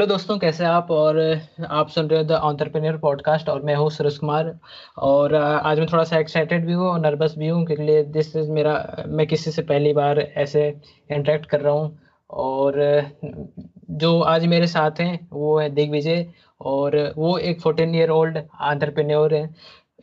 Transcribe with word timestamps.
Hello 0.00 0.08
दोस्तों, 0.08 0.36
कैसे 0.38 0.64
आप? 0.64 0.90
और 0.90 1.18
आप 1.68 1.88
सुन 1.88 2.06
रहे 2.08 2.18
हो 2.18 2.24
द 2.26 2.32
ऑन्टरप्रेन्योर 2.32 2.96
पॉडकास्ट 2.98 3.48
और 3.48 3.62
मैं 3.62 3.74
हूँ 3.74 3.88
सुरेश 3.90 4.16
कुमार। 4.18 4.46
और 4.98 5.34
आज 5.34 5.78
मैं 5.78 5.86
थोड़ा 5.92 6.04
सा 6.04 6.18
एक्साइटेड 6.18 6.64
भी 6.66 6.72
हूँ 6.72 6.86
और 6.88 7.00
नर्वस 7.00 7.34
भी 7.38 7.48
हूँ, 7.48 7.64
क्योंकि 7.66 8.02
दिस 8.12 8.34
इज़ 8.36 8.50
मेरा, 8.50 9.04
मैं 9.08 9.26
किसी 9.26 9.50
से 9.50 9.62
पहली 9.62 9.92
बार 9.92 10.18
ऐसे 10.18 10.66
इंटरेक्ट 11.10 11.46
कर 11.46 11.60
रहा 11.60 11.72
हूँ। 11.72 11.98
और 12.30 12.80
जो 13.90 14.20
आज 14.22 14.46
मेरे 14.46 14.66
साथ 14.66 15.00
हैं, 15.00 15.28
वो 15.32 15.58
है 15.58 15.68
दिग्विजय 15.70 16.26
और, 16.60 17.12
वो 17.16 17.36
एक 17.38 17.60
फोर्टीन 17.60 17.94
ईयर 17.94 18.10
ओल्ड 18.10 18.38
आंट्रप्रेन्योर 18.60 19.34
है, 19.34 19.48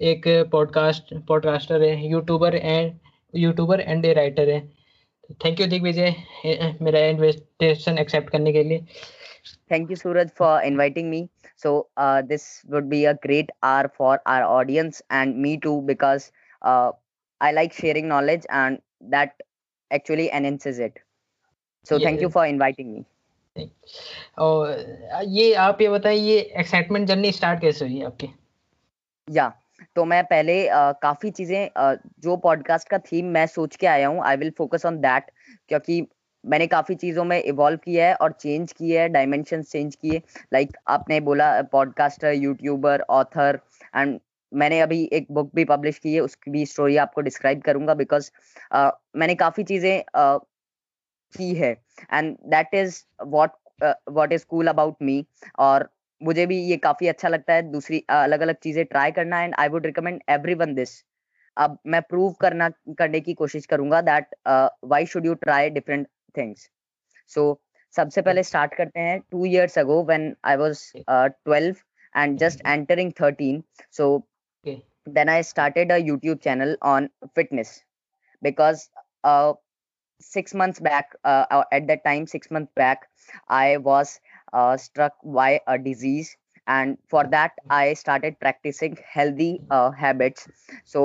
एक 0.01 0.27
पॉडकास्ट 0.51 1.13
पॉडकास्टर 1.27 1.83
है 1.83 2.07
YouTuber 2.07 2.55
and 2.55 2.93
YouTuber 3.33 3.81
and 3.81 4.05
a 4.05 4.13
writer 4.13 4.49
है। 4.49 4.65
थैंक 5.45 5.59
यू 5.61 5.67
दिग्विजय 5.67 6.15
मेरा 6.81 6.99
इन्विटेशन 6.99 7.97
एक्सेप्ट 7.97 8.29
करने 8.29 8.51
के 8.53 8.63
लिए। 8.63 8.85
Thank 9.69 9.89
you, 9.89 9.95
Suraj, 9.95 10.29
for 10.31 10.61
inviting 10.61 11.09
me. 11.09 11.29
So 11.55 11.87
uh, 11.97 12.21
this 12.21 12.63
would 12.67 12.89
be 12.89 13.05
a 13.05 13.13
great 13.15 13.49
hour 13.63 13.91
for 13.97 14.21
our 14.25 14.43
audience 14.43 15.01
and 15.09 15.37
me 15.37 15.57
too, 15.57 15.81
because 15.85 16.31
uh, 16.61 16.91
I 17.41 17.51
like 17.51 17.73
sharing 17.73 18.07
knowledge 18.07 18.45
and 18.49 18.79
that 19.01 19.41
actually 19.91 20.29
enhances 20.31 20.79
it. 20.79 20.99
So 21.83 21.97
yeah. 21.97 22.07
thank 22.07 22.21
you 22.21 22.29
for 22.29 22.45
inviting 22.45 22.93
me. 22.93 23.05
और 24.37 25.23
ये 25.27 25.53
आप 25.53 25.81
ये 25.81 25.87
बताइए 25.89 26.19
ये 26.21 26.39
excitement 26.59 27.07
journey 27.07 27.31
start 27.31 27.61
कैसे 27.61 27.85
हुई 27.85 28.01
आपकी 28.09 28.29
या 29.27 29.47
तो 29.95 30.03
मैं 30.05 30.23
पहले 30.25 30.57
uh, 30.67 30.93
काफ़ी 31.01 31.31
चीज़ें 31.31 31.69
uh, 31.69 31.97
जो 32.23 32.35
पॉडकास्ट 32.43 32.89
का 32.89 32.97
थीम 33.11 33.25
मैं 33.33 33.45
सोच 33.47 33.75
के 33.75 33.87
आया 33.87 34.07
हूँ 34.07 34.21
I 34.25 34.37
will 34.37 34.51
focus 34.57 34.85
on 34.85 34.97
that 35.01 35.31
क्योंकि 35.69 36.01
मैंने 36.47 36.67
काफ़ी 36.67 36.95
चीज़ों 36.95 37.23
में 37.23 37.41
इवॉल्व 37.41 37.77
किया 37.77 38.07
है 38.07 38.13
और 38.15 38.31
चेंज 38.31 38.71
किया 38.71 39.01
है 39.01 39.09
डायमेंशन 39.09 39.61
चेंज 39.63 39.95
किए 39.95 40.21
लाइक 40.53 40.67
like, 40.67 40.81
आपने 40.87 41.19
बोला 41.21 41.61
पॉडकास्टर 41.71 42.33
यूट्यूबर 42.33 43.01
ऑथर 43.11 43.59
एंड 43.95 44.19
मैंने 44.51 44.79
अभी 44.79 45.03
एक 45.13 45.27
बुक 45.31 45.51
भी 45.55 45.65
पब्लिश 45.65 45.97
की 45.99 46.13
है 46.13 46.19
उसकी 46.19 46.51
भी 46.51 46.65
स्टोरी 46.65 46.97
आपको 46.97 47.21
डिस्क्राइब 47.21 47.61
करूँगा 47.61 47.93
बिकॉज़ 47.93 48.29
uh, 48.75 48.91
मैंने 49.15 49.35
काफ़ी 49.35 49.63
चीज़ें 49.63 49.99
uh, 49.99 50.39
की 51.33 51.53
है। 51.55 51.71
And 52.13 52.35
that 52.45 52.73
is 52.73 53.03
what 53.27 53.51
what 54.09 54.33
is 54.33 54.45
cool 54.49 54.67
about 54.67 54.95
me 55.01 55.25
और 55.59 55.89
मुझे 56.21 56.45
भी 56.45 56.57
ये 56.59 56.77
काफ़ी 56.77 57.07
अच्छा 57.07 57.27
लगता 57.29 57.53
है। 57.53 57.61
दूसरी 57.71 58.03
अलग 58.09 58.41
अलग 58.41 58.55
चीज़ें 58.63 58.83
ट्राई 58.85 59.11
करना 59.11 59.41
and 59.41 59.55
I 59.59 59.67
would 59.67 59.85
recommend 59.85 60.21
everyone 60.53 60.73
this 60.75 61.03
अब 61.57 61.77
मैं 61.87 62.01
प्रूव 62.01 62.31
करना 62.41 62.69
करने 62.99 63.19
की 63.19 63.33
कोशिश 63.33 63.65
करूँगा 63.65 64.01
that 64.01 64.35
why 64.85 65.05
should 65.05 65.25
you 65.25 65.33
try 65.35 65.69
different 65.69 66.07
things 66.36 66.68
so 67.34 67.44
सबसे 67.96 68.22
पहले 68.22 68.42
स्टार्ट 68.42 68.74
करते 68.74 69.00
हैं 69.00 69.18
two 69.30 69.44
years 69.46 69.78
ago 69.78 70.02
when 70.10 70.34
I 70.44 70.56
was 70.56 70.84
12 71.48 71.82
and 72.20 72.38
just 72.38 72.60
entering 72.70 73.10
13 73.18 73.64
so 73.98 74.06
okay. 74.64 74.74
then 75.06 75.30
i 75.34 75.40
started 75.50 75.90
a 75.90 76.00
youtube 76.08 76.40
channel 76.46 76.76
on 76.82 77.08
fitness 77.38 77.70
because 78.42 78.82
uh, 79.24 79.52
six 80.20 80.54
months 80.62 80.80
back 80.88 81.14
uh, 81.24 81.64
at 81.72 81.86
that 81.86 82.04
time 82.04 82.26
six 82.26 82.50
months 82.50 82.72
back 82.82 83.08
i 83.48 83.78
was 83.78 84.20
uh, 84.52 84.76
struck 84.76 85.14
by 85.24 85.60
a 85.66 85.78
disease 85.78 86.36
and 86.66 86.96
for 87.08 87.24
that 87.24 87.52
i 87.70 87.92
started 87.92 88.38
practicing 88.38 88.96
healthy 89.12 89.60
uh, 89.70 89.90
habits 89.92 90.46
so 90.84 91.00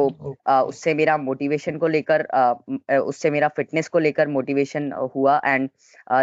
uh, 0.46 0.64
उससे 0.64 0.94
मेरा 0.94 1.18
motivation 1.18 1.78
को 1.78 1.88
लेकर 1.88 2.26
uh, 2.34 3.00
उससे 3.00 3.30
मेरा 3.32 3.48
fitness 3.56 3.88
को 3.88 4.00
लेकर 4.00 4.28
motivation 4.28 4.92
हुआ 5.16 5.40
and 5.46 5.70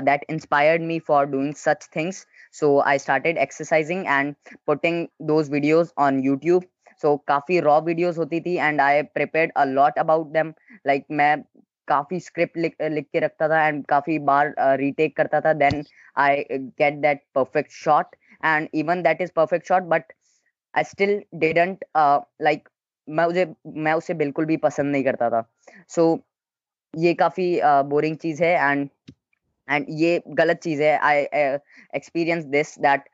that 0.05 0.25
inspired 0.31 0.83
me 0.83 0.99
for 1.09 1.27
doing 1.27 1.55
such 1.55 1.89
things 1.97 2.25
so 2.55 2.69
i 2.83 2.97
started 2.97 3.37
exercising 3.37 4.07
and 4.07 4.37
putting 4.67 4.99
those 5.21 5.49
videos 5.49 5.93
on 5.99 6.23
youtube 6.23 6.71
so 7.03 7.17
काफी 7.29 7.59
रॉ 7.61 7.81
वीडियोस 7.85 8.19
होती 8.19 8.41
थी 8.41 8.55
and 8.57 8.81
I 8.81 9.03
prepared 9.15 9.53
a 9.57 9.65
lot 9.65 9.99
about 9.99 10.27
them 10.33 10.53
like 10.87 11.05
मैं 11.21 11.37
काफी 11.89 12.21
script 12.21 12.57
लिख 12.57 12.77
लिख 12.83 13.07
के 13.13 13.21
रखता 13.21 13.49
था 13.49 13.67
एंड 13.67 13.85
काफी 13.87 14.19
बार 14.29 14.55
रीटेक 14.59 15.11
uh, 15.11 15.17
करता 15.17 15.41
था 15.41 15.53
then 15.53 15.83
I 16.17 16.45
get 16.53 16.95
that 17.01 17.23
perfect 17.35 17.73
shot 17.73 18.17
and 18.43 18.69
even 18.73 19.03
that 19.03 19.21
is 19.21 19.31
perfect 19.41 19.67
shot 19.67 19.89
but 19.89 20.13
i 20.75 20.83
still 20.83 21.21
didn't 21.45 21.85
uh, 21.95 22.21
like 22.41 22.71
मैं 23.09 23.25
मुझे 23.27 23.45
मैं 23.85 23.93
उसे 23.93 24.15
बिल्कुल 24.15 24.45
भी 24.47 24.57
पसंद 24.57 24.93
नहीं 24.93 25.05
करता 25.05 25.29
था 25.31 25.43
सो 25.89 26.03
so, 26.03 26.21
ये 27.03 27.13
काफी 27.15 27.49
बोरिंग 27.89 28.15
uh, 28.17 28.23
चीज 28.23 28.43
है 28.43 28.53
एंड 28.71 28.89
एंड 29.71 29.87
ये 30.01 30.23
गलत 30.41 30.61
चीज 30.63 30.81
है 30.83 30.97
I 30.99 31.27
experience 31.97 32.45
this 32.55 32.79
that 32.87 33.09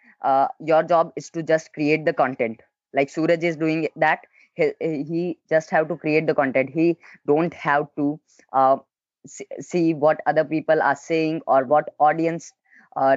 your 0.68 0.84
job 0.92 1.12
is 1.18 1.30
to 1.34 1.42
just 1.52 1.72
create 1.74 2.04
the 2.04 2.14
content 2.18 2.62
like 2.94 3.10
suraj 3.10 3.42
is 3.44 3.56
doing 3.56 3.88
that 3.96 4.20
he, 4.54 4.72
he 4.80 5.38
just 5.48 5.70
have 5.70 5.88
to 5.88 5.96
create 5.96 6.26
the 6.26 6.34
content 6.34 6.70
he 6.70 6.96
don't 7.26 7.54
have 7.54 7.86
to 7.96 8.18
uh, 8.52 8.76
see 9.60 9.94
what 9.94 10.20
other 10.26 10.44
people 10.44 10.82
are 10.82 10.96
saying 10.96 11.40
or 11.46 11.64
what 11.64 11.94
audience 11.98 12.52
uh, 12.96 13.16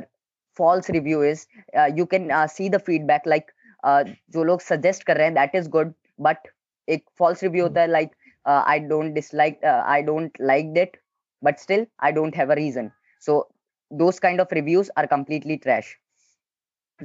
false 0.57 0.89
review 0.89 1.21
is 1.21 1.47
uh, 1.77 1.89
you 1.95 2.05
can 2.05 2.31
uh, 2.31 2.47
see 2.47 2.69
the 2.69 2.79
feedback 2.79 3.25
like 3.25 3.53
uh, 3.83 4.03
जो 4.33 4.43
लोग 4.43 4.61
suggest 4.61 5.03
कर 5.03 5.17
रहे 5.17 5.27
हैं 5.27 5.35
that 5.35 5.55
is 5.61 5.67
good 5.77 5.93
but 6.27 6.51
एक 6.87 7.05
false 7.21 7.43
review 7.43 7.63
होता 7.63 7.81
है 7.81 7.87
like 7.91 8.11
uh, 8.45 8.63
I 8.65 8.79
don't 8.79 9.13
dislike 9.13 9.59
uh, 9.63 9.83
I 9.85 10.01
don't 10.01 10.39
liked 10.39 10.77
it 10.77 10.97
but 11.41 11.59
still 11.59 11.85
I 11.99 12.11
don't 12.11 12.35
have 12.35 12.49
a 12.49 12.55
reason 12.55 12.91
so 13.19 13.47
those 13.91 14.19
kind 14.19 14.41
of 14.41 14.51
reviews 14.51 14.89
are 14.97 15.07
completely 15.07 15.57
trash 15.57 15.97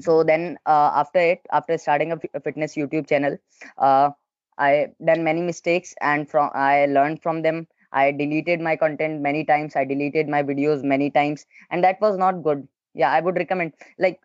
so 0.00 0.22
then 0.22 0.58
uh, 0.66 0.90
after 0.94 1.18
it 1.18 1.40
after 1.50 1.76
starting 1.78 2.12
a, 2.12 2.40
fitness 2.40 2.74
youtube 2.76 3.08
channel 3.08 3.36
uh, 3.78 4.10
i 4.58 4.86
done 5.04 5.24
many 5.24 5.42
mistakes 5.42 5.94
and 6.00 6.28
from 6.30 6.50
i 6.54 6.86
learned 6.86 7.22
from 7.22 7.42
them 7.42 7.66
i 7.92 8.10
deleted 8.12 8.60
my 8.60 8.76
content 8.76 9.20
many 9.20 9.44
times 9.44 9.76
i 9.76 9.84
deleted 9.84 10.28
my 10.28 10.42
videos 10.42 10.82
many 10.84 11.10
times 11.10 11.46
and 11.70 11.82
that 11.82 12.00
was 12.00 12.16
not 12.16 12.42
good 12.42 12.66
या 12.96 13.10
I 13.10 13.20
would 13.28 13.38
recommend 13.38 13.72
like 14.00 14.18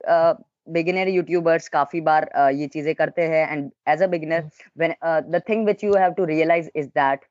beginner 0.76 1.08
youtubers 1.10 1.68
काफी 1.70 2.02
बार 2.02 2.30
uh, 2.38 2.52
ये 2.60 2.68
चीजें 2.68 2.94
करते 2.96 3.22
हैं 3.22 3.48
and 3.52 3.72
as 3.90 4.04
a 4.04 4.08
beginner 4.08 4.50
when 4.78 4.94
the 5.32 5.42
thing 5.50 5.66
which 5.66 5.84
you 5.84 5.94
have 5.96 6.14
to 6.18 6.26
realize 6.26 6.72
is 6.76 6.86
that 6.86 7.26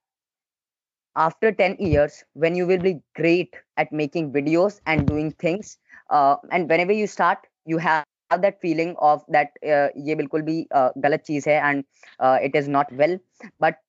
after 1.16 1.52
10 1.52 1.76
years 1.78 2.24
when 2.34 2.54
you 2.54 2.66
will 2.66 2.78
be 2.78 3.00
great 3.14 3.56
at 3.76 3.92
making 3.92 4.32
videos 4.32 4.80
and 4.86 5.06
doing 5.06 5.30
things 5.32 5.78
uh, 6.10 6.36
and 6.50 6.68
whenever 6.68 6.92
you 6.92 7.06
start 7.06 7.38
you 7.66 7.78
have 7.78 8.04
that 8.30 8.60
feeling 8.60 8.94
of 8.98 9.22
that 9.28 9.50
uh, 9.62 9.88
ये 9.96 10.14
बिल्कुल 10.14 10.42
भी 10.42 10.66
uh, 10.74 10.90
गलत 10.98 11.22
चीज 11.26 11.48
है 11.48 11.60
and 11.62 11.84
uh, 12.20 12.38
it 12.42 12.54
is 12.60 12.68
not 12.68 12.92
well 13.00 13.18
but 13.60 13.80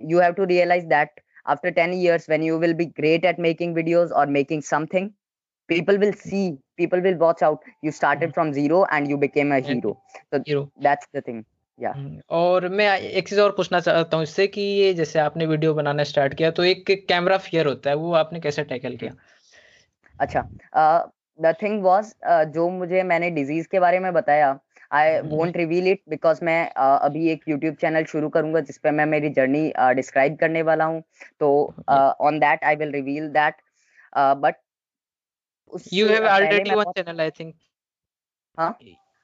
you 0.00 0.18
have 0.18 0.36
to 0.36 0.46
realize 0.46 0.86
that 0.88 1.20
after 1.46 1.70
10 1.70 1.92
years 1.92 2.26
when 2.26 2.42
you 2.42 2.58
will 2.58 2.74
be 2.74 2.86
great 2.86 3.24
at 3.24 3.38
making 3.38 3.74
videos 3.74 4.14
or 4.16 4.26
making 4.26 4.62
something 4.62 5.10
people 5.69 5.97
will 5.97 6.13
see 6.13 6.57
people 6.77 7.01
will 7.01 7.17
watch 7.17 7.41
out. 7.41 7.63
You 7.81 7.91
started 7.91 8.33
from 8.33 8.53
zero 8.53 8.85
and 8.91 9.07
you 9.07 9.17
became 9.17 9.51
a 9.51 9.59
hero. 9.59 9.93
So 10.31 10.41
hero. 10.45 10.71
that's 10.79 11.07
the 11.13 11.21
thing. 11.21 11.45
या 11.79 11.91
हम्म, 11.91 12.21
और 12.29 12.67
मैं 12.69 12.85
एक 12.99 13.27
चीज़ 13.29 13.39
और 13.41 13.51
पूछना 13.57 13.79
चाहता 13.79 14.17
हूँ 14.17 14.23
इससे 14.23 14.45
कि 14.47 14.61
ये 14.61 14.93
जैसे 14.93 15.19
आपने 15.19 15.45
वीडियो 15.45 15.73
बनाना 15.73 16.03
स्टार्ट 16.11 16.33
किया 16.33 16.49
तो 16.51 16.63
एक 16.63 16.89
कैमरा 17.09 17.37
फियर 17.37 17.67
होता 17.67 17.89
है 17.89 17.95
वो 17.95 18.13
आपने 18.21 18.39
कैसे 18.39 18.63
टैकल 18.71 18.95
किया? 18.95 19.11
अच्छा 20.19 20.47
द 21.39 21.53
थिंग 21.61 21.83
वाज 21.83 22.13
जो 22.53 22.69
मुझे 22.69 23.03
मैंने 23.11 23.29
डिज़ीज़ 23.31 23.67
के 23.71 23.79
बारे 23.79 23.99
में 23.99 24.11
बताया 24.13 24.57
I 24.91 25.19
won't 25.29 25.57
reveal 25.57 25.87
it 25.87 26.01
because 26.09 26.43
मैं 26.45 26.59
uh, 26.69 26.99
अभी 27.05 27.29
एक 27.29 27.43
यूट्यूब 27.49 27.75
चैनल 27.81 28.03
शुरू 28.11 28.29
करूँगा 28.29 28.59
जिसपे 28.59 28.91
मैं 28.91 29.05
मेरी 29.05 29.29
जर्नी 29.39 29.71
डिस्क्राइब 29.95 30.33
uh, 30.33 30.39
करने 30.39 30.61
वाला 30.61 30.85
हूँ। 30.85 31.01
तो 31.39 31.49
on 31.89 32.39
that 32.39 32.63
I 32.63 32.75
will 32.75 32.91
reveal 32.91 33.27
that 33.37 33.61
but 34.17 34.55
You 35.89 36.07
have 36.07 36.23
already 36.23 36.75
one 36.75 36.93
channel, 36.95 37.21
I 37.21 37.29
think. 37.29 37.55
Huh? 38.57 38.73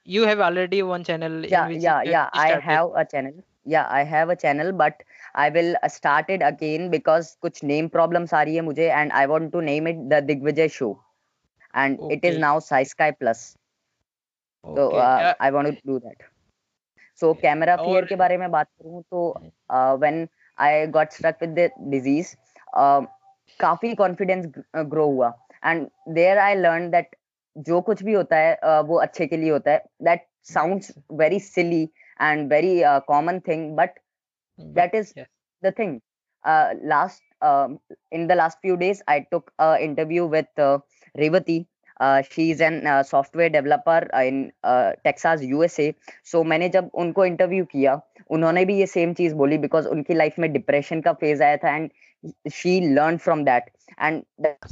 You 0.04 0.24
have 0.24 0.40
already 0.40 0.84
one 0.84 1.04
channel. 1.04 1.46
Yeah, 1.46 1.70
yeah, 1.70 2.02
yeah. 2.04 2.30
I 2.34 2.60
have 2.60 2.92
a 2.96 3.06
channel. 3.06 3.34
Yeah, 3.66 3.88
I 3.90 4.04
have 4.04 4.30
a 4.30 4.36
channel, 4.36 4.74
but 4.74 5.04
I 5.36 5.50
will 5.50 5.76
start 5.88 6.30
it 6.30 6.42
again 6.44 6.90
because 6.90 7.38
कुछ 7.42 7.64
name 7.64 7.90
problems 7.90 8.34
आ 8.34 8.42
रही 8.44 8.56
है 8.56 8.62
मुझे 8.62 8.90
and 8.92 9.14
I 9.14 9.26
want 9.26 9.52
to 9.54 9.62
name 9.62 9.88
it 9.88 10.10
the 10.10 10.22
Digvijay 10.22 10.70
Show, 10.70 11.02
and 11.74 12.00
okay. 12.00 12.16
it 12.16 12.26
is 12.26 12.38
now 12.38 12.60
Sky 12.60 12.84
Sky 12.84 13.12
Plus. 13.12 13.56
Okay. 14.66 14.76
So 14.76 14.90
uh, 14.92 15.18
yeah. 15.22 15.34
I 15.40 15.52
want 15.52 15.68
to 15.68 15.78
do 15.86 16.00
that. 16.00 16.18
So 17.16 17.34
camera 17.34 17.78
fear 17.78 18.06
के 18.06 18.16
बारे 18.16 18.38
में 18.38 18.50
बात 18.52 18.68
करूँ 18.82 19.04
तो 19.12 19.52
uh, 19.70 19.96
when 19.96 20.28
I 20.58 20.86
got 20.88 21.14
struck 21.14 21.40
with 21.40 21.56
the 21.56 21.72
disease, 21.90 22.36
uh, 22.74 23.06
काफ़ी 23.62 23.96
confidence 23.96 24.48
grow 24.90 25.08
हुआ 25.14 25.34
and 25.66 25.88
there 26.16 26.38
I 26.38 26.56
learn 26.56 26.90
that 26.92 27.16
जो 27.56 27.82
कुछ 27.90 28.04
भी 28.04 28.14
होता 28.14 28.38
है 28.38 28.82
वो 28.84 28.98
अच्छे 29.00 29.28
के 29.28 29.38
लिए 29.38 29.50
होता 29.52 29.72
है। 29.72 29.84
That 30.04 30.26
sounds 30.54 30.94
very 31.12 31.40
silly 31.40 31.84
and 32.22 32.50
very 32.54 32.82
common 33.08 33.40
thing 33.48 33.76
but 33.78 34.00
that 34.60 34.96
is 34.96 35.14
the 35.64 35.74
thing 35.80 36.00
last 36.44 37.22
uh, 37.42 37.68
in 38.12 38.28
the 38.28 38.36
last 38.36 38.58
few 38.62 38.76
days 38.78 39.02
i 39.08 39.26
took 39.32 39.52
an 39.58 39.82
interview 39.82 40.26
with 40.26 40.60
uh, 40.60 40.80
revati. 41.16 41.66
She 42.02 42.50
is 42.52 42.62
an 42.64 42.82
software 43.06 43.52
developer 43.52 44.08
in 44.24 44.42
Texas 45.04 45.42
USA 45.44 45.94
so 46.32 46.44
मैंने 46.44 46.70
जब 46.70 46.90
उनको 46.94 47.26
interview 47.26 47.66
किया 47.66 48.00
उन्होंने 48.30 48.64
भी 48.66 48.78
ये 48.78 48.86
same 48.88 49.14
चीज़ 49.14 49.36
बोली 49.36 49.58
because 49.58 49.88
उनकी 49.88 50.14
life 50.14 50.40
में 50.40 50.52
डिप्रेशन 50.54 51.02
का 51.02 51.14
फ़ेज़ 51.14 51.44
आया 51.44 51.58
था 51.58 51.76
and 51.76 51.90
She 52.53 52.81
learn 52.95 53.17
from 53.27 53.45
that 53.45 53.71
and 54.01 54.23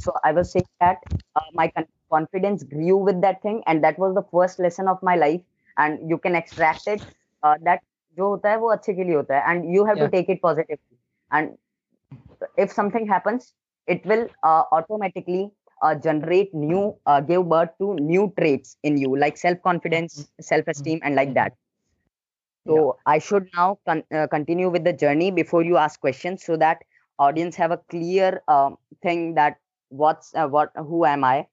so 0.05 0.19
I 0.25 0.33
was 0.33 0.45
saying 0.45 0.67
that 0.83 1.21
my 1.55 1.71
confidence 2.09 2.63
grew 2.63 2.97
with 3.05 3.17
that 3.21 3.41
thing 3.41 3.61
and 3.67 3.83
that 3.83 3.97
was 4.01 4.13
the 4.15 4.23
first 4.33 4.59
lesson 4.65 4.87
of 4.87 5.01
my 5.07 5.15
life 5.15 5.41
and 5.77 6.09
you 6.09 6.17
can 6.17 6.35
extract 6.35 6.87
it 6.87 7.05
uh, 7.43 7.55
that 7.67 7.81
जो 8.17 8.27
होता 8.29 8.49
है 8.49 8.57
वो 8.57 8.69
अच्छे 8.71 8.93
के 8.93 9.03
लिए 9.03 9.15
होता 9.15 9.37
है 9.37 9.45
and 9.49 9.65
you 9.75 9.85
have 9.87 9.97
yeah. 9.97 10.07
to 10.07 10.11
take 10.15 10.29
it 10.33 10.41
positively 10.41 10.97
and 11.31 11.57
if 12.63 12.71
something 12.71 13.07
happens 13.07 13.53
it 13.87 14.05
will 14.05 14.25
uh, 14.43 14.63
automatically 14.71 15.51
uh, 15.83 15.93
generate 15.95 16.53
new 16.53 16.95
uh, 17.05 17.19
give 17.21 17.47
birth 17.49 17.77
to 17.79 17.93
new 17.95 18.33
traits 18.39 18.77
in 18.83 18.97
you 18.97 19.15
like 19.15 19.37
self 19.37 19.61
confidence 19.69 20.19
mm-hmm. 20.19 20.47
self 20.49 20.67
esteem 20.67 20.99
and 21.03 21.15
like 21.15 21.33
that 21.35 21.53
so 22.65 22.77
yeah. 22.77 23.13
i 23.13 23.19
should 23.19 23.47
now 23.55 23.77
con- 23.85 24.03
uh, 24.11 24.27
continue 24.27 24.69
with 24.69 24.83
the 24.83 24.93
journey 24.93 25.29
before 25.31 25.63
you 25.63 25.77
ask 25.77 25.99
questions 25.99 26.43
so 26.43 26.57
that 26.57 26.83
audience 27.18 27.56
have 27.56 27.72
a 27.72 27.80
clear 27.90 28.42
uh, 28.48 28.70
thing 29.02 29.34
that 29.34 29.58
what's 29.92 30.34
uh, 30.34 30.48
what 30.48 30.70
who 30.90 31.04
am 31.04 31.24
i 31.24 31.46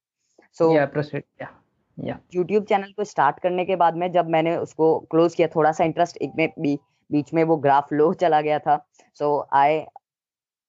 so 0.51 0.73
yeah 0.73 0.91
proceed 0.97 1.25
yeah 1.37 1.55
YouTube 2.33 2.65
channel 2.65 2.91
को 2.97 3.03
start 3.03 3.39
करने 3.43 3.63
के 3.65 3.75
बाद 3.75 3.95
में 3.97 4.11
जब 4.11 4.27
मैंने 4.31 4.55
उसको 4.57 4.87
close 5.11 5.33
किया 5.35 5.47
थोड़ा 5.55 5.71
सा 5.71 5.83
इंटरेस्ट 5.83 6.17
एक 6.21 6.33
में 6.37 6.47
भी 6.59 6.77
बीच 7.11 7.33
में 7.33 7.43
वो 7.43 7.57
ग्राफ 7.65 7.91
लो 7.93 8.13
चला 8.21 8.39
गया 8.41 8.59
था 8.67 8.77
so 9.19 9.31
I 9.53 9.79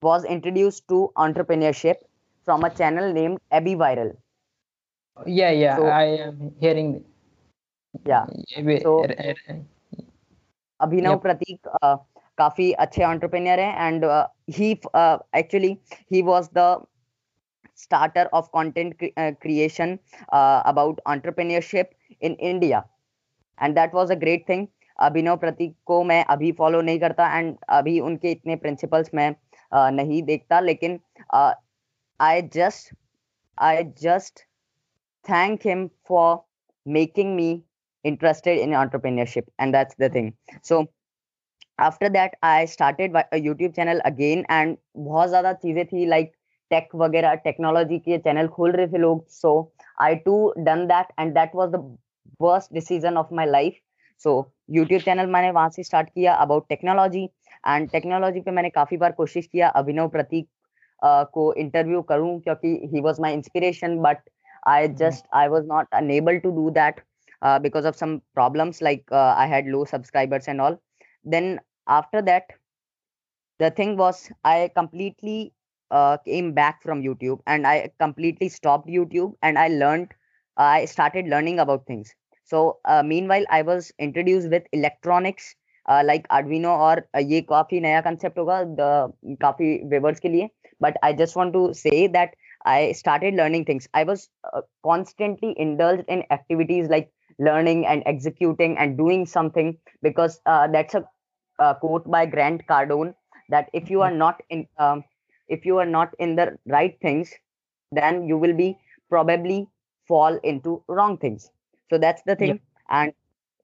was 0.03 0.25
introduced 0.25 0.89
to 0.89 1.11
entrepreneurship 1.17 1.97
from 2.47 2.65
a 2.65 2.71
channel 2.71 3.13
named 3.13 3.39
Abby 3.51 3.75
Viral. 3.75 4.17
Yeah, 5.27 5.51
yeah, 5.51 5.77
so, 5.77 5.87
I 5.87 6.05
am 6.27 6.55
hearing. 6.61 7.05
Yeah. 8.07 8.27
So, 8.83 9.05
Abhinav 10.81 11.17
Prateek 11.23 11.67
uh, 11.83 11.97
काफ़ी 12.41 12.71
अच्छे 12.85 13.05
ऑन्टरप्रेनियर 13.05 13.61
है 13.61 13.89
and 13.89 14.05
he 14.59 14.71
actually 15.39 15.77
he 16.13 16.23
was 16.23 16.49
the 16.59 16.67
starter 17.79 18.27
of 18.35 18.49
content 18.53 18.97
creation 19.19 19.99
about 20.33 21.01
entrepreneurship 21.07 21.91
in 22.23 22.37
India 22.41 22.83
and 23.59 23.75
that 23.75 23.95
was 23.95 24.13
a 24.13 24.17
great 24.17 24.49
thing 24.49 24.67
Abhinav 24.99 25.37
Prateek 25.37 25.75
को 25.87 26.03
मैं 26.05 26.25
अभी 26.33 26.51
follow 26.53 26.81
नहीं 26.83 26.99
करता 27.01 27.29
and 27.39 27.57
अभी 27.71 27.99
उनके 28.09 28.31
इतने 28.33 28.57
प्रिंसिपल्स 28.57 29.11
मैं 29.15 29.31
uh, 29.31 29.91
नहीं 29.93 30.23
देखता. 30.23 30.61
लेकिन 30.61 30.99
I 32.21 32.43
just 32.55 32.95
I 33.59 33.85
just 34.03 34.45
thank 35.25 35.67
him 35.67 35.87
for 36.09 36.37
making 36.87 37.35
me 37.35 37.51
interested 38.05 38.59
in 38.59 38.75
entrepreneurship 38.77 39.47
and 39.61 39.73
that's 39.75 39.97
the 40.01 40.15
thing 40.15 40.33
so 40.65 40.83
after 41.81 42.09
that 42.11 42.37
I 42.45 42.67
started 42.69 43.17
YouTube 43.37 43.73
channel 43.73 44.01
again 44.07 44.45
and 44.51 44.77
बहुत 44.99 45.29
ज़्यादा 45.29 45.53
चीज़ें 45.55 45.85
थी 45.87 46.07
लाइक 46.07 46.33
टेक 46.71 46.89
वगैरह 46.97 47.35
टेक्नोलॉजी 47.45 47.99
के 47.99 48.19
चैनल 48.19 48.49
खोल 48.49 48.73
रहे 48.73 48.87
थे 48.89 48.99
लोग 48.99 49.27
so 49.31 49.53
I 49.99 50.15
too 50.27 50.37
done 50.61 50.87
that 50.87 51.07
and 51.21 51.33
that 51.35 51.55
was 51.55 51.71
the 51.71 51.85
worst 52.41 52.73
decision 52.75 53.17
of 53.17 53.35
my 53.35 53.47
life 53.49 53.79
so 54.25 54.35
YouTube 54.71 55.01
channel 55.03 55.27
मैंने 55.29 55.51
वहाँ 55.51 55.69
से 55.69 55.83
स्टार्ट 55.83 56.09
किया 56.09 56.35
अबाउट 56.39 56.69
टेक्नोलॉजी 56.69 57.25
एंड 57.67 57.91
टेक्नोलॉजी 57.91 58.41
पे 58.41 58.51
मैंने 58.51 58.71
काफ़ी 58.71 58.97
बार 58.97 59.13
कोशिश 59.13 59.47
किया 59.47 59.69
अभिनव 59.81 60.09
प्रतीक 60.09 60.45
uh, 60.45 61.25
को 61.33 61.53
इंटरव्यू 61.55 62.03
करूँ 62.05 62.39
क्योंकि 62.41 62.69
he 62.93 63.01
was 63.01 63.21
my 63.23 63.33
inspiration 63.35 63.99
but 64.01 64.19
I 64.69 64.89
just 64.97 65.27
I 65.35 65.49
was 65.49 65.67
not 65.67 65.95
unable 65.95 66.39
to 66.39 66.51
do 66.53 66.71
that 66.73 67.01
because 67.63 67.87
of 67.87 67.95
some 67.97 68.17
problems 68.35 68.83
like 68.83 69.13
I 69.15 69.49
had 69.49 69.69
low 69.69 69.85
subscribers 69.87 70.49
and 70.49 70.61
all 70.61 70.77
then 71.27 71.59
after 71.90 72.22
that 72.22 72.52
the 73.60 73.70
thing 73.72 73.98
was 73.98 74.32
i 74.44 74.70
completely 74.76 75.54
uh, 75.92 76.18
came 76.26 76.54
back 76.54 76.82
from 76.84 77.02
youtube 77.02 77.40
and 77.48 77.68
i 77.68 77.90
completely 78.00 78.50
stopped 78.50 78.88
youtube 78.88 79.34
and 79.42 79.58
i 79.58 79.68
learned 79.68 80.14
i 80.58 80.86
started 80.86 81.28
learning 81.28 81.60
about 81.60 81.86
things 81.86 82.14
so 82.44 82.80
uh, 82.86 83.04
meanwhile 83.04 83.46
i 83.50 83.62
was 83.62 83.92
introduced 84.00 84.50
with 84.58 84.64
electronics 84.82 85.56
like 86.06 86.24
uh, 86.28 86.34
आर्डविनो 86.36 86.70
और 86.86 87.02
uh, 87.18 87.22
ये 87.32 87.42
काफी 87.50 87.80
नया 87.80 88.00
concept 88.02 88.38
होगा 88.40 88.62
काफी 89.42 89.68
weavers 89.90 90.20
के 90.20 90.30
लिए 90.30 90.50
but 90.82 90.98
I 91.04 91.14
just 91.20 91.38
want 91.38 91.54
to 91.54 91.72
say 91.74 92.08
that 92.18 92.36
I 92.66 92.94
started 92.94 93.36
learning 93.36 93.66
things. 93.66 93.88
I 93.94 94.04
was 94.04 94.30
uh, 94.52 94.62
constantly 94.84 95.54
indulged 95.66 96.06
in 96.08 96.24
activities 96.32 96.88
like 96.90 97.12
learning 97.38 97.86
and 97.86 98.02
executing 98.06 98.78
and 98.78 98.98
doing 98.98 99.28
something 99.28 99.78
because 100.02 100.42
uh, 100.46 100.68
that's 100.68 100.96
a, 100.96 101.04
quote 101.75 102.11
by 102.11 102.27
Grant 102.27 102.67
Cardone 102.67 103.15
that 103.49 103.71
if 103.73 103.91
you 103.91 104.03
are 104.03 104.11
not 104.11 104.43
in 104.49 104.67
um, 104.79 105.05
if 105.49 105.67
you 105.67 105.79
are 105.79 105.87
not 105.87 106.15
in 106.19 106.37
the 106.37 106.57
right 106.67 106.99
things, 107.03 107.33
then 107.93 108.27
you 108.27 108.39
will 108.39 108.55
be 108.55 108.77
probably 109.11 109.69
fall 110.09 110.39
into 110.45 110.83
wrong 110.89 111.17
things. 111.19 111.51
So 111.91 111.99
that's 111.99 112.23
the 112.23 112.37
thing. 112.37 112.49
Yeah. 112.49 113.03
And 113.03 113.13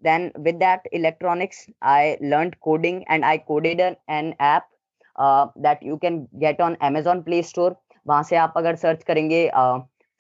then 0.03 0.33
with 0.37 0.59
that 0.61 0.83
electronics 0.93 1.67
i 1.83 2.19
learned 2.21 2.57
coding 2.61 3.05
and 3.09 3.25
i 3.25 3.39
coded 3.39 3.81
an, 3.81 3.97
an 4.09 4.35
app 4.39 4.67
uh, 5.17 5.47
that 5.57 5.83
you 5.83 5.99
can 5.99 6.29
get 6.39 6.61
on 6.61 6.77
amazon 6.81 7.23
play 7.25 7.43
store 7.43 7.75
वहाँ 8.09 8.23
से 8.23 8.37
आप 8.37 8.53
अगर 8.57 8.77
search 8.77 9.03
करेंगे 9.05 9.39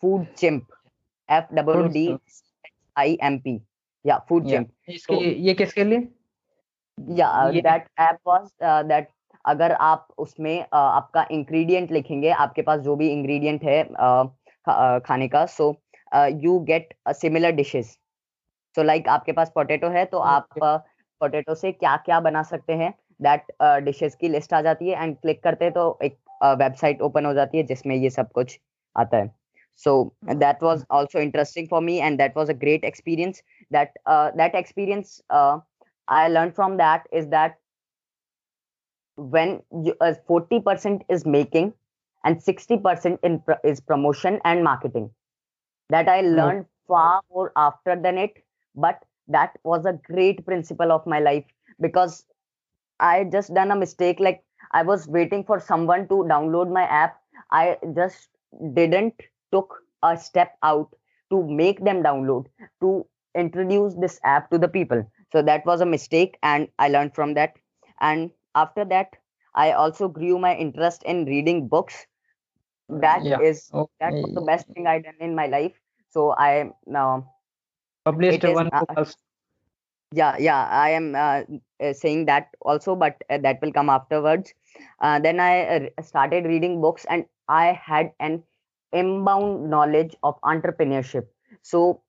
Food 0.02 0.25
Chimp 0.38 0.62
F 1.28 1.55
W 1.55 1.82
D 1.96 2.06
I 2.99 3.17
M 3.28 3.37
P 3.44 3.55
या 4.05 4.17
Food 4.28 4.49
Chimp 4.49 4.70
ये 5.46 5.55
किसके 5.61 5.84
लिए 5.84 6.08
या 7.19 7.50
दैट 7.50 7.87
ऐप 8.00 8.19
वाज 8.26 8.48
दैट 8.62 9.08
अगर 9.44 9.72
आप 9.72 10.08
उसमें 10.19 10.60
uh, 10.60 10.69
आपका 10.72 11.26
इंग्रेडिएंट 11.31 11.93
लिखेंगे 11.93 12.31
आपके 12.31 12.62
पास 12.62 12.81
जो 12.81 12.96
भी 12.96 13.08
इंग्रेडिएंट 13.08 13.64
है 13.64 13.82
uh, 13.84 14.26
खा, 14.66 14.98
खाने 14.98 15.28
का 15.28 15.44
so 15.46 15.70
you 16.43 16.58
get 16.60 16.94
similar 17.08 17.50
dishes 17.52 17.98
so 18.76 18.82
like 18.82 19.08
आपके 19.08 19.32
पास 19.32 19.52
पोटेटो 19.54 19.88
है 19.88 20.04
तो 20.04 20.19
आप 20.19 20.48
पोटेटो 20.62 21.54
से 21.54 21.72
क्या 21.72 21.96
क्या 21.96 22.20
बना 22.20 22.43
सकते 22.43 22.72
हैं 22.72 22.93
दैट 23.22 23.52
डिशेस 23.84 24.14
की 24.14 24.28
लिस्ट 24.28 24.54
आ 24.54 24.60
जाती 24.62 24.88
है 24.88 25.02
एंड 25.02 25.16
क्लिक 25.16 25.42
करते 25.42 25.64
हैं 25.64 25.75
तो 25.75 25.99
एक 26.02 26.18
वेबसाइट 26.44 27.00
ओपन 27.02 27.26
हो 27.26 27.32
जाती 27.35 27.59
है 27.59 27.64
जिसमें 27.64 27.97
ये 27.97 28.11
सब 28.11 28.32
कुछ 28.32 28.59
आता 28.97 29.16
है. 29.16 29.35
So 29.76 30.14
that 30.23 30.62
was 30.62 30.85
also 30.88 31.20
interesting 31.20 31.66
for 31.68 31.80
me 31.82 32.00
and 32.00 32.18
that 32.18 32.35
was 32.35 32.49
a 32.49 32.54
great 32.54 32.82
experience. 32.82 33.42
That 33.70 33.90
uh, 34.06 34.30
that 34.37 34.54
experience 34.54 35.20
uh, 35.28 35.59
i 36.08 36.28
learned 36.28 36.54
from 36.54 36.76
that 36.76 37.06
is 37.12 37.28
that 37.28 37.56
when 39.16 39.62
you, 39.84 39.94
uh, 40.00 40.14
40% 40.28 41.02
is 41.08 41.25
making 41.25 41.72
and 42.25 42.36
60% 42.42 43.18
in 43.22 43.42
is 43.64 43.80
promotion 43.80 44.40
and 44.44 44.62
marketing. 44.62 45.10
That 45.90 46.08
i 46.08 46.20
learned 46.20 46.64
mm. 46.64 46.68
far 46.88 47.20
more 47.30 47.52
after 47.56 47.96
than 47.96 48.18
it 48.18 48.32
but 48.75 49.02
that 49.28 49.58
was 49.64 49.86
a 49.86 49.92
great 49.92 50.44
principle 50.44 50.92
of 50.92 51.06
my 51.06 51.20
life 51.20 51.44
because 51.80 52.25
i 53.00 53.25
just 53.25 53.54
done 53.54 53.70
a 53.70 53.76
mistake 53.76 54.18
like 54.20 54.42
i 54.72 54.82
was 54.82 55.06
waiting 55.06 55.44
for 55.44 55.60
someone 55.60 56.08
to 56.08 56.25
download 56.34 56.72
my 56.72 56.82
app. 56.82 57.20
I 57.52 57.78
just 57.94 58.28
didn't 58.75 59.14
took 59.52 59.75
a 60.02 60.16
step 60.16 60.56
out 60.62 60.88
to 61.30 61.42
make 61.46 61.84
them 61.84 62.02
download 62.02 62.46
to 62.80 63.06
introduce 63.36 63.94
this 63.94 64.18
app 64.25 64.50
to 64.50 64.58
the 64.58 64.68
people 64.68 65.04
so 65.33 65.42
that 65.42 65.64
was 65.66 65.80
a 65.80 65.87
mistake 65.87 66.38
and 66.42 66.68
i 66.78 66.88
learned 66.88 67.14
from 67.14 67.35
that. 67.35 67.54
And 68.00 68.30
after 68.54 68.85
that 68.85 69.16
i 69.54 69.73
also 69.73 70.09
grew 70.09 70.38
my 70.38 70.54
interest 70.54 71.02
in 71.04 71.25
reading 71.25 71.68
books. 71.68 72.06
That 72.88 73.25
yeah. 73.25 73.40
is 73.40 73.71
that 74.00 74.12
was 74.12 74.35
the 74.35 74.42
best 74.42 74.68
thing 74.68 74.87
i 74.87 74.99
done 75.00 75.21
in 75.21 75.35
my 75.35 75.47
life. 75.47 75.73
So 76.11 76.33
i 76.33 76.71
now 76.87 77.33
published 78.04 78.45
one 78.45 78.71
uh, 78.73 78.85
book 78.95 79.09
yeah 80.12 80.37
yeah 80.38 80.66
i 80.71 80.90
am 80.90 81.14
uh, 81.14 81.42
uh, 81.83 81.92
saying 81.92 82.26
that 82.26 82.49
also 82.61 82.95
but 82.95 83.16
uh, 83.30 83.38
that 83.38 83.61
will 83.61 83.73
come 83.73 83.90
afterwards. 83.90 84.54
Uh, 85.00 85.18
then 85.18 85.40
i 85.40 85.64
uh, 85.76 86.02
started 86.02 86.45
reading 86.45 86.80
books 86.80 87.06
and 87.11 87.25
i 87.49 87.73
had 87.73 88.12
an 88.21 88.42
inbound 88.92 89.68
knowledge 89.68 90.14
of 90.23 90.40
entrepreneurship. 90.42 91.26
So 91.62 92.02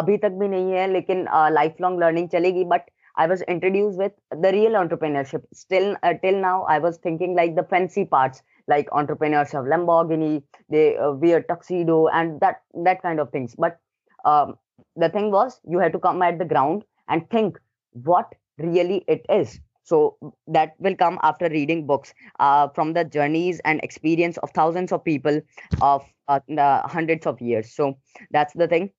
abhi 0.00 0.20
tak 0.24 0.36
bhi 0.42 0.50
nahi 0.54 0.76
hai 0.78 0.88
lekin 0.96 1.24
lifelong 1.58 1.98
learning 2.02 2.28
chalegi 2.34 2.64
but 2.74 2.90
i 3.22 3.26
was 3.32 3.42
introduced 3.54 3.98
with 3.98 4.12
the 4.44 4.50
real 4.52 4.72
entrepreneurship. 4.72 5.42
Still 5.52 5.96
till 6.22 6.40
now 6.40 6.64
i 6.74 6.78
was 6.78 6.98
thinking 6.98 7.34
like 7.34 7.54
the 7.56 7.64
fancy 7.74 8.04
parts 8.04 8.42
like 8.66 8.88
entrepreneurs 8.92 9.54
of 9.54 9.66
lamborghini 9.72 10.42
they 10.68 10.96
wear 11.24 11.42
tuxedo 11.42 12.08
and 12.08 12.40
that 12.40 12.62
that 12.88 13.02
kind 13.02 13.20
of 13.20 13.30
things. 13.30 13.54
But 13.56 13.78
um, 14.24 14.56
the 14.96 15.08
thing 15.08 15.30
was 15.30 15.60
you 15.68 15.78
had 15.78 15.92
to 15.92 15.98
come 15.98 16.22
at 16.22 16.38
the 16.38 16.44
ground 16.44 16.84
and 17.08 17.28
think 17.30 17.58
what 17.92 18.34
really 18.58 19.04
it 19.06 19.24
is. 19.28 19.60
So 19.84 20.16
that 20.46 20.72
will 20.78 20.96
come 20.96 21.18
after 21.22 21.48
reading 21.50 21.86
books 21.86 22.14
uh, 22.40 22.68
from 22.68 22.94
the 22.94 23.04
journeys 23.04 23.60
and 23.64 23.80
experience 23.84 24.38
of 24.38 24.50
thousands 24.50 24.92
of 24.92 25.04
people 25.04 25.42
of 25.82 26.02
uh, 26.28 26.88
hundreds 26.88 27.26
of 27.26 27.40
years. 27.40 27.70
So 27.74 27.98
that's 28.30 28.54
the 28.54 28.66
thing 28.66 28.90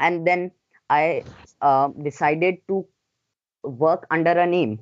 and 0.00 0.26
then 0.26 0.50
i 0.90 1.22
uh, 1.62 1.88
decided 2.02 2.56
to 2.68 2.86
work 3.62 4.06
under 4.10 4.32
a 4.32 4.46
name 4.46 4.78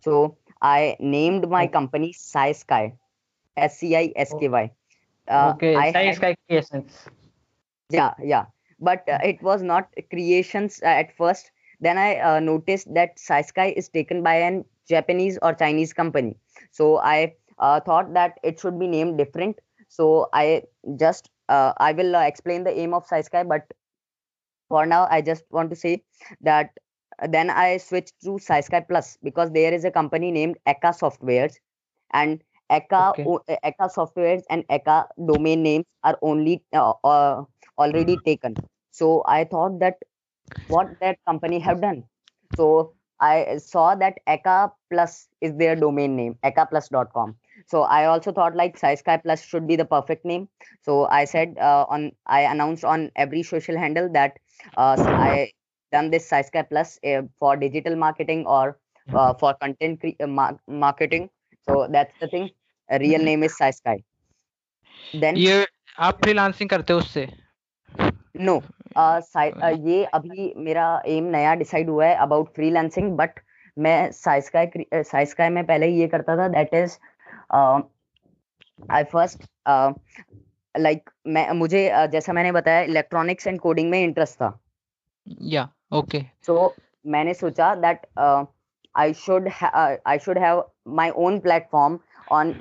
so 0.00 0.36
i 0.62 0.96
named 1.00 1.48
my 1.48 1.66
company 1.66 2.12
Sky 2.12 2.52
Sky, 2.52 2.94
S 3.56 3.78
C 3.78 3.96
I 3.96 4.12
S 4.14 4.32
K 4.38 4.48
Y. 4.48 4.70
Uh, 5.28 5.52
okay, 5.54 5.74
I 5.76 5.90
Sky 5.90 6.12
Sky 6.12 6.36
Creations. 6.46 7.08
Yeah, 7.90 8.14
yeah, 8.22 8.46
but 8.78 9.02
uh, 9.08 9.18
it 9.24 9.42
was 9.42 9.62
not 9.62 9.90
creations 10.10 10.80
uh, 10.82 10.86
at 11.02 11.16
first 11.16 11.50
then 11.82 11.98
I 11.98 12.18
uh, 12.20 12.40
noticed 12.40 12.94
that 12.94 13.18
Sky 13.18 13.74
is 13.76 13.88
taken 13.88 14.22
by 14.22 14.36
an 14.36 14.64
Japanese 14.88 15.38
or 15.42 15.52
Chinese 15.52 15.92
company. 15.92 16.36
So 16.70 16.98
I 16.98 17.34
uh, 17.58 17.80
thought 17.80 18.14
that 18.14 18.38
it 18.44 18.60
should 18.60 18.78
be 18.78 18.86
named 18.86 19.18
different. 19.18 19.58
So 19.88 20.28
I 20.32 20.62
just 20.96 21.28
uh, 21.48 21.72
I 21.78 21.92
will 21.92 22.14
uh, 22.14 22.22
explain 22.22 22.62
the 22.64 22.70
aim 22.78 22.94
of 22.94 23.04
Sky, 23.06 23.42
but 23.42 23.66
for 24.72 24.86
now 24.86 25.06
I 25.10 25.20
just 25.20 25.44
want 25.50 25.70
to 25.70 25.76
say 25.76 26.02
that 26.40 26.70
then 27.28 27.50
I 27.50 27.76
switched 27.76 28.14
to 28.24 28.38
Sky 28.38 28.62
Plus 28.88 29.18
because 29.22 29.50
there 29.52 29.72
is 29.72 29.84
a 29.84 29.90
company 29.90 30.30
named 30.30 30.56
Eka 30.66 30.92
Softwares 31.00 31.58
and 32.12 32.40
Eka 32.70 33.02
okay. 33.10 33.58
Eka 33.64 33.90
Softwares 33.96 34.42
and 34.48 34.66
Eka 34.68 34.96
domain 35.26 35.62
names 35.62 35.84
are 36.04 36.18
only 36.22 36.62
uh, 36.72 36.94
uh, 37.04 37.44
already 37.78 38.16
taken. 38.24 38.56
So 38.90 39.22
I 39.26 39.44
thought 39.44 39.78
that 39.80 39.98
what 40.68 40.98
that 41.00 41.18
company 41.26 41.58
have 41.58 41.82
done. 41.82 42.04
So 42.56 42.94
I 43.20 43.58
saw 43.58 43.94
that 43.96 44.18
Eka 44.26 44.72
Plus 44.90 45.28
is 45.40 45.54
their 45.56 45.76
domain 45.76 46.16
name, 46.16 46.38
eka 46.42 46.66
ekaplus.com. 46.66 47.36
So 47.66 47.82
I 47.82 48.06
also 48.06 48.32
thought 48.32 48.56
like 48.56 48.78
Sky 48.78 48.96
Plus 49.22 49.42
should 49.42 49.68
be 49.68 49.76
the 49.76 49.84
perfect 49.84 50.24
name. 50.24 50.48
So 50.82 51.06
I 51.06 51.24
said 51.24 51.56
uh, 51.60 51.86
on 51.88 52.12
I 52.26 52.40
announced 52.40 52.84
on 52.84 53.10
every 53.16 53.42
social 53.42 53.78
handle 53.78 54.10
that 54.12 54.38
uh, 54.76 54.96
I 54.98 55.52
done 55.92 56.10
this 56.10 56.26
Sky 56.26 56.62
Plus 56.62 56.98
uh, 57.04 57.22
for 57.38 57.56
digital 57.56 57.96
marketing 57.96 58.46
or 58.46 58.78
uh, 59.08 59.34
for 59.34 59.54
content 59.54 60.00
cre- 60.00 60.20
uh, 60.20 60.26
ma- 60.26 60.58
marketing. 60.66 61.30
So 61.68 61.88
that's 61.90 62.18
the 62.20 62.28
thing. 62.28 62.50
A 62.88 62.98
real 62.98 63.22
name 63.22 63.42
is 63.42 63.54
Sky. 63.56 64.02
Then 65.14 65.36
ये 65.36 65.66
आप 66.00 66.18
freelancing 66.22 66.68
करते 66.70 66.92
हो 66.92 66.98
उससे 66.98 67.26
no 68.40 68.62
uh, 68.96 69.20
ये 69.88 70.04
अभी 70.04 70.52
मेरा 70.56 70.86
एम 71.06 71.24
नया 71.32 71.54
डिसाइड 71.54 71.90
हुआ 71.90 72.06
है 72.06 72.14
अबाउट 72.16 72.54
फ्रीलांसिंग 72.54 73.16
बट 73.16 73.40
मैं 73.76 74.10
साइस्काई 74.12 74.84
साइस्काई 74.94 75.48
में 75.48 75.64
पहले 75.66 75.88
ये 75.88 76.06
करता 76.08 76.36
था 76.36 76.48
that 76.48 76.74
is 76.74 76.96
I 78.92 79.04
first 79.12 79.44
like 80.78 81.10
मैं 81.26 81.50
मुझे 81.50 81.90
जैसा 82.12 82.32
मैंने 82.32 82.52
बताया 82.52 82.80
इलेक्ट्रॉनिक्स 82.80 83.46
एंड 83.46 83.60
कोडिंग 83.60 83.90
में 83.90 84.02
इंटरेस्ट 84.04 84.34
था। 84.34 84.58
या 85.42 85.68
ओके 85.92 86.22
सो 86.46 86.74
मैंने 87.06 87.34
सोचा 87.34 87.74
that 87.74 88.06
I 88.96 89.14
should 89.14 89.48
I 90.06 90.18
should 90.18 90.38
have 90.38 90.64
my 90.88 91.10
own 91.10 91.38
platform 91.38 91.98
on 92.32 92.54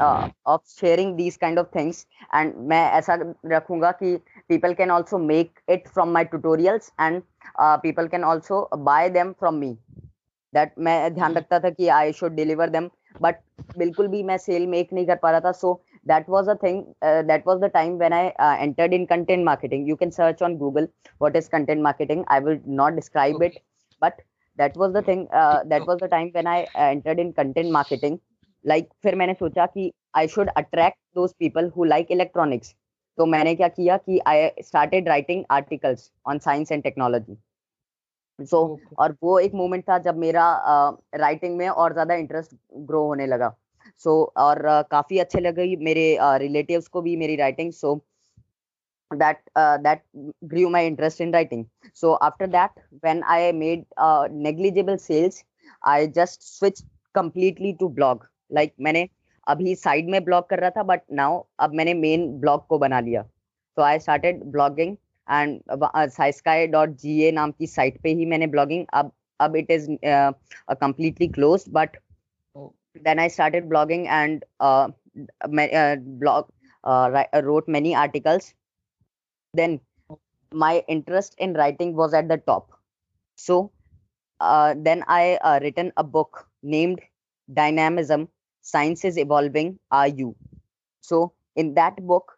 of 0.47 0.61
sharing 0.67 1.15
these 1.15 1.35
kind 1.35 1.59
of 1.59 1.67
things 1.75 2.07
and 2.35 2.53
मैं 2.57 2.91
ऐसा 2.91 3.17
रखूँगा 3.45 3.91
कि 3.91 4.15
people 4.47 4.73
can 4.73 4.91
also 4.91 5.17
make 5.17 5.59
it 5.69 5.87
from 5.87 6.09
my 6.09 6.23
tutorials 6.23 6.91
and 7.01 7.21
people 7.59 8.07
can 8.07 8.23
also 8.23 8.69
buy 8.77 9.09
them 9.09 9.31
from 9.31 9.55
me 9.55 9.77
that 10.53 10.73
मैं 10.79 11.13
ध्यान 11.13 11.29
hmm. 11.29 11.39
रखता 11.39 11.59
था 11.59 11.69
कि 11.69 11.87
I 11.87 12.13
should 12.13 12.31
deliver 12.31 12.69
them 12.69 12.89
but 13.21 13.35
बिल्कुल 13.77 14.07
भी 14.07 14.23
मैं 14.23 14.37
सेल 14.37 14.67
मेक 14.67 14.93
नहीं 14.93 15.05
कर 15.07 15.15
पा 15.15 15.31
रहा 15.31 15.39
था 15.39 15.51
सो 15.51 15.81
so, 15.85 15.90
that 16.04 16.28
was 16.28 16.48
a 16.48 16.56
thing 16.56 16.78
uh, 17.02 17.22
that 17.22 17.44
was 17.46 17.60
the 17.60 17.68
time 17.68 17.98
when 17.98 18.12
i 18.12 18.24
uh, 18.38 18.56
entered 18.66 18.92
in 18.92 19.06
content 19.06 19.44
marketing 19.44 19.86
you 19.86 19.96
can 19.96 20.12
search 20.12 20.42
on 20.42 20.56
google 20.62 20.86
what 21.18 21.36
is 21.36 21.48
content 21.48 21.82
marketing 21.88 22.24
i 22.28 22.38
will 22.38 22.58
not 22.64 22.96
describe 23.00 23.36
okay. 23.36 23.46
it 23.46 23.62
but 24.02 24.22
that 24.58 24.76
was 24.76 24.92
the 24.92 25.02
thing 25.02 25.26
uh, 25.32 25.62
that 25.64 25.86
was 25.86 25.98
the 25.98 26.08
time 26.08 26.30
when 26.32 26.46
i 26.46 26.62
uh, 26.74 26.88
entered 26.96 27.18
in 27.18 27.32
content 27.32 27.70
marketing 27.80 28.18
like 28.64 28.84
like, 28.84 28.94
फिर 29.02 29.14
मैंने 29.14 29.34
सोचा 29.34 29.66
कि 29.66 29.92
I 30.16 30.28
should 30.28 30.48
attract 30.56 30.98
those 31.14 31.32
people 31.38 31.70
who 31.76 31.84
like 31.84 32.10
electronics 32.10 32.74
तो 33.18 33.26
मैंने 33.26 33.54
क्या 33.54 33.68
किया 33.68 33.96
कि 33.96 34.18
I 34.26 34.48
started 34.62 35.08
writing 35.08 35.44
articles 35.50 36.10
on 36.28 36.38
science 36.46 36.72
and 36.72 36.82
technology 36.82 37.36
so 38.38 38.62
और 38.98 39.16
वो 39.22 39.38
एक 39.38 39.54
मोमेंट 39.54 39.84
था 39.88 39.98
जब 40.06 40.16
मेरा 40.24 40.46
राइटिंग 41.14 41.52
uh, 41.52 41.58
में 41.58 41.68
और 41.68 41.92
ज्यादा 41.94 42.14
इंटरेस्ट 42.14 42.54
ग्रो 42.88 43.04
होने 43.06 43.26
लगा 43.26 43.54
सो 43.97 44.09
so, 44.09 44.37
और 44.37 44.61
काफ़ी 44.91 45.19
अच्छे 45.19 45.39
लगे 45.39 45.75
मेरे 45.75 46.17
रिलेटिव्स 46.21 46.87
को 46.87 47.01
भी 47.01 47.15
मेरी 47.17 47.35
writing 47.35 47.71
so 47.71 47.99
that 49.11 49.39
that 49.55 50.03
grew 50.47 50.69
my 50.69 50.85
interest 50.85 51.21
in 51.21 51.31
writing. 51.31 51.65
So 51.93 52.17
after 52.21 52.47
that 52.47 52.71
when 53.01 53.23
i 53.23 53.51
made 53.51 53.85
uh, 53.97 54.27
negligible 54.31 54.97
sales 54.97 55.43
i 55.83 56.07
just 56.07 56.57
switched 56.57 56.85
completely 57.15 57.75
to 57.81 57.89
blog. 57.89 58.23
Like 58.51 58.69
like, 58.69 58.83
मैंने 58.83 59.07
अभी 59.47 59.75
साइड 59.75 60.09
में 60.09 60.23
ब्लॉग 60.23 60.47
कर 60.49 60.59
रहा 60.59 60.69
था 60.69 60.83
बट 60.83 61.01
नाउ 61.11 61.43
अब 61.59 61.73
मैंने 61.73 61.93
मेन 61.93 62.27
ब्लॉग 62.39 62.65
को 62.67 62.77
बना 62.79 62.99
लिया. 62.99 63.21
So 63.23 63.81
I 63.81 63.99
started 63.99 64.43
blogging 64.51 64.95
and 65.27 65.59
scisky 66.11 66.67
dot 66.67 66.95
G 67.01 67.19
A 67.23 67.31
नाम 67.31 67.51
की 67.51 67.67
साइट 67.67 68.01
पे 68.03 68.13
ही 68.13 68.25
मैंने 68.25 68.47
ब्लॉगिंग 68.47 68.85
अब 68.93 69.11
अब 69.39 69.55
it 69.55 69.71
is 69.71 69.87
completely 70.05 71.27
close 71.27 71.65
but 71.69 71.97
then 72.95 73.19
I 73.19 73.27
started 73.27 73.69
blogging 73.69 74.07
and 74.07 74.43
uh, 74.59 74.89
uh, 75.43 75.95
blog 75.95 76.49
uh, 76.83 77.23
uh, 77.33 77.41
wrote 77.43 77.67
many 77.67 77.95
articles. 77.95 78.53
Then 79.53 79.79
my 80.51 80.83
interest 80.87 81.35
in 81.37 81.53
writing 81.53 81.95
was 81.95 82.13
at 82.13 82.27
the 82.27 82.37
top. 82.37 82.71
So 83.35 83.71
uh, 84.39 84.75
then 84.77 85.03
I 85.07 85.35
uh, 85.41 85.59
written 85.61 85.91
a 85.97 86.03
book 86.03 86.47
named 86.63 87.01
Dynamism: 87.53 88.27
Science 88.61 89.05
is 89.05 89.17
Evolving. 89.17 89.79
Are 89.91 90.07
you? 90.07 90.35
So 91.01 91.33
in 91.55 91.73
that 91.75 91.95
book, 92.05 92.37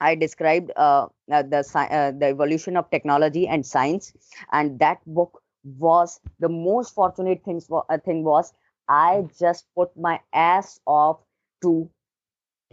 I 0.00 0.14
described 0.14 0.70
the 0.76 1.10
the 1.28 2.26
evolution 2.26 2.76
of 2.76 2.90
technology 2.90 3.46
and 3.46 3.64
science, 3.64 4.12
and 4.52 4.78
that 4.78 4.98
book 5.06 5.42
was 5.78 6.20
the 6.38 6.48
most 6.48 6.94
fortunate 6.94 7.42
things 7.44 7.68
uh, 7.70 7.98
thing 7.98 8.24
was 8.24 8.54
i 8.90 9.24
just 9.38 9.66
put 9.74 9.96
my 9.96 10.20
ass 10.34 10.80
off 10.86 11.20
to 11.62 11.88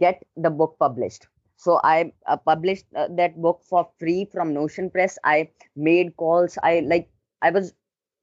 get 0.00 0.24
the 0.36 0.50
book 0.50 0.76
published. 0.78 1.26
So 1.56 1.80
i 1.82 2.12
uh, 2.26 2.36
published 2.36 2.86
uh, 2.94 3.08
that 3.16 3.40
book 3.42 3.62
for 3.68 3.88
free 3.98 4.28
from 4.32 4.54
notion 4.54 4.90
press. 4.90 5.18
I 5.24 5.50
made 5.76 6.16
calls. 6.16 6.58
I 6.62 6.80
like 6.80 7.10
i 7.42 7.50
was 7.50 7.74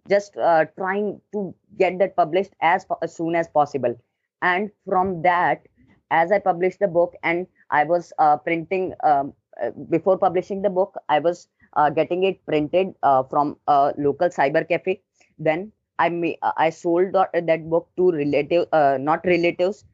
just 0.10 0.38
uh, 0.38 0.66
trying 0.78 1.20
to 1.34 1.54
get 1.78 1.98
that 2.00 2.16
published 2.16 2.54
as, 2.62 2.86
as 3.02 3.16
soon 3.16 3.36
as 3.36 3.48
possible. 3.48 3.96
And 4.42 4.72
from 4.86 5.22
that 5.24 5.68
as 6.12 6.32
i 6.32 6.38
published 6.38 6.80
the 6.80 6.88
book 6.88 7.16
and 7.24 7.48
i 7.72 7.84
was 7.84 8.14
uh, 8.20 8.38
printing 8.38 8.94
um, 9.04 9.34
uh, 9.62 9.72
before 9.90 10.18
publishing 10.18 10.62
the 10.62 10.70
book 10.70 10.94
i 11.10 11.18
was 11.18 11.48
uh, 11.76 11.90
getting 11.90 12.24
it 12.24 12.46
printed 12.46 12.94
from 13.30 13.58
a 13.68 13.94
local 13.98 14.30
cyber 14.30 14.68
cafe. 14.68 15.02
Then 15.40 15.72
i 15.99 16.09
may, 16.09 16.37
uh, 16.43 16.53
i 16.57 16.71
sold 16.71 17.13
that 17.13 17.69
book 17.69 17.89
to 17.97 18.11
relative 18.13 18.67
uh, 18.73 18.97
not 19.01 19.25
relatives 19.25 19.85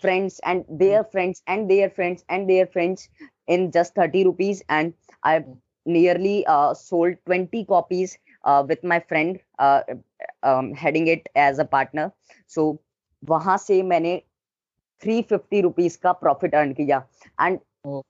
friends 0.00 0.40
and 0.44 0.64
their 0.70 1.04
friends 1.04 1.42
and 1.46 1.70
their 1.70 1.90
friends 1.90 2.24
and 2.28 2.48
their 2.48 2.66
friends 2.66 3.08
in 3.46 3.70
just 3.70 3.94
30 3.94 4.24
rupees 4.24 4.62
and 4.68 4.94
i 5.22 5.44
nearly 5.86 6.44
sold 6.74 7.16
20 7.26 7.64
copies 7.66 8.18
with 8.68 8.82
my 8.82 9.00
friend 9.00 9.38
um, 10.42 10.74
heading 10.74 11.06
it 11.06 11.28
as 11.34 11.58
a 11.58 11.64
partner 11.64 12.12
so 12.46 12.78
वहां 13.22 13.56
से 13.58 13.82
मैंने 13.82 14.22
three 15.02 15.20
fifty 15.22 15.60
rupees 15.60 15.96
का 15.96 16.12
profit 16.12 16.54
earn 16.54 16.72
किया 16.72 16.98
and 17.42 17.58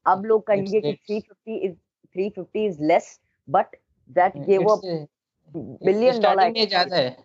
अब 0.06 0.24
लोग 0.24 0.46
कहेंगे 0.46 0.80
कि 0.80 0.94
three 0.94 1.20
fifty 1.20 1.56
is 1.66 1.76
three 2.14 2.28
fifty 2.30 2.64
is 2.66 2.80
less 2.80 3.20
but 3.48 3.76
that 4.18 4.38
gave 4.46 4.68
a 4.70 4.76
billion 5.56 6.20
dollar 6.20 6.52
ज्यादा 6.66 6.96
है 6.96 7.16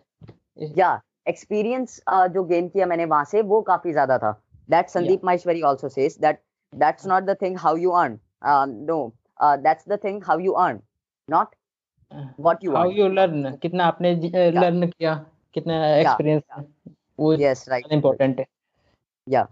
या 0.77 0.99
एक्सपीरियंस 1.29 1.99
जो 2.33 2.43
गेन 2.45 2.67
किया 2.69 2.85
मैंने 2.85 3.05
वहाँ 3.05 3.25
से 3.25 3.41
वो 3.43 3.61
काफ़ी 3.61 3.91
ज़्यादा 3.91 4.17
था। 4.17 4.31
That 4.69 4.89
Sandeep 4.89 5.25
Maheshwari 5.25 5.61
also 5.67 5.89
says 5.89 6.17
that 6.21 6.41
that's 6.73 7.07
not 7.07 7.23
the 7.23 7.35
thing 7.41 7.57
how 7.59 7.75
you 7.77 7.91
earn 8.01 8.19
no 8.89 8.99
that's 9.39 9.89
the 9.89 9.99
thing 10.03 10.23
how 10.23 10.39
you 10.39 10.51
earn 10.63 10.79
not 11.29 11.55
what 12.39 12.63
you 12.63 12.75
how 12.75 12.91
you 12.91 13.07
learn 13.09 13.55
कितना 13.61 13.85
आपने 13.85 14.13
लर्न 14.51 14.85
uh, 14.85 14.91
किया 14.91 15.13
कितना 15.53 15.85
एक्सपीरियंस 15.95 16.43
वो 17.19 17.33
यस 17.33 17.67
राइट 17.69 17.91
इम्पोर्टेंट 17.91 18.39
है। 18.39 18.45
या 19.27 19.47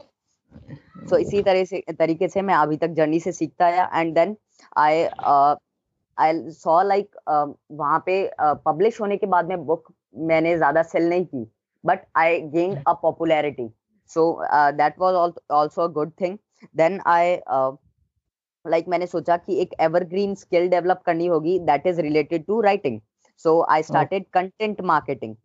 सो 1.09 1.17
इसी 1.17 1.41
तरह 1.43 1.63
से 1.65 1.83
तरीके 1.99 2.27
से 2.27 2.41
मैं 2.41 2.55
अभी 2.55 2.77
तक 2.77 2.89
जर्नी 2.97 3.19
से 3.19 3.31
सीखता 3.31 3.65
आया 3.65 3.89
and 3.93 4.13
then 4.15 4.35
I 4.77 5.03
I 6.17 6.49
saw 6.51 6.81
like 6.83 7.15
वहाँ 7.29 7.99
पे 8.05 8.15
पब्लिश 8.39 8.93
uh, 8.93 9.01
होने 9.01 9.17
के 9.17 9.27
बाद 9.27 9.47
में 9.49 9.65
बुक 9.65 9.91
मैंने 10.15 10.55
ज़्यादा 10.57 10.83
सेल 10.83 11.09
नहीं 11.09 11.25
की 11.25 11.47
but 11.83 12.05
I 12.17 12.39
gain 12.49 12.75
a 12.77 12.93
popularity 13.01 13.69
so 14.11 14.31
that 14.53 14.99
was 14.99 15.15
also 15.53 15.81
a 15.81 15.87
good 15.93 16.11
thing 16.21 16.37
then 16.77 16.99
I 17.07 17.35
like 18.65 18.87
मैंने 18.87 19.07
सोचा 19.07 19.37
कि 19.37 19.59
एक 19.61 19.73
एवरग्रीन 19.81 20.35
स्किल 20.35 20.69
डेवलप 20.69 21.01
करनी 21.05 21.27
होगी 21.27 21.57
that 21.61 21.87
is 21.87 22.01
related 22.01 22.45
to 22.45 22.61
writing 22.61 22.99
so 23.45 23.61
I 23.69 23.83
started 23.83 24.25
content 24.33 24.81
marketing 24.81 25.35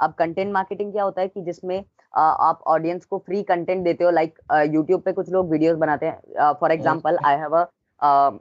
अब 0.00 0.14
कंटेंट 0.18 0.52
मार्केटिंग 0.52 0.92
क्या 0.92 1.04
होता 1.04 1.20
है 1.20 1.28
कि 1.28 1.42
जिसमें 1.42 1.78
uh, 1.78 1.84
आप 2.16 2.62
ऑडियंस 2.66 3.04
को 3.04 3.18
फ्री 3.18 3.42
कंटेंट 3.42 3.84
देते 3.84 4.04
हो 4.04 4.10
लाइक 4.10 4.34
like, 4.34 4.74
यूट्यूब 4.74 5.00
uh, 5.00 5.04
पे 5.04 5.12
कुछ 5.12 5.30
लोग 5.30 5.50
वीडियोस 5.50 5.76
बनाते 5.78 6.06
हैं. 6.06 6.52
For 6.60 6.72
example 6.72 7.18
I 7.24 7.36
have 7.36 7.56
a 7.56 8.38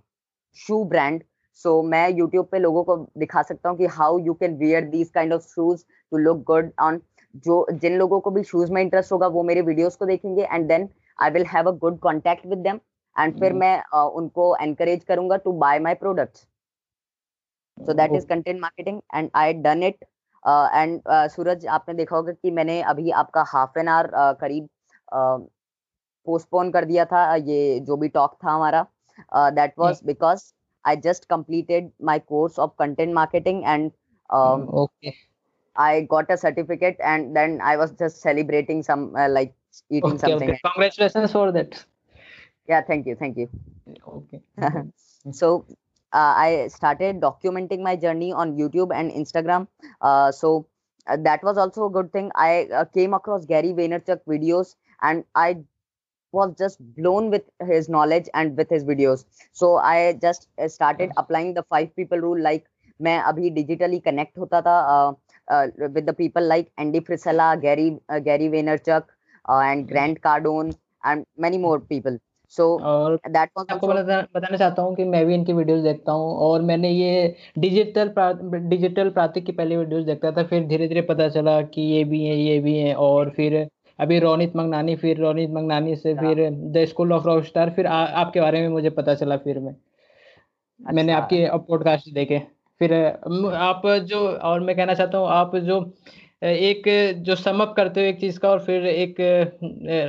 shoe 0.57 0.83
brand 0.85 1.23
so 1.63 1.81
मैं 1.83 2.09
यूट्यूब 2.09 2.45
पे 2.51 2.59
लोगों 2.59 2.83
को 2.83 2.95
दिखा 3.17 3.41
सकता 3.41 3.69
हूँ 3.69 3.77
कि 3.77 3.85
how 3.97 4.17
you 4.19 4.33
can 4.33 4.57
wear 4.57 4.85
these 4.89 5.09
kind 5.09 5.33
of 5.33 5.47
shoes 5.47 5.83
to 6.11 6.17
look 6.17 6.43
good 6.47 6.71
on 6.81 7.01
जो 7.45 7.65
जिन 7.71 7.97
लोगों 7.97 8.19
को 8.19 8.31
भी 8.31 8.43
शूज़ 8.43 8.71
में 8.73 8.81
इंटरेस्ट 8.81 9.11
होगा 9.11 9.27
वो 9.27 9.43
मेरे 9.43 9.61
वीडियोस 9.61 9.95
को 9.95 10.05
देखेंगे 10.05 10.43
and 10.43 10.67
then 10.67 10.89
I 11.19 11.29
will 11.29 11.45
have 11.47 11.71
a 11.71 11.75
good 11.79 11.99
contact 11.99 12.45
with 12.45 12.59
them 12.59 12.79
and 13.15 13.39
फिर. 13.39 13.53
मैं 13.53 13.81
uh, 13.95 14.09
उनको 14.11 14.55
एनकरेज 14.61 15.03
करूँगा 15.03 15.35
to 15.37 15.51
buy 15.59 15.79
my 15.79 15.93
products 15.95 16.47
so 17.77 17.93
that 17.93 18.11
is 18.15 18.25
content 18.27 18.59
marketing 18.61 19.01
and 19.15 19.29
I 19.35 19.53
done 19.65 19.83
it 19.83 20.05
and 20.43 21.01
Suraj 21.31 21.65
आपने 21.67 21.93
देखा 21.95 22.15
होगा 22.15 22.31
कि 22.31 22.51
मैंने 22.51 22.81
अभी 22.91 23.09
आपका 23.21 23.43
हाफ़ 23.47 23.79
एन 23.79 23.87
आवर 23.87 24.33
करीब 24.41 24.67
पोस्टपोन 26.27 26.71
कर 26.71 26.85
दिया 26.85 27.05
था 27.05 27.35
ये 27.35 27.79
जो 27.81 27.97
भी 27.97 28.07
टॉक 28.09 28.37
था 28.43 28.51
हमारा। 28.51 28.85
That 29.51 29.73
was 29.79 29.99
because 30.05 30.43
I 30.85 30.95
just 30.95 31.27
completed 31.27 31.91
my 31.99 32.19
course 32.19 32.57
of 32.57 32.75
content 32.77 33.13
marketing 33.13 33.65
and 33.65 33.91
um, 34.29 34.69
okay. 34.69 35.15
I 35.75 36.01
got 36.09 36.29
a 36.29 36.37
certificate 36.37 36.97
and 37.03 37.35
then 37.35 37.59
I 37.61 37.77
was 37.77 37.91
just 37.91 38.21
celebrating 38.21 38.83
some 38.83 39.15
uh, 39.15 39.29
like 39.29 39.53
eating 39.89 40.11
okay, 40.11 40.17
something. 40.17 40.49
Okay. 40.49 40.59
Congratulations 40.63 41.31
for 41.31 41.51
that. 41.51 41.85
Yeah, 42.67 42.81
thank 42.81 43.07
you, 43.07 43.15
thank 43.15 43.37
you. 43.37 43.49
Okay. 44.07 44.41
so 45.31 45.65
uh, 46.13 46.33
I 46.35 46.67
started 46.67 47.21
documenting 47.21 47.81
my 47.81 47.95
journey 47.95 48.31
on 48.33 48.55
YouTube 48.57 48.93
and 48.93 49.11
Instagram. 49.11 49.67
Uh, 50.01 50.31
so 50.31 50.67
uh, 51.07 51.17
that 51.21 51.43
was 51.43 51.57
also 51.57 51.85
a 51.85 51.89
good 51.89 52.11
thing. 52.11 52.31
I 52.35 52.67
uh, 52.73 52.85
came 52.85 53.13
across 53.13 53.45
Gary 53.45 53.73
Vaynerchuk 53.73 54.21
videos 54.27 54.75
and 55.01 55.23
I 55.35 55.57
was 56.31 56.55
just 56.57 56.79
blown 56.95 57.29
with 57.29 57.43
his 57.65 57.89
knowledge 57.89 58.29
and 58.33 58.57
with 58.57 58.69
his 58.69 58.83
videos. 58.83 59.25
So 59.53 59.77
I 59.77 60.17
just 60.21 60.47
uh, 60.57 60.67
started 60.67 61.11
applying 61.17 61.53
the 61.53 61.63
five 61.63 61.95
people 61.95 62.19
rule. 62.19 62.41
Like 62.41 62.65
मैं 62.99 63.19
अभी 63.23 63.55
digitally 63.55 64.03
connect 64.03 64.37
होता 64.37 64.61
था 64.61 65.15
uh, 65.47 65.67
with 65.77 66.05
the 66.05 66.13
people 66.13 66.43
like 66.43 66.71
Andy 66.77 66.99
Frisella, 66.99 67.61
Gary 67.61 67.97
Gary 68.23 68.49
Vaynerchuk, 68.49 69.03
and 69.45 69.87
Grant 69.87 70.21
Cardone, 70.21 70.75
and 71.03 71.25
many 71.37 71.57
more 71.57 71.79
people. 71.79 72.19
So 72.53 72.65
that 72.81 73.49
was 73.57 73.65
आपको 73.71 73.87
बता, 73.87 74.21
बताना 74.35 74.57
चाहता 74.57 74.81
हूँ 74.81 74.95
कि 74.95 75.03
मैं 75.05 75.25
भी 75.25 75.33
इनकी 75.33 75.53
वीडियोस 75.53 75.81
देखता 75.83 76.11
हूँ 76.11 76.31
और 76.45 76.61
मैंने 76.69 76.89
ये 76.91 77.35
डिजिटल 77.59 78.13
डिजिटल 78.69 79.09
प्रातिक 79.09 79.45
की 79.45 79.51
पहले 79.51 79.77
वीडियोस 79.77 80.05
देखता 80.05 80.31
था 80.37 80.43
फिर 80.47 80.65
धीरे 80.67 80.87
धीरे 80.87 81.01
पता 81.09 81.27
चला 81.29 81.61
कि 81.75 81.81
ये 81.81 82.03
भी 82.03 82.23
है 82.25 82.35
ये 82.37 82.57
भी 82.59 82.77
है 82.77 82.95
और 83.07 83.29
फिर 83.35 83.57
अभी 83.99 84.19
रोनित 84.19 84.55
मंगनानी 84.55 84.95
फिर 84.95 85.17
रोनित 85.17 85.49
मंगनानी 85.49 85.95
से 85.95 86.13
हाँ। 86.13 86.23
फिर 86.23 86.49
the 86.49 86.85
school 86.85 87.13
of 87.13 87.25
rock 87.25 87.43
star 87.43 87.69
फिर 87.69 87.87
आ, 87.87 88.03
आपके 88.05 88.41
बारे 88.41 88.61
में 88.61 88.69
मुझे 88.69 88.89
पता 88.89 89.15
चला 89.15 89.37
फिर 89.37 89.59
मैं 89.59 89.71
अच्छा। 89.71 90.91
मैंने 90.93 91.13
आपके 91.13 91.47
पॉडकास्ट 91.57 92.13
देखे 92.13 92.39
फिर 92.81 92.93
आप 92.93 93.81
जो 94.05 94.19
और 94.29 94.59
मैं 94.59 94.75
कहना 94.75 94.93
चाहता 94.93 95.17
हूँ 95.17 95.27
आप 95.29 95.55
जो 95.55 95.79
एक 96.41 96.83
जो 97.23 97.35
समअप 97.35 97.73
करते 97.77 97.99
हो 97.99 98.05
एक 98.07 98.19
चीज़ 98.19 98.39
का 98.39 98.49
और 98.49 98.59
फिर 98.59 98.85
एक 98.85 99.15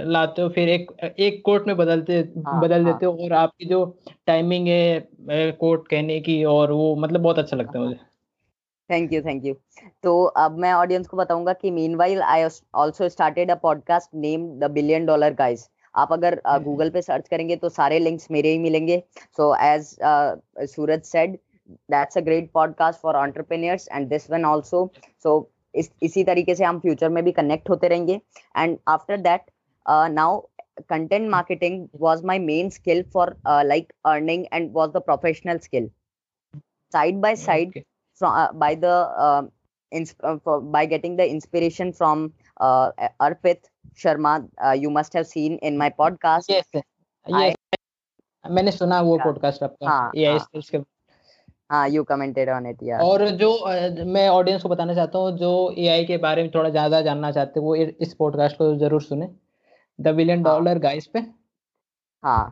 लाते 0.07 0.43
हो 0.43 0.49
फिर 0.49 0.69
एक 0.69 0.91
एक 1.19 1.41
कोर्ट 1.45 1.67
में 1.67 1.77
बदलते 1.77 2.19
हाँ, 2.19 2.61
बदल 2.61 2.85
हाँ. 2.85 2.93
देते 2.93 3.07
हो 3.07 3.13
और 3.25 3.33
आपकी 3.33 3.65
जो 3.65 3.85
टाइमिंग 4.27 4.69
है 4.69 5.51
कोर्ट 5.61 5.89
कहने 5.89 6.21
की 6.21 6.43
और 6.45 6.73
वो 6.73 6.95
मतलब 6.97 7.21
बहुत 7.21 7.39
अच्छा 7.39 7.57
लगता 7.57 7.79
है 7.79 7.85
मुझे 7.85 7.99
थैंक 8.91 9.13
यू 9.13 9.21
थैंक 9.23 9.45
यू 9.45 9.55
तो 10.03 10.23
अब 10.45 10.59
मैं 10.59 10.73
ऑडियंस 10.73 11.07
को 11.09 11.17
बताऊँगा 11.17 11.53
कि 11.53 11.71
meanwhile 11.71 12.23
I 12.23 12.43
also 12.43 13.09
started 13.09 13.51
a 13.51 13.55
podcast 13.63 14.11
name 14.25 14.49
the 14.61 14.71
billion 14.71 15.07
dollar 15.07 15.35
guys 15.35 15.69
आप 15.95 16.13
अगर 16.13 16.41
गूगल 16.65 16.89
uh, 16.89 16.93
पे 16.95 17.03
सर्च 17.03 17.29
करेंगे 17.29 17.57
तो 17.57 17.69
सारे 17.69 17.99
लिंक्स 17.99 18.31
मेरे 18.31 18.51
ही 18.51 18.59
मिलेंगे. 18.59 19.03
So 19.37 19.55
as 19.63 19.97
Suraj 20.75 21.03
said 21.05 21.39
that's 21.91 22.19
a 22.19 22.21
great 22.21 22.51
podcast 22.55 23.01
for 23.01 23.17
entrepreneurs 23.17 23.89
and 23.93 24.09
this 24.09 24.31
one 24.31 24.45
also 24.45 24.91
so 25.23 25.51
इस 25.75 25.91
इसी 26.03 26.25
तरीके 26.25 26.55
से 26.55 26.65
हम 26.65 26.79
फ्यूचर 26.81 27.09
में 27.09 27.23
भी 27.25 27.33
कनेक्ट 27.33 27.71
होते 27.71 27.89
रहेंगे. 27.89 28.21
And 28.57 28.79
after 28.89 29.17
that 29.29 29.51
now 29.87 30.41
content 30.91 31.29
marketing 31.33 31.75
was 32.03 32.21
my 32.29 32.35
main 32.43 32.69
skill 32.75 33.01
for 33.15 33.25
uh, 33.45 33.63
like 33.71 33.89
earning 34.11 34.45
and 34.59 34.73
was 34.77 34.93
the 34.93 35.01
professional 35.09 35.59
skill. 35.65 35.89
Side 36.95 37.19
by 37.25 37.33
side 37.41 37.69
okay. 37.69 37.83
From 38.21 38.37
uh, 38.43 38.53
by 38.53 38.71
the 38.85 38.95
uh, 39.27 39.43
ins- 39.93 40.15
uh, 40.23 40.37
for, 40.45 40.61
by 40.61 40.85
getting 40.87 41.17
the 41.17 41.27
inspiration 41.35 41.93
from 41.93 42.33
uh, 42.61 43.11
Arpit 43.29 43.73
Sharma 43.97 44.37
uh, 44.65 44.77
you 44.85 44.91
must 44.91 45.13
have 45.15 45.27
seen 45.27 45.59
in 45.71 45.79
my 45.79 45.91
podcast. 45.91 46.55
Yes 46.57 46.67
yes. 46.75 46.85
I, 47.27 47.55
मैंने 48.45 48.71
सुना 48.73 49.01
वो 49.07 49.17
podcast 49.19 49.63
आपका। 49.63 49.89
हाँ, 49.89 50.11
AI 50.17 50.39
skills 50.39 50.69
के 50.71 50.79
हाँ 51.71 51.89
you 51.89 52.03
commented 52.05 52.49
on 52.51 52.67
it 52.67 52.83
या 52.83 52.99
और 53.05 53.29
जो 53.43 53.51
मैं 54.13 54.29
ऑडियंस 54.29 54.63
को 54.63 54.69
बताना 54.69 54.95
चाहता 54.95 55.19
हूँ 55.19 55.37
जो 55.39 55.51
एआई 55.79 56.05
के 56.05 56.17
बारे 56.25 56.43
में 56.43 56.51
थोड़ा 56.55 56.71
ज़्यादा 56.71 57.01
जानना 57.09 57.31
चाहते 57.33 57.61
हैं 57.61 57.67
वो 57.67 57.75
इस 57.77 58.15
पॉडकास्ट 58.15 58.57
को 58.57 58.75
ज़रूर 58.79 59.03
सुने। 59.03 59.29
द 59.99 60.15
बिलियन 60.17 60.43
डॉलर 60.43 60.79
गाइस 60.79 61.07
पे। 61.07 61.19
हाँ। 62.25 62.43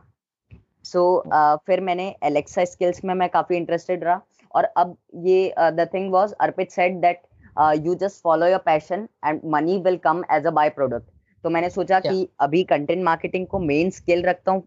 सो 0.83 1.23
so, 1.25 1.33
uh, 1.33 1.57
फिर 1.65 1.81
मैंने 1.81 2.15
एलेक्सा 2.23 2.65
स्किल्स 2.65 3.03
में 3.05 3.13
मैं 3.13 3.29
काफ़ी 3.29 3.57
इंटरेस्टेड 3.57 4.03
रहा। 4.03 4.21
और 4.55 4.63
अब 4.77 4.95
ये 5.25 5.53
the 5.59 5.87
thing 5.93 6.11
was 6.13 6.33
Arpit 6.41 6.71
said 6.71 6.99
that 7.01 7.21
you 7.85 7.95
just 7.97 8.21
follow 8.23 8.47
your 8.47 8.59
passion 8.65 9.07
and 9.25 9.41
money 9.53 9.77
will 9.81 9.97
come 10.03 10.23
as 10.31 10.45
a 10.45 10.51
byproduct 10.69 11.07
तो 11.43 11.49
मैंने 11.49 11.69
सोचा 11.69 11.99
कि 11.99 12.27
अभी 12.39 12.63
कंटेंट 12.69 13.03
मार्केटिंग 13.03 13.45
को 13.47 13.59
मेन 13.59 13.89
स्किल 13.89 14.23
रखता 14.23 14.51
हूँ 14.51 14.63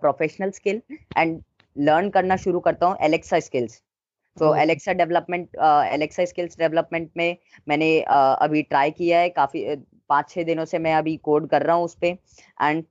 प्रोफेशनल 0.00 0.50
स्किल 0.50 0.80
एंड 1.18 1.40
लर्न 1.76 2.08
करना 2.10 2.36
शुरू 2.36 2.60
करता 2.60 2.86
हूँ 2.86 2.96
एलेक्सा 3.00 3.40
स्किल्स 3.40 3.82
तो 4.36 4.54
Alexa 4.56 4.92
development 4.92 5.48
Alexa 5.92 6.24
skills 6.24 6.58
development 6.58 7.10
में 7.16 7.36
मैंने 7.68 7.88
uh, 8.00 8.36
अभी 8.42 8.62
ट्राई 8.62 8.90
किया 8.90 9.18
है 9.20 9.28
काफ़ी 9.30 9.64
पाँच 10.08 10.28
छह 10.30 10.42
दिनों 10.44 10.64
से 10.64 10.78
मैं 10.78 10.94
अभी 10.94 11.16
कोड 11.24 11.48
कर 11.50 11.62
रहा 11.62 11.76
हूँ 11.76 11.84
उस 11.84 11.94
पर 11.94 12.16
and 12.60 12.84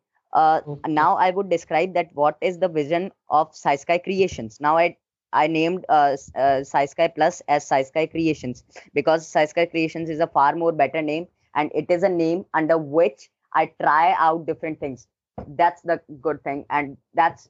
now 0.90 1.18
I 1.18 1.32
would 1.32 1.48
describe 1.50 1.92
that 1.94 2.10
what 2.18 2.44
is 2.44 2.60
the 2.60 2.72
vision 2.72 3.10
of 3.32 3.52
SciSky 3.56 3.98
creations 3.98 4.58
now 4.62 4.78
I 4.78 4.90
I 5.36 5.48
named 5.48 5.86
uh, 5.90 6.18
uh, 6.36 6.64
SciSky 6.72 7.14
Plus 7.14 7.42
as 7.48 7.70
SciSky 7.70 8.10
Creations 8.10 8.64
because 8.94 9.32
SciSky 9.32 9.70
Creations 9.70 10.10
is 10.10 10.20
a 10.20 10.28
far 10.28 10.56
more 10.56 10.72
better 10.72 11.02
name 11.02 11.28
and 11.56 11.72
it 11.76 11.92
is 11.92 12.04
a 12.04 12.10
name 12.10 12.46
under 12.54 12.78
which 12.78 13.30
I 13.54 13.72
try 13.82 14.16
out 14.18 14.46
different 14.46 14.80
things. 14.80 15.08
That's 15.48 15.82
the 15.82 16.02
good 16.22 16.44
thing. 16.44 16.66
And 16.70 16.98
that's 17.14 17.50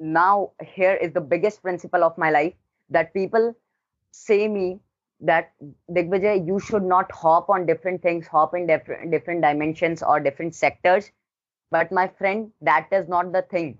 now 0.00 0.52
here 0.62 0.94
is 0.94 1.12
the 1.12 1.20
biggest 1.20 1.62
principle 1.62 2.04
of 2.04 2.16
my 2.16 2.30
life 2.30 2.54
that 2.90 3.12
people 3.14 3.54
say 4.12 4.46
me 4.48 4.80
that 5.20 5.52
Digvijay, 5.90 6.46
you 6.46 6.60
should 6.60 6.84
not 6.84 7.10
hop 7.12 7.48
on 7.48 7.66
different 7.66 8.02
things, 8.02 8.26
hop 8.26 8.54
in 8.54 8.66
different 8.66 9.10
different 9.10 9.42
dimensions 9.42 10.02
or 10.02 10.20
different 10.20 10.54
sectors. 10.54 11.10
But 11.70 11.90
my 11.90 12.08
friend, 12.08 12.52
that 12.62 12.88
is 12.92 13.08
not 13.08 13.32
the 13.32 13.42
thing 13.42 13.78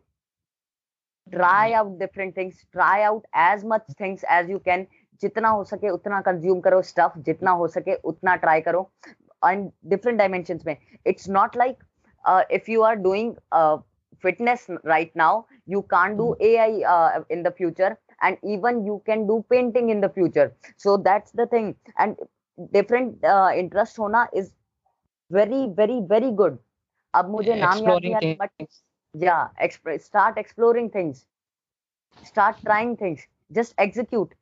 Try 1.28 1.70
hmm. 1.70 1.80
out 1.80 2.00
different 2.00 2.36
things, 2.36 2.66
try 2.74 3.04
out 3.04 3.26
as 3.34 3.64
much 3.64 3.84
things 3.98 4.24
as 4.38 4.50
you 4.50 4.60
can. 4.70 4.88
जितना 5.22 5.50
हो 5.50 5.64
सके 5.64 5.90
उतना 5.90 6.20
consume 6.26 6.60
करो 6.66 6.82
stuff 6.82 7.14
जितना 7.28 7.52
हो 7.62 7.68
सके 7.68 7.96
उतना 8.12 8.36
try 8.44 8.62
करो 8.68 8.82
एंड 9.46 9.72
डिफरेंट 9.86 10.18
डायमेंशंस 10.20 10.66
में 10.68 10.76
it's 11.08 11.30
not 11.30 11.58
like 11.58 11.84
if 12.52 12.70
you 12.70 12.82
are 12.82 12.96
doing 12.96 13.36
fitness 14.24 14.64
right 14.92 15.12
now 15.20 15.46
you 15.74 15.82
can't 15.92 16.18
do 16.22 16.26
hmm. 16.30 16.48
ai 16.48 16.72
uh, 16.94 17.22
in 17.36 17.44
the 17.44 17.52
future 17.60 17.92
and 18.28 18.38
even 18.56 18.82
you 18.86 19.02
can 19.10 19.26
do 19.28 19.38
painting 19.54 19.92
in 19.94 20.02
the 20.06 20.10
future 20.18 20.48
so 20.86 20.96
that's 20.98 21.32
the 21.42 21.46
thing 21.54 21.70
and 21.98 22.18
different 22.74 23.24
uh, 23.34 23.50
interest 23.62 24.02
hona 24.04 24.24
is 24.42 24.50
very 25.32 25.62
very 25.80 26.00
very 26.14 26.32
good 26.42 26.58
ab 27.14 27.32
mujhe 27.36 27.58
naam 27.64 27.86
yaad 27.90 28.10
nahi 28.16 28.34
but 28.44 28.70
yeah 29.15 29.49
exp- 29.63 30.01
start 30.01 30.39
exploring 30.39 30.91
things. 30.91 31.27
Start 32.25 32.57
trying 32.65 32.97
things. 32.97 33.27
Just 33.53 33.75
execute. 33.79 34.35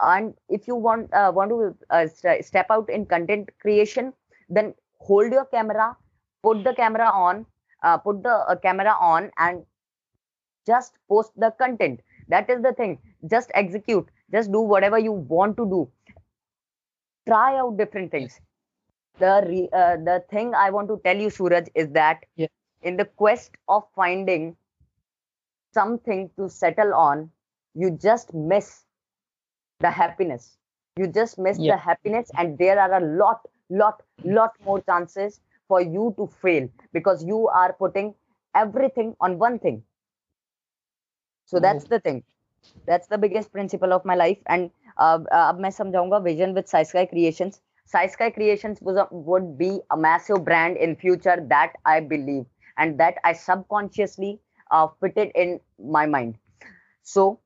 And 0.00 0.34
if 0.48 0.66
you 0.68 0.76
want 0.76 1.12
uh, 1.14 1.32
want 1.34 1.50
to 1.50 1.76
uh, 1.90 2.06
st- 2.08 2.44
step 2.44 2.66
out 2.70 2.88
in 2.90 3.06
content 3.06 3.50
creation 3.60 4.12
then 4.48 4.74
hold 5.00 5.32
your 5.32 5.44
camera 5.46 5.96
put 6.42 6.64
the 6.64 6.74
camera 6.74 7.08
on 7.10 7.46
uh, 7.82 7.98
put 7.98 8.22
the 8.22 8.34
uh, 8.34 8.56
camera 8.56 8.96
on 9.00 9.30
and 9.38 9.64
just 10.66 10.98
post 11.08 11.32
the 11.36 11.50
content. 11.52 12.00
That 12.28 12.48
is 12.50 12.62
the 12.62 12.72
thing. 12.72 12.98
Just 13.30 13.50
execute. 13.54 14.08
Just 14.32 14.52
do 14.52 14.60
whatever 14.60 14.98
you 14.98 15.12
want 15.12 15.56
to 15.56 15.64
do. 15.66 15.90
Try 17.26 17.56
out 17.58 17.76
different 17.76 18.10
things. 18.10 18.40
The 19.18 19.44
re, 19.46 19.68
uh, 19.72 19.96
the 19.96 20.24
thing 20.30 20.54
i 20.54 20.70
want 20.70 20.88
to 20.88 21.00
tell 21.04 21.16
you 21.16 21.30
suraj 21.30 21.68
is 21.74 21.90
that 21.92 22.24
yeah 22.36 22.48
in 22.83 22.97
the 22.97 23.05
quest 23.05 23.51
of 23.67 23.83
finding 23.95 24.55
something 25.73 26.29
to 26.37 26.49
settle 26.49 26.93
on 26.93 27.29
you 27.75 27.91
just 27.91 28.33
miss 28.33 28.85
the 29.79 29.89
happiness 29.89 30.57
you 30.97 31.07
just 31.07 31.37
miss 31.37 31.59
yeah. 31.59 31.75
the 31.75 31.81
happiness 31.81 32.31
and 32.37 32.57
there 32.57 32.79
are 32.79 32.93
a 33.01 33.05
lot 33.17 33.41
lot 33.69 34.01
lot 34.23 34.51
more 34.65 34.81
chances 34.81 35.39
for 35.67 35.81
you 35.81 36.13
to 36.17 36.27
fail 36.41 36.67
because 36.93 37.23
you 37.23 37.47
are 37.47 37.73
putting 37.73 38.13
everything 38.55 39.15
on 39.21 39.37
one 39.37 39.59
thing 39.59 39.83
so 41.45 41.59
that's 41.59 41.85
the 41.85 41.99
thing 41.99 42.23
that's 42.85 43.07
the 43.07 43.17
biggest 43.17 43.51
principle 43.51 43.93
of 43.93 44.03
my 44.03 44.15
life 44.15 44.37
and 44.47 44.71
uh, 44.97 45.19
uh, 45.31 45.47
अब 45.49 45.59
मैं 45.59 45.69
समझाऊंगा 45.71 46.23
vision 46.23 46.53
with 46.53 46.67
Sai 46.67 46.83
Sky 46.83 47.05
Creations 47.05 47.61
Sai 47.85 48.07
Sky 48.07 48.29
Creations 48.29 48.81
was 48.81 48.97
a, 48.97 49.07
would 49.11 49.57
be 49.57 49.79
a 49.91 49.97
massive 49.97 50.43
brand 50.43 50.77
in 50.77 50.95
future 50.95 51.37
that 51.53 51.77
I 51.85 51.99
believe 51.99 52.45
and 52.77 52.99
that 52.99 53.15
I 53.23 53.33
subconsciously 53.33 54.39
uh, 54.71 54.87
fitted 55.01 55.31
in 55.35 55.59
my 55.79 56.05
mind 56.05 56.37
so 57.03 57.39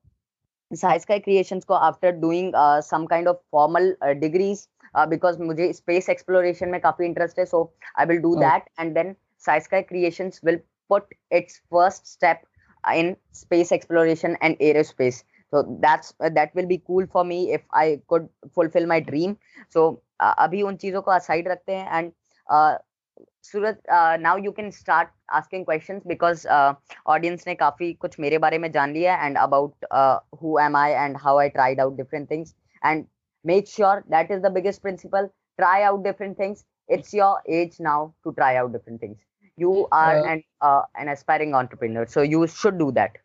Sai 0.74 0.98
Sky 0.98 1.20
Creations 1.20 1.66
को 1.66 1.80
after 1.90 2.12
doing 2.12 2.54
uh, 2.56 2.82
some 2.82 3.08
kind 3.08 3.28
of 3.28 3.40
formal 3.52 3.94
uh, 4.02 4.14
degrees 4.14 4.68
uh, 4.96 5.06
because 5.06 5.38
मुझे 5.38 5.74
space 5.76 6.10
exploration 6.10 6.72
में 6.72 6.80
काफी 6.82 7.06
interest 7.06 7.40
है 7.40 7.46
so 7.50 7.72
I 7.96 8.06
will 8.06 8.22
do 8.22 8.36
oh. 8.36 8.40
that 8.40 8.70
and 8.78 8.96
then 8.96 9.16
Sai 9.38 9.60
Sky 9.60 9.84
Creations 9.84 10.42
will 10.44 10.60
put 10.90 11.04
its 11.32 11.62
first 11.70 12.08
step 12.08 12.46
in 12.94 13.16
space 13.32 13.72
exploration 13.72 14.38
and 14.42 14.58
aerospace 14.60 15.24
so 15.52 15.78
that's 15.80 16.14
uh, 16.20 16.30
that 16.30 16.54
will 16.56 16.66
be 16.66 16.82
cool 16.88 17.06
for 17.12 17.24
me 17.24 17.54
if 17.54 17.62
i 17.72 18.02
could 18.08 18.28
fulfill 18.54 18.86
my 18.86 19.00
dream 19.00 19.38
so 19.70 20.02
uh, 20.20 20.34
अभी 20.46 20.62
उन 20.62 20.76
चीजों 20.84 21.02
को 21.02 21.12
aside 21.12 21.48
रखते 21.48 21.76
हैं 21.76 21.90
and 22.00 22.12
uh, 22.50 22.78
Suraj 23.45 23.77
now 24.23 24.39
you 24.45 24.53
can 24.53 24.71
start 24.71 25.09
asking 25.41 25.65
questions 25.65 26.03
because 26.07 26.47
audience 26.49 27.45
ने 27.47 27.55
काफ़ी 27.55 27.93
कुछ 28.07 28.19
मेरे 28.21 28.39
बारे 28.39 28.59
में 28.59 28.71
जान 28.73 28.93
लिया 28.93 29.17
and 29.27 29.39
about 29.39 29.87
who 30.43 30.59
am 30.61 30.77
I 30.77 30.93
and 31.05 31.17
how 31.23 31.39
I 31.39 31.49
tried 31.59 31.81
out 31.81 31.97
different 31.97 32.31
things 32.31 32.55
and 32.83 33.05
make 33.45 33.69
sure 33.69 34.03
that 34.17 34.31
is 34.31 34.41
the 34.41 34.53
biggest 34.53 34.83
principle 34.83 35.27
try 35.59 35.83
out 35.83 36.03
different 36.05 36.39
things 36.41 36.65
it's 36.89 37.13
your 37.13 37.43
age 37.47 37.79
now 37.81 38.15
to 38.25 38.33
try 38.33 38.57
out 38.57 38.73
different 38.73 39.01
things. 39.01 39.17
You 39.59 39.89
are 39.93 40.19
uh, 40.19 40.33
an 40.33 40.43
uh, 40.61 40.83
an 40.97 41.09
aspiring 41.09 41.55
entrepreneur 41.55 42.07
so 42.07 42.23
you 42.23 42.47
should 42.49 42.79
do 42.79 42.93
that. 43.01 43.25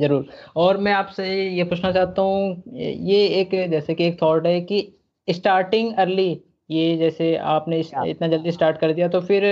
ज़रूर। 0.00 0.26
और 0.56 0.76
मैं 0.76 0.92
आपसे 0.92 1.24
ये 1.56 1.64
पूछना 1.64 1.90
चाहता 1.92 2.22
हूँ 2.22 2.62
ये 2.74 3.26
एक 3.40 3.50
जैसे 3.70 3.94
कि 3.94 4.04
एक 4.06 4.20
थॉट 4.22 4.46
है 4.46 4.60
कि 4.60 4.80
स्टार्टिंग 5.28 5.94
अर्ली 5.98 6.28
ये 6.70 6.96
जैसे 6.98 7.36
आपने 7.48 7.78
इतना 8.06 8.28
जल्दी 8.28 8.52
स्टार्ट 8.52 8.78
कर 8.80 8.92
दिया 8.92 9.08
तो 9.08 9.20
फिर 9.22 9.44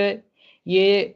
ये 0.65 1.15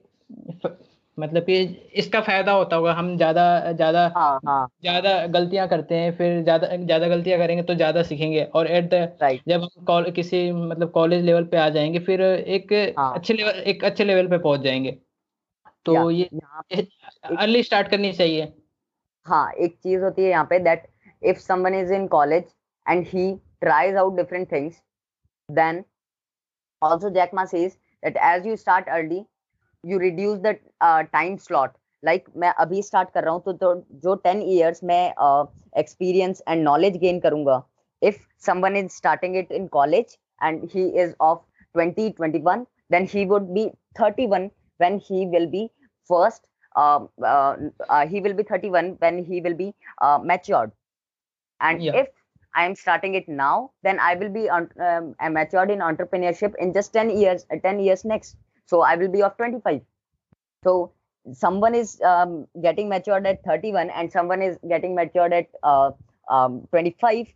मतलब 1.18 1.44
कि 1.44 1.56
इसका 1.96 2.20
फ़ायदा 2.22 2.52
होता 2.52 2.76
होगा। 2.76 2.94
हम 2.94 3.16
ज़्यादा 3.18 3.72
ज़्यादा 3.74 4.02
हाँ, 4.16 4.40
हाँ. 4.46 4.68
ज़्यादा 4.82 5.26
गलतियाँ 5.30 5.68
करते 5.68 5.96
हैं 5.96 6.12
फिर 6.18 6.42
ज़्यादा 6.44 6.68
ज़्यादा 6.76 7.08
गलतियाँ 7.08 7.40
करेंगे 7.40 7.64
तो 7.64 7.76
ज़्यादा 7.76 8.04
सीखेंगे। 8.04 8.44
और 8.46 8.68
एट 8.70 8.90
द 8.94 9.42
जब 9.48 9.68
हम 9.88 10.10
किसी 10.12 10.52
मतलब 10.52 10.92
कॉलेज 10.92 11.24
लेवल 11.26 11.44
पे 11.46 11.58
आ 11.58 11.68
जाएँगे 11.70 12.00
फिर 12.02 12.22
एक 12.22 12.74
हाँ. 12.98 13.14
अच्छे 13.16 13.34
लेवल 13.34 13.60
एक 13.66 13.84
अच्छे 13.86 14.04
लेवल 14.04 14.28
पे 14.28 14.38
पहुँच 14.38 14.62
जाएँगे। 14.62 14.98
तो 15.86 16.10
ये 16.12 16.30
अर्ली 16.72 17.64
स्टार्ट 17.64 17.88
करनी 17.88 18.12
चाहिए। 18.14 18.52
हाँ 19.26 19.52
एक 19.54 19.76
चीज़ 19.76 20.04
होती 20.04 20.24
है 20.24 20.30
यहाँ 20.30 20.46
पे 20.46 20.60
that 20.60 20.88
if 21.22 21.40
someone 21.40 21.76
is 21.76 21.94
in 21.94 22.08
college 22.08 22.44
and 22.86 23.06
he 23.08 23.32
tries 23.62 23.96
out 23.96 24.16
different 24.18 24.52
things 24.52 24.82
then 25.50 25.84
also 26.83 27.11
jack 27.11 27.33
ma 27.33 27.45
says 27.45 27.77
that 28.03 28.17
as 28.21 28.47
you 28.47 28.57
start 28.57 28.85
early 28.89 29.27
you 29.83 29.99
reduce 29.99 30.39
the 30.41 30.59
uh, 30.81 31.03
time 31.15 31.39
slot 31.39 31.77
like 32.03 32.27
मैं 32.37 32.53
अभी 32.65 32.83
start 32.83 33.13
कर 33.15 33.25
रहा 33.25 33.33
हूँ 33.35 33.43
तो, 33.43 33.53
तो 33.53 33.75
जो 34.05 34.17
10 34.27 34.43
years 34.49 34.83
मैं 34.85 35.15
uh, 35.29 35.47
experience 35.83 36.43
and 36.47 36.67
knowledge 36.69 37.01
gain 37.05 37.21
करूँगा 37.21 37.63
if 38.03 38.19
someone 38.49 38.77
is 38.77 38.93
starting 38.93 39.37
it 39.43 39.51
in 39.51 39.69
college 39.69 40.17
and 40.41 40.71
he 40.71 40.89
is 41.05 41.15
of 41.21 41.41
20 41.75 42.13
21 42.13 42.67
then 42.91 43.07
he 43.07 43.25
would 43.27 43.53
be 43.55 43.71
31 43.99 44.51
when 44.79 44.99
he 44.99 45.27
will 45.27 45.47
be 45.47 45.71
first 46.09 46.47
uh, 46.77 47.01
uh, 47.25 47.57
uh, 47.89 48.07
he 48.07 48.21
will 48.21 48.35
be 48.35 48.43
31 48.43 48.97
when 48.99 49.25
he 49.25 49.41
will 49.41 49.55
be 49.55 49.75
uh, 50.03 50.19
matured 50.19 50.73
and 51.61 51.83
yeah. 51.83 52.03
if 52.03 52.09
i 52.55 52.65
am 52.65 52.75
starting 52.75 53.15
it 53.15 53.29
now 53.29 53.71
then 53.83 53.99
i 54.01 54.15
will 54.15 54.29
be 54.29 54.49
um, 54.49 55.15
matured 55.31 55.71
in 55.71 55.81
entrepreneurship 55.81 56.55
in 56.59 56.73
just 56.73 56.93
10 56.93 57.11
years 57.11 57.47
uh, 57.53 57.57
10 57.63 57.81
years 57.81 58.05
next 58.05 58.37
so 58.67 58.83
i 58.83 58.97
will 58.97 59.09
be 59.09 59.23
of 59.23 59.37
25 59.37 59.81
so 60.65 60.93
someone 61.33 61.75
is 61.75 62.01
um, 62.03 62.47
getting 62.63 62.89
matured 62.89 63.27
at 63.27 63.43
31 63.45 63.91
and 63.91 64.11
someone 64.13 64.43
is 64.43 64.59
getting 64.69 64.95
matured 64.95 65.33
at 65.33 65.49
uh, 65.63 65.91
um, 66.29 66.67
25 66.71 67.27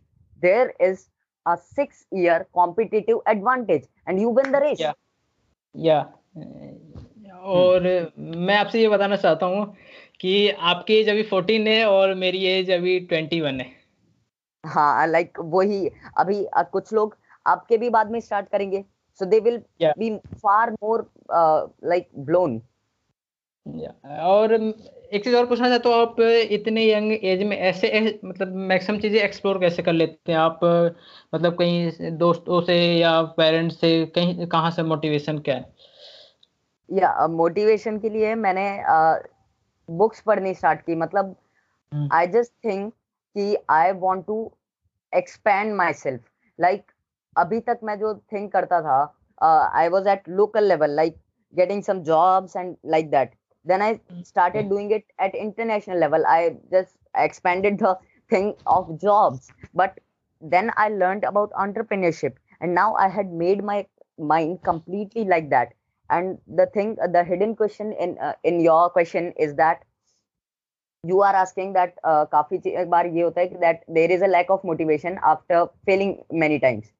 there 0.41 0.73
is 0.79 1.07
a 1.45 1.57
six 1.57 2.05
year 2.11 2.47
competitive 2.53 3.17
advantage 3.27 3.85
and 4.07 4.19
you 4.19 4.29
win 4.29 4.51
the 4.51 4.59
race 4.59 4.79
yeah 4.79 4.93
yeah 5.73 6.05
और 7.41 7.83
मैं 8.17 8.55
आपसे 8.55 8.81
ये 8.81 8.87
बताना 8.89 9.15
चाहता 9.15 9.45
हूँ 9.45 9.65
कि 10.19 10.49
आपकी 10.49 10.93
as 10.93 11.09
अभी 11.09 11.23
फोर्टीन 11.29 11.67
है 11.67 11.85
और 11.89 12.13
मेरी 12.15 12.43
एज 12.45 12.69
अभी 12.71 12.99
ट्वेंटी 12.99 13.39
वन 13.41 13.59
है 13.59 13.74
हाँ 14.66 15.06
लाइक 15.06 15.38
वही 15.40 15.86
अभी 16.18 16.46
कुछ 16.72 16.92
लोग 16.92 17.16
आपके 17.46 17.76
भी 17.78 17.90
बाद 17.90 18.10
में 18.10 18.20
स्टार्ट 18.20 18.48
करेंगे। 18.48 18.84
So 19.20 19.24
they 19.24 19.40
will 19.40 19.62
be 19.82 20.16
far 20.42 20.70
more 20.72 21.10
like 21.30 22.08
blown 22.16 22.60
और 24.06 24.52
एक 24.54 25.24
चीज़ 25.24 25.34
और 25.36 25.46
पूछना 25.46 25.68
चाहता 25.68 25.88
हूँ 25.88 25.96
आप 25.96 26.20
इतने 26.20 26.84
यंग 26.84 27.12
एज 27.12 27.42
में 27.42 27.56
ऐसे 27.56 27.88
ए, 27.88 28.20
मतलब 28.24 28.54
मैक्सिमम 28.54 28.98
चीज़ें 29.00 29.20
एक्सप्लोर 29.20 29.58
कैसे 29.60 29.82
कर 29.82 29.92
लेते 29.92 30.32
हैं? 30.32 30.38
आप 30.38 30.60
मतलब 31.34 31.56
कहीं 31.58 32.10
दोस्तों 32.18 32.60
से 32.60 32.76
या 32.98 33.20
पेरेंट्स 33.38 33.80
से 33.80 34.04
कहीं 34.14 34.46
कहाँ 34.46 34.70
से 34.70 34.82
मोटिवेशन 34.82 35.38
क्या 35.38 35.54
है? 35.54 35.74
या 36.88 37.26
मोटिवेशन 37.26 37.98
के 37.98 38.10
लिए 38.10 38.34
मैंने 38.34 38.68
बुक्स 39.88 40.20
पढ़नी 40.20 40.54
स्टार्ट 40.54 40.80
की। 40.80 40.94
मतलब 40.94 41.34
आई 42.12 42.26
जस्ट 42.26 42.52
थिंक 42.64 42.92
कि 43.36 43.56
I 43.70 43.92
want 43.92 44.26
to 44.26 44.52
expand 45.15 45.73
my 45.75 45.93
self 46.03 46.21
like 46.59 46.91
अभी 47.37 47.59
तक 47.69 47.79
मैं 47.83 47.97
जो 47.99 48.13
थिंक 48.33 48.51
करता 48.53 48.81
था 48.81 48.99
I 49.79 49.87
was 49.89 50.07
at 50.07 50.29
local 50.29 50.67
level 50.67 50.95
like 50.95 51.19
getting 51.59 51.81
some 51.85 52.03
jobs 52.07 52.53
and 52.55 52.77
like 52.83 53.07
that 53.11 53.33
then 53.65 53.81
i 53.81 53.99
started 54.27 54.69
doing 54.69 54.91
it 54.91 55.03
at 55.19 55.33
international 55.35 55.99
level 56.03 56.25
i 56.33 56.55
just 56.71 56.95
expanded 57.23 57.77
the 57.79 57.91
thing 58.29 58.53
of 58.65 58.93
jobs 58.99 59.49
but 59.73 59.99
then 60.41 60.71
i 60.77 60.87
learned 60.89 61.23
about 61.23 61.51
entrepreneurship 61.65 62.33
and 62.61 62.73
now 62.73 62.93
i 62.95 63.07
had 63.07 63.31
made 63.31 63.63
my 63.63 63.85
mind 64.17 64.61
completely 64.63 65.25
like 65.25 65.49
that 65.49 65.73
and 66.09 66.37
the 66.61 66.65
thing 66.67 66.95
the 67.11 67.23
hidden 67.23 67.55
question 67.55 67.93
in 67.93 68.17
uh, 68.19 68.33
in 68.43 68.59
your 68.59 68.89
question 68.89 69.33
is 69.37 69.55
that 69.55 69.83
you 71.05 71.21
are 71.21 71.35
asking 71.35 71.73
that 71.73 71.95
uh, 72.03 72.25
काफी 72.33 72.85
बार 72.85 73.07
ये 73.07 73.21
होता 73.21 73.41
है 73.41 73.47
कि 73.47 73.59
that 73.61 73.83
there 73.97 74.11
is 74.11 74.21
a 74.21 74.27
lack 74.27 74.49
of 74.49 74.63
motivation 74.63 75.19
after 75.33 75.61
failing 75.85 76.13
many 76.43 76.59
times 76.59 76.91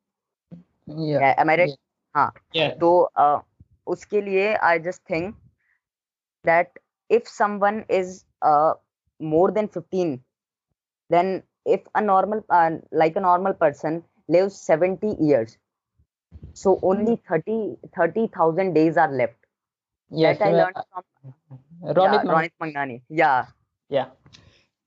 yeah, 0.87 1.19
yeah 1.19 1.41
am 1.43 1.49
i 1.49 1.57
right 1.61 1.69
yeah. 1.69 1.77
हाँ 2.15 2.31
yeah. 2.55 2.79
तो 2.79 2.91
uh, 3.19 3.39
उसके 3.87 4.21
लिए 4.21 4.55
i 4.71 4.77
just 4.87 5.03
think 5.11 5.35
that 6.45 6.79
if 7.09 7.27
someone 7.27 7.83
is 7.99 8.25
uh, 8.41 8.73
more 9.19 9.51
than 9.51 9.67
15 9.67 10.19
then 11.09 11.43
if 11.65 11.81
a 11.95 12.01
normal 12.01 12.43
uh, 12.49 12.71
like 12.91 13.15
a 13.15 13.25
normal 13.27 13.53
person 13.53 14.03
lives 14.29 14.55
70 14.71 15.15
years 15.19 15.57
So 16.53 16.79
only 16.83 17.21
30 17.29 17.77
30,000 17.95 18.73
days 18.73 18.97
are 18.97 19.11
left. 19.11 19.37
Yes, 20.09 20.39
that 20.39 20.47
I 20.47 20.51
learned 20.51 20.75
from 20.75 21.33
Ronit, 21.83 22.23
yeah, 22.25 22.31
Ronit 22.31 22.51
Mangnani. 22.61 23.01
Yeah. 23.09 23.45
Yeah. 23.90 24.06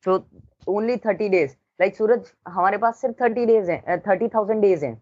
So 0.04 0.26
only 0.68 0.98
30 0.98 1.30
days. 1.30 1.56
Like 1.80 1.96
सूरज 1.98 2.32
हमारे 2.48 2.78
पास 2.78 3.02
सिर्फ़ 3.02 3.16
30 3.24 3.46
days 3.46 3.70
हैं 3.70 4.02
30,000 4.08 4.62
days 4.62 4.84
हैं. 4.84 5.02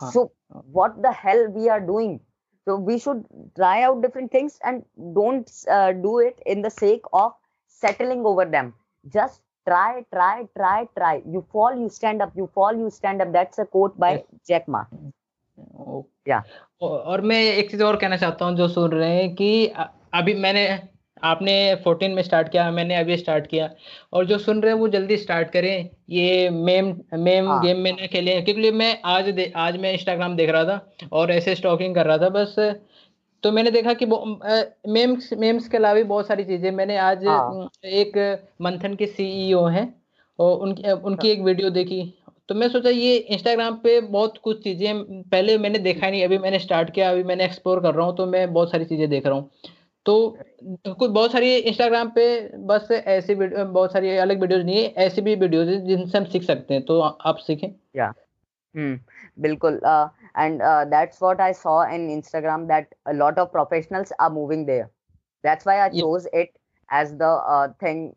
हाँ. 0.00 0.12
So 0.12 0.30
what 0.72 1.02
the 1.02 1.12
hell 1.12 1.46
we 1.48 1.68
are 1.68 1.80
doing? 1.80 2.20
So 2.66 2.76
we 2.76 2.98
should 2.98 3.24
try 3.56 3.82
out 3.82 4.02
different 4.02 4.30
things 4.30 4.58
and 4.62 4.84
don't 5.14 5.50
uh, 5.70 5.92
do 5.92 6.18
it 6.18 6.42
in 6.44 6.62
the 6.62 6.70
sake 6.70 7.06
of 7.12 7.32
settling 7.66 8.26
over 8.26 8.44
them. 8.44 8.74
Just 9.14 9.40
try, 9.66 10.04
try, 10.12 10.46
try, 10.56 10.88
try. 10.96 11.22
You 11.26 11.44
fall, 11.52 11.78
you 11.78 11.88
stand 11.88 12.20
up. 12.20 12.32
You 12.36 12.50
fall, 12.54 12.76
you 12.76 12.90
stand 12.90 13.22
up. 13.22 13.32
That's 13.32 13.58
a 13.58 13.64
quote 13.64 13.98
by 13.98 14.12
yes. 14.12 14.24
Jack 14.46 14.68
Ma. 14.68 14.84
या 16.28 16.42
और 16.82 17.20
मैं 17.20 17.40
एक 17.42 17.70
चीज़ 17.70 17.82
और 17.82 17.96
कहना 17.96 18.16
चाहता 18.16 18.44
हूँ 18.44 18.56
जो 18.56 18.68
सुन 18.68 18.90
रहे 18.90 19.14
हैं 19.14 19.34
कि 19.34 19.66
अभी 20.14 20.34
मैंने 20.34 20.64
आपने 21.22 21.54
14 21.78 22.14
में 22.14 22.22
स्टार्ट 22.22 22.48
किया 22.48 22.70
मैंने 22.70 22.96
अभी 22.96 23.16
स्टार्ट 23.16 23.46
किया। 23.46 23.70
और 24.12 24.26
जो 24.26 24.38
सुन 24.38 24.60
रहे 24.62 24.72
हैं 24.72 24.78
वो 24.80 24.88
जल्दी 24.88 25.16
स्टार्ट 25.16 25.50
करें। 25.50 25.88
ये 26.10 26.48
मेम 26.50 26.94
मेम 27.16 27.48
हाँ। 27.48 27.60
गेम 27.62 27.78
में 27.78 27.90
ना 27.92 28.06
खेलें 28.06 28.44
क्योंकि 28.44 28.70
मैं 28.72 28.96
आज 29.06 29.32
आज 29.56 29.76
मैं 29.76 29.92
इंस्टाग्राम 29.92 30.36
देख 30.36 30.50
रहा 30.50 30.64
था 30.64 31.08
और 31.12 31.30
ऐसे 31.30 31.54
स्टॉकिंग 31.54 31.94
कर 31.94 32.06
रहा 32.06 32.18
था 32.18 32.28
बस 32.30 32.54
तो 33.42 33.50
मैंने 33.52 33.70
देखा 33.70 33.92
कि 33.94 34.06
मेम्स 34.92 35.32
मेम्स 35.38 35.68
के 35.68 35.76
अलावा 35.76 35.94
भी 35.94 36.02
बहुत 36.04 36.26
सारी 36.26 36.44
चीज़ें। 36.44 36.70
मैंने 36.72 36.96
आज 36.98 37.26
हाँ। 37.26 37.68
एक 37.86 38.16
मंथन 38.62 38.94
के 38.94 39.06
सीईओ 39.06 39.64
हैं 39.66 39.92
और 40.38 40.58
उनकी 40.58 40.90
उनकी 40.92 41.28
एक 41.28 41.40
वीडियो 41.40 41.70
देखी। 41.70 42.02
तो 42.48 42.54
मैं 42.54 42.68
सोचा 42.68 42.90
ये 42.90 43.16
इंस्टाग्राम 43.16 43.74
पे 43.76 44.00
बहुत 44.02 44.38
कुछ 44.44 44.62
चीज़ें 44.64 45.22
पहले 45.22 45.56
मैंने 45.58 45.78
देखा 45.78 46.08
नहीं 46.10 46.24
अभी 46.24 46.38
मैंने 46.38 46.58
स्टार्ट 46.58 46.90
किया 46.90 47.10
अभी 47.10 47.22
मैंने 47.24 47.44
एक्सप्लोर 47.44 47.80
कर 47.80 47.94
रहा 47.94 48.06
हूँ 48.06 48.16
तो 48.16 48.26
मैं 48.26 48.52
बहुत 48.52 48.70
सारी 48.70 48.84
चीज़ें 48.84 49.08
देख 49.10 49.26
रहा 49.26 49.34
हूँ। 49.34 49.50
तो 50.08 50.14
कुछ 50.88 51.10
बहुत 51.10 51.32
सारी 51.32 51.56
इंस्टाग्राम 51.56 52.10
पे 52.10 52.26
बस 52.68 52.88
ऐसे 52.92 53.34
बहुत 53.34 53.92
सारी 53.92 54.16
अलग 54.18 54.40
वीडियोज़ 54.40 54.64
नहीं 54.64 54.82
है 54.82 55.06
ऐसे 55.06 55.22
भी 55.22 55.34
वीडियोज़ 55.34 55.68
है 55.68 55.80
जिनसे 55.86 56.18
हम 56.18 56.24
सीख 56.24 56.42
सकते 56.42 56.74
हैं। 56.74 56.82
तो 56.84 57.00
आप 57.00 57.38
सीखें। 57.38 57.68
या 57.96 58.06
हम्म 58.74 59.42
बिल्कुल 59.42 59.80
and 59.84 60.62
that's 60.90 61.22
what 61.22 61.40
I 61.40 61.52
saw 61.52 61.82
in 61.94 62.08
Instagram 62.10 62.66
that 62.66 62.94
lot 63.14 63.38
of 63.38 63.48
professionals 63.48 64.12
are 64.20 64.30
moving 64.32 64.64
there 64.66 64.84
that's 65.44 65.66
why 65.66 65.78
I 65.78 66.00
chose 66.00 66.28
it 66.34 66.50
as 66.88 67.12
the 67.22 67.74
thing 67.82 68.10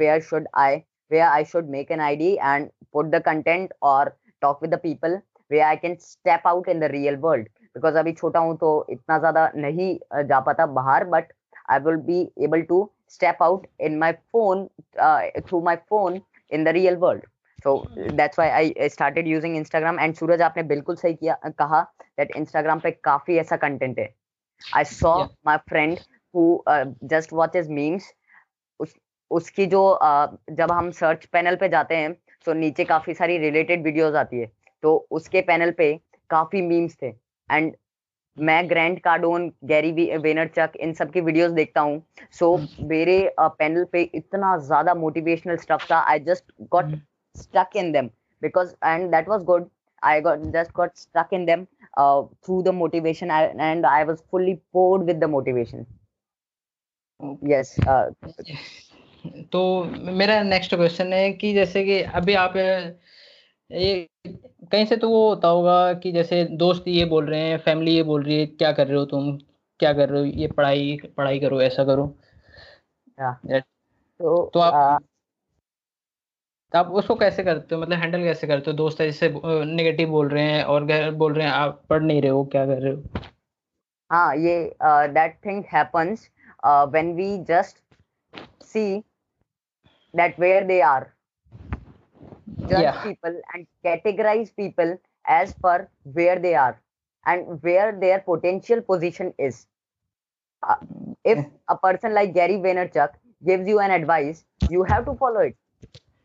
where 0.00 0.20
should 0.30 0.48
I 0.56 0.76
where 1.10 1.26
I 1.26 1.44
should 1.52 1.68
make 1.70 1.90
an 1.90 2.00
ID 2.00 2.32
and 2.34 2.68
put 2.92 3.10
the 3.14 3.22
content 3.26 3.74
और 3.92 4.14
talk 4.42 4.62
with 4.62 4.74
the 4.74 4.78
people 4.82 5.18
where 5.50 5.64
I 5.64 5.76
can 5.76 5.96
step 6.00 6.46
out 6.46 6.68
in 6.68 6.80
the 6.80 6.90
real 6.92 7.16
world 7.16 7.48
because 7.78 7.96
अभी 7.96 8.12
छोटा 8.12 8.40
हूँ 8.40 8.56
तो 8.58 8.70
इतना 8.90 9.18
ज़्यादा 9.18 9.50
नहीं 9.56 9.98
uh, 9.98 10.22
जा 10.28 10.40
पाता 10.40 10.66
बाहर 10.78 11.08
but 11.10 11.34
i 11.68 11.78
will 11.78 11.98
be 12.04 12.20
able 12.46 12.64
to 12.66 12.90
step 13.08 13.42
out 13.42 13.66
in 13.80 13.98
my 13.98 14.12
phone 14.32 14.68
uh, 14.98 15.20
through 15.46 15.62
my 15.62 15.76
phone 15.88 16.20
in 16.52 16.64
the 16.64 16.72
real 16.72 16.96
world 16.96 17.26
so 17.58 17.72
that's 18.14 18.36
why 18.36 18.46
I 18.50 18.88
started 18.88 19.26
using 19.26 19.56
Instagram 19.60 19.98
and 20.00 20.16
सूरज 20.18 20.42
आपने 20.42 20.62
बिल्कुल 20.62 20.96
सही 20.96 21.14
किया 21.14 21.38
कहा 21.58 21.84
that 22.20 22.36
Instagram 22.36 22.82
पे 22.82 22.90
काफ़ी 23.04 23.36
ऐसा 23.38 23.58
content 23.64 23.98
है 23.98 24.08
I 24.62 24.82
saw 24.84 25.16
Yeah. 25.18 25.28
my 25.44 25.56
friend 25.70 26.00
who 26.34 26.44
uh, 26.66 26.84
just 27.12 27.32
watches 27.32 27.68
memes 27.78 28.12
उस 28.80 28.94
उसकी 29.30 29.66
जो 29.66 29.82
uh, 30.02 30.26
जब 30.56 30.72
हम 30.72 30.90
सर्च 30.90 31.24
पैनल 31.32 31.56
पे 31.56 31.68
जाते 31.68 31.96
हैं 31.96 32.12
तो 32.46 32.52
नीचे 32.54 32.84
काफ़ी 32.84 33.14
सारी 33.14 33.38
रिलेटेड 33.38 33.82
वीडियोस 33.84 34.14
आती 34.14 34.40
है 34.40 34.50
तो 34.82 34.96
उसके 35.10 35.40
पैनल 35.48 35.70
पे 35.78 35.92
काफ़ी 36.30 36.62
मीम्स 36.62 36.96
थे 37.02 37.10
एंड 37.50 37.74
मैं 38.36 38.68
ग्रैंड 38.68 38.98
कार्डोन 39.00 39.48
गैरी 39.64 39.90
वेनरचक 40.16 40.72
इन 40.80 40.92
सब 40.94 41.10
की 41.12 41.20
वीडियोस 41.20 41.52
देखता 41.52 41.80
हूँ। 41.80 42.02
So 42.32 42.56
so, 42.56 42.64
hmm. 42.64 42.84
मेरे 42.88 43.34
पैनल 43.38 43.84
पे 43.92 44.02
इतना 44.14 44.56
ज़्यादा 44.58 44.94
मोटिवेशनल 44.94 45.56
स्टफ़ 45.56 45.90
था 45.90 45.98
I 46.10 46.18
just 46.20 46.44
got 46.72 46.94
stuck 47.36 47.76
in 47.76 47.92
them 47.92 48.10
because 48.42 48.74
and 48.84 49.10
that 49.10 49.28
was 49.28 49.44
good 49.44 49.68
I 50.02 50.20
got 50.20 50.42
just 50.54 50.72
got 50.72 50.96
stuck 50.96 51.34
in 51.34 51.44
them 51.44 51.64
through 51.64 52.62
the 52.62 52.74
motivation 52.74 53.30
and 53.60 53.86
I 53.86 54.04
was 54.04 54.22
fully 54.30 54.54
poured 54.72 55.04
with 55.04 55.16
the 55.16 55.30
motivation 55.30 55.86
yes 57.44 57.74
तो 59.52 59.60
मेरा 60.12 60.42
next 60.42 60.74
question 60.74 61.12
है 61.12 61.30
कि 61.32 61.52
जैसे 61.54 61.84
कि 61.84 62.00
अभी 62.18 62.34
आप 62.36 62.52
ये 63.72 64.08
कहीं 64.72 64.84
से 64.86 64.96
तो 64.96 65.08
वो 65.08 65.28
होता 65.28 65.48
होगा 65.48 65.92
कि 65.94 66.12
जैसे 66.12 66.44
दोस्त 66.60 66.84
ये 66.88 67.04
बोल 67.04 67.26
रहे 67.30 67.40
हैं 67.40 67.58
फैमिली 67.58 67.94
ये 67.94 68.02
बोल 68.02 68.22
रही 68.22 68.38
है 68.40 68.46
क्या 68.46 68.72
कर 68.72 68.86
रहे 68.86 68.96
हो 68.96 69.04
तुम? 69.04 69.36
क्या 69.80 69.92
कर 69.92 70.08
रहे 70.08 70.20
हो? 70.20 70.26
ये 70.26 70.46
पढ़ाई 70.46 70.96
पढ़ाई 71.16 71.40
करो 71.40 71.60
ऐसा 71.62 71.84
करो. 71.84 72.14
Yeah. 73.18 73.62
तो 74.20 74.60
आप 74.60 75.02
तो 76.72 76.78
आप 76.78 76.90
उसको 76.92 77.14
कैसे 77.14 77.44
करते 77.44 77.74
हो? 77.74 77.80
मतलब 77.80 77.98
हैंडल 77.98 78.22
कैसे 78.22 78.46
करते 78.46 78.70
हो? 78.70 78.76
दोस्त 78.76 79.00
ऐसे 79.00 79.28
नेगेटिव 79.44 80.08
बोल 80.10 80.28
रहे 80.28 80.44
हैं 80.44 80.64
और 80.64 80.84
घर 80.84 81.10
बोल 81.10 81.34
रहे 81.34 81.46
हैं 81.46 81.52
आप 81.52 81.82
पढ़ 81.90 82.02
नहीं 82.02 82.22
रहे 82.22 82.30
हो 82.30 82.44
क्या 82.44 82.64
कर 82.66 82.82
रहे 82.82 82.92
हो? 82.94 83.02
हाँ 84.12 84.36
ये 84.36 84.76
thing 85.42 85.62
happens 85.64 86.30
uh, 86.64 86.86
when 86.86 87.14
we 87.16 87.38
just 87.44 87.82
see 88.60 89.04
that 90.14 90.38
where 90.38 90.64
they 90.64 90.80
are. 90.82 91.17
Judge 92.68 92.92
Yeah. 92.92 93.02
people 93.02 93.40
and 93.54 93.66
categorize 93.84 94.54
people 94.54 94.98
as 95.26 95.54
per 95.62 95.88
where 96.02 96.38
they 96.38 96.54
are 96.54 96.80
and 97.26 97.62
where 97.62 97.92
their 97.98 98.20
potential 98.20 98.80
position 98.82 99.32
is 99.38 99.66
uh, 100.68 100.74
if 101.24 101.44
a 101.68 101.76
person 101.76 102.14
like 102.14 102.34
Gary 102.34 102.56
Vaynerchuk 102.58 103.10
gives 103.46 103.66
you 103.68 103.78
an 103.80 103.90
advice, 103.90 104.44
you 104.68 104.82
have 104.84 105.04
to 105.06 105.14
follow 105.16 105.40
it 105.40 105.56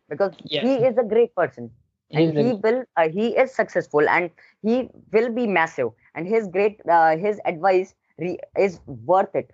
because 0.10 0.34
Yeah. 0.44 0.62
he 0.62 0.76
is 0.86 0.98
a 0.98 1.04
great 1.04 1.36
person 1.36 1.72
He 2.10 2.16
and 2.16 2.30
is 2.30 2.38
he 2.38 2.54
will 2.64 2.84
uh, 2.98 3.10
he 3.10 3.36
is 3.38 3.54
successful 3.54 4.08
and 4.10 4.32
he 4.62 4.90
will 5.12 5.32
be 5.34 5.48
massive 5.48 5.90
and 6.16 6.28
his 6.28 6.48
great 6.48 6.80
uh, 6.90 7.18
his 7.18 7.40
advice 7.46 7.96
re- 8.20 8.40
is 8.58 8.80
worth 8.86 9.36
it. 9.36 9.52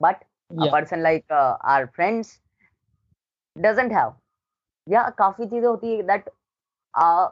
But 0.00 0.24
a 0.58 0.66
person 0.68 1.02
like 1.02 1.26
uh, 1.30 1.56
our 1.62 1.86
friends 1.88 2.40
doesn't 3.60 3.90
have. 3.90 4.14
Yeah, 4.93 5.09
काफी 5.17 5.45
चीजें 5.45 5.67
होती 5.67 5.95
है 5.95 6.03
that 6.07 6.29
uh, 7.03 7.27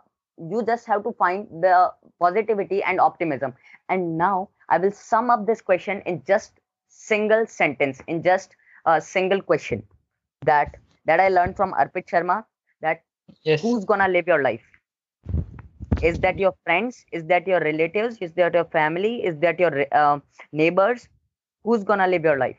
you 0.54 0.64
just 0.70 0.88
have 0.92 1.04
to 1.04 1.12
find 1.24 1.48
the 1.66 1.76
positivity 2.20 2.82
and 2.84 3.00
optimism. 3.00 3.54
And 3.90 4.18
now 4.18 4.50
I 4.70 4.78
will 4.78 4.92
sum 4.92 5.30
up 5.30 5.46
this 5.48 5.62
question 5.62 6.02
in 6.06 6.24
just 6.28 6.60
single 6.88 7.46
sentence, 7.48 8.02
in 8.08 8.22
just 8.24 8.56
a 8.86 9.00
single 9.02 9.42
question 9.42 9.84
that 10.52 10.76
that 11.06 11.20
I 11.20 11.30
learned 11.30 11.56
from 11.58 11.74
Arpit 11.74 12.08
Sharma 12.14 12.44
that 12.82 13.04
yes 13.44 13.64
who's 13.64 13.86
gonna 13.86 14.08
live 14.08 14.28
your 14.28 14.42
life? 14.42 14.66
Is 16.02 16.20
that 16.20 16.38
your 16.40 16.54
friends? 16.64 17.06
Is 17.12 17.26
that 17.26 17.48
your 17.48 17.60
relatives? 17.60 18.18
Is 18.22 18.34
that 18.34 18.54
your 18.54 18.66
family? 18.66 19.24
Is 19.24 19.38
that 19.40 19.60
your 19.60 19.86
uh, 19.94 20.20
neighbors? 20.52 21.08
Who's 21.64 21.84
gonna 21.84 22.08
live 22.08 22.24
your 22.24 22.38
life? 22.38 22.58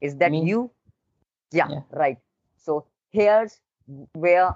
Is 0.00 0.16
that 0.18 0.36
Me. 0.36 0.40
you? 0.40 0.70
Yeah, 1.52 1.68
Yeah. 1.68 1.82
right. 1.90 2.18
So 2.56 2.86
here's 3.10 3.60
where 4.13 4.55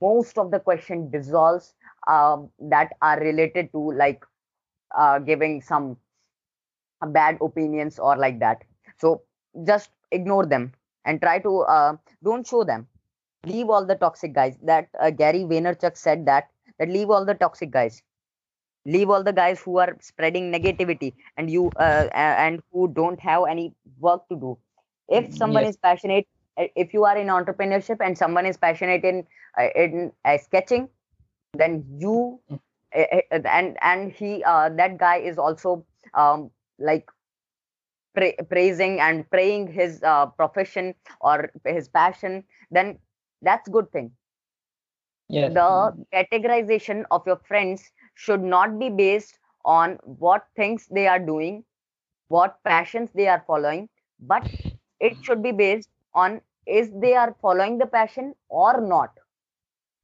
most 0.00 0.38
of 0.38 0.50
the 0.50 0.60
question 0.60 1.10
dissolves 1.10 1.74
um, 2.08 2.50
that 2.58 2.92
are 3.02 3.18
related 3.20 3.70
to 3.72 3.92
like 3.92 4.24
uh, 4.96 5.18
giving 5.18 5.60
some 5.62 5.96
uh, 7.02 7.06
bad 7.06 7.38
opinions 7.40 7.98
or 7.98 8.16
like 8.16 8.38
that. 8.40 8.62
So 8.98 9.22
just 9.66 9.90
ignore 10.10 10.46
them 10.46 10.72
and 11.04 11.20
try 11.20 11.38
to 11.40 11.60
uh, 11.62 11.96
don't 12.22 12.46
show 12.46 12.64
them. 12.64 12.88
Leave 13.46 13.68
all 13.70 13.84
the 13.86 13.96
toxic 13.96 14.32
guys. 14.34 14.56
That 14.62 14.88
uh, 15.00 15.10
Gary 15.10 15.40
Vaynerchuk 15.44 15.96
said 15.96 16.26
that 16.26 16.48
that 16.78 16.88
leave 16.88 17.10
all 17.10 17.24
the 17.24 17.34
toxic 17.34 17.70
guys. 17.70 18.02
Leave 18.86 19.10
all 19.10 19.22
the 19.22 19.32
guys 19.32 19.60
who 19.60 19.78
are 19.78 19.96
spreading 20.00 20.52
negativity 20.52 21.14
and 21.36 21.50
you 21.50 21.70
uh, 21.76 22.08
and 22.12 22.60
who 22.72 22.88
don't 22.88 23.20
have 23.20 23.44
any 23.48 23.74
work 23.98 24.28
to 24.28 24.36
do. 24.36 24.58
If 25.08 25.32
someone 25.34 25.64
Yes. 25.64 25.66
is 25.66 25.76
passionate, 25.76 26.26
if 26.74 26.92
you 26.92 27.04
are 27.04 27.16
in 27.16 27.28
entrepreneurship 27.28 27.98
and 28.00 28.16
someone 28.16 28.46
is 28.46 28.56
passionate 28.56 29.04
in 29.04 29.26
uh, 29.58 29.68
in 29.74 30.12
uh, 30.24 30.38
sketching, 30.38 30.88
then 31.54 31.84
you 31.98 32.40
Mm. 32.50 32.58
uh, 32.94 33.04
uh, 33.32 33.40
and 33.44 33.76
and 33.82 34.12
he 34.12 34.42
uh, 34.44 34.68
that 34.70 34.98
guy 34.98 35.16
is 35.16 35.38
also 35.38 35.84
um, 36.14 36.50
like 36.78 37.08
pra- 38.14 38.42
praising 38.48 39.00
and 39.00 39.28
praying 39.30 39.68
his 39.72 40.02
uh, 40.02 40.26
profession 40.26 40.94
or 41.20 41.50
his 41.64 41.88
passion 41.88 42.44
then 42.70 42.98
that's 43.42 43.68
good 43.68 43.90
thing 43.92 44.12
yes 45.28 45.54
the 45.54 45.92
categorization 46.12 47.04
of 47.10 47.26
your 47.26 47.36
friends 47.36 47.92
should 48.14 48.42
not 48.42 48.78
be 48.78 48.88
based 48.90 49.38
on 49.64 49.96
what 50.02 50.46
things 50.56 50.86
they 50.90 51.06
are 51.06 51.18
doing 51.18 51.64
what 52.28 52.58
passions 52.64 53.10
they 53.14 53.26
are 53.28 53.42
following 53.46 53.88
but 54.20 54.48
it 55.00 55.16
should 55.22 55.42
be 55.42 55.52
based 55.52 55.90
on 56.14 56.40
is 56.67 56.91
they 57.05 57.13
are 57.23 57.31
following 57.41 57.77
the 57.83 57.87
passion 57.95 58.33
or 58.49 58.73
not 58.81 59.19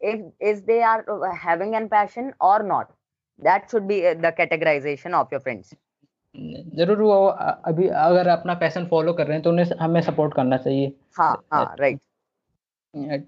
if 0.02 0.20
is 0.52 0.62
they 0.64 0.82
are 0.84 1.00
uh, 1.14 1.32
having 1.46 1.76
an 1.80 1.88
passion 1.90 2.34
or 2.50 2.58
not 2.64 2.92
that 3.40 3.70
should 3.72 3.88
be 3.88 3.98
uh, 4.08 4.14
the 4.26 4.32
categorization 4.42 5.18
of 5.22 5.32
your 5.38 5.42
friends 5.48 5.74
जरूर 6.80 7.02
वो 7.02 7.16
अ- 7.28 7.56
अभी 7.72 7.88
अगर 8.02 8.28
अपना 8.28 8.54
passion 8.60 8.86
follow 8.92 9.14
कर 9.14 9.28
रहे 9.28 9.36
हैं 9.38 9.44
तो 9.44 9.50
उन्हें 9.50 9.66
हमें 9.82 10.02
सपोर्ट 10.02 10.34
करना 10.34 10.58
चाहिए 10.68 10.94
हाँ 11.18 11.34
हाँ 11.54 11.66
right 11.82 12.00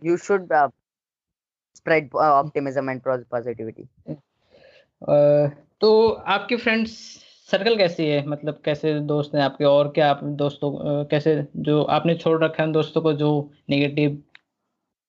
you 0.10 0.16
should 0.28 0.52
uh, 0.60 0.70
spread 1.80 2.10
uh, 2.14 2.34
optimism 2.44 2.90
and 2.94 3.04
pos- 3.04 3.26
positivity 3.36 3.88
अ, 4.10 5.16
तो 5.82 6.10
आपके 6.36 6.56
फ्रेंड्स 6.56 6.92
सर्कल 7.49 7.77
कैसी 7.77 8.07
है? 8.09 8.25
मतलब 8.27 8.61
कैसे 8.65 8.99
दोस्त 9.09 9.35
हैं 9.35 9.43
आपके? 9.43 9.65
और 9.65 9.89
क्या 9.93 10.11
आप 10.11 10.25
दोस्तों 10.41 10.71
कैसे 11.11 11.35
जो 11.59 11.83
आपने 11.97 12.15
छोड़ 12.17 12.43
रखा 12.45 12.63
है 12.63 12.73
दोस्तों 12.73 13.03
को 13.03 13.13
जो 13.13 13.31
नेगेटिव 13.71 14.23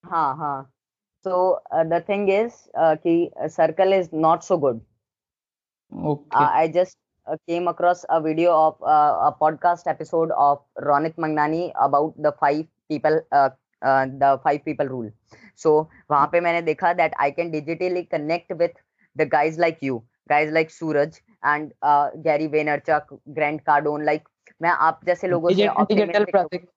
हाँ 0.04 0.36
हाँ। 0.38 0.72
तो 1.26 1.64
द 1.86 2.04
थिंग 2.10 2.30
इज़ 2.30 2.54
कि 2.78 3.32
circle 3.50 3.94
is 3.94 4.10
not 4.16 4.42
so 4.42 4.58
good 4.58 4.82
I 6.36 6.68
just 6.70 6.98
came 7.28 7.68
across 7.70 8.04
a 8.06 8.18
video 8.18 8.52
of 8.52 8.86
a 8.86 9.30
podcast 9.40 9.88
episode 9.88 10.32
of 10.32 10.60
Ronit 10.82 11.20
Mangnani 11.20 11.70
about 11.80 12.14
the 12.20 12.34
five 12.42 12.66
people 12.90 13.22
the 13.34 14.40
five 14.44 14.60
people 14.66 14.88
rule 14.88 15.12
so 15.58 15.80
वहाँ 16.12 16.28
पे 16.32 16.40
मैंने 16.40 16.62
देखा 16.62 16.94
that 16.94 17.16
I 17.22 17.32
can 17.32 17.52
digitally 17.52 18.04
connect 18.06 18.52
with 18.54 18.84
the 19.16 19.28
guys 19.32 19.60
like 19.62 19.84
you 19.84 20.04
guys 20.30 20.54
like 20.54 20.72
Suraj 20.72 21.22
and 21.43 21.73
uh, 21.83 22.11
Gary 22.23 22.49
Vaynerchuk, 22.49 23.19
Grant 23.35 23.65
Cardone. 23.65 24.05
Like 24.05 24.25
मैं 24.63 24.71
आप 24.71 25.01
जैसे 25.07 25.29
लोगों 25.29 25.51
से 25.51 25.67
digital 25.95 26.25
प्रतीक 26.25 26.69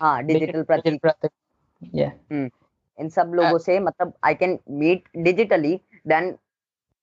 हाँ 0.00 0.22
डिजिटल 0.24 0.62
प्रतीक 0.70 1.30
yeah 1.94 2.12
hmm. 2.32 2.48
इन 2.98 3.08
सब 3.08 3.32
लोगों 3.34 3.58
से 3.58 3.78
मतलब 3.80 4.12
I 4.24 4.34
can 4.34 4.58
meet 4.82 5.08
digitally 5.16 5.80
then 6.08 6.36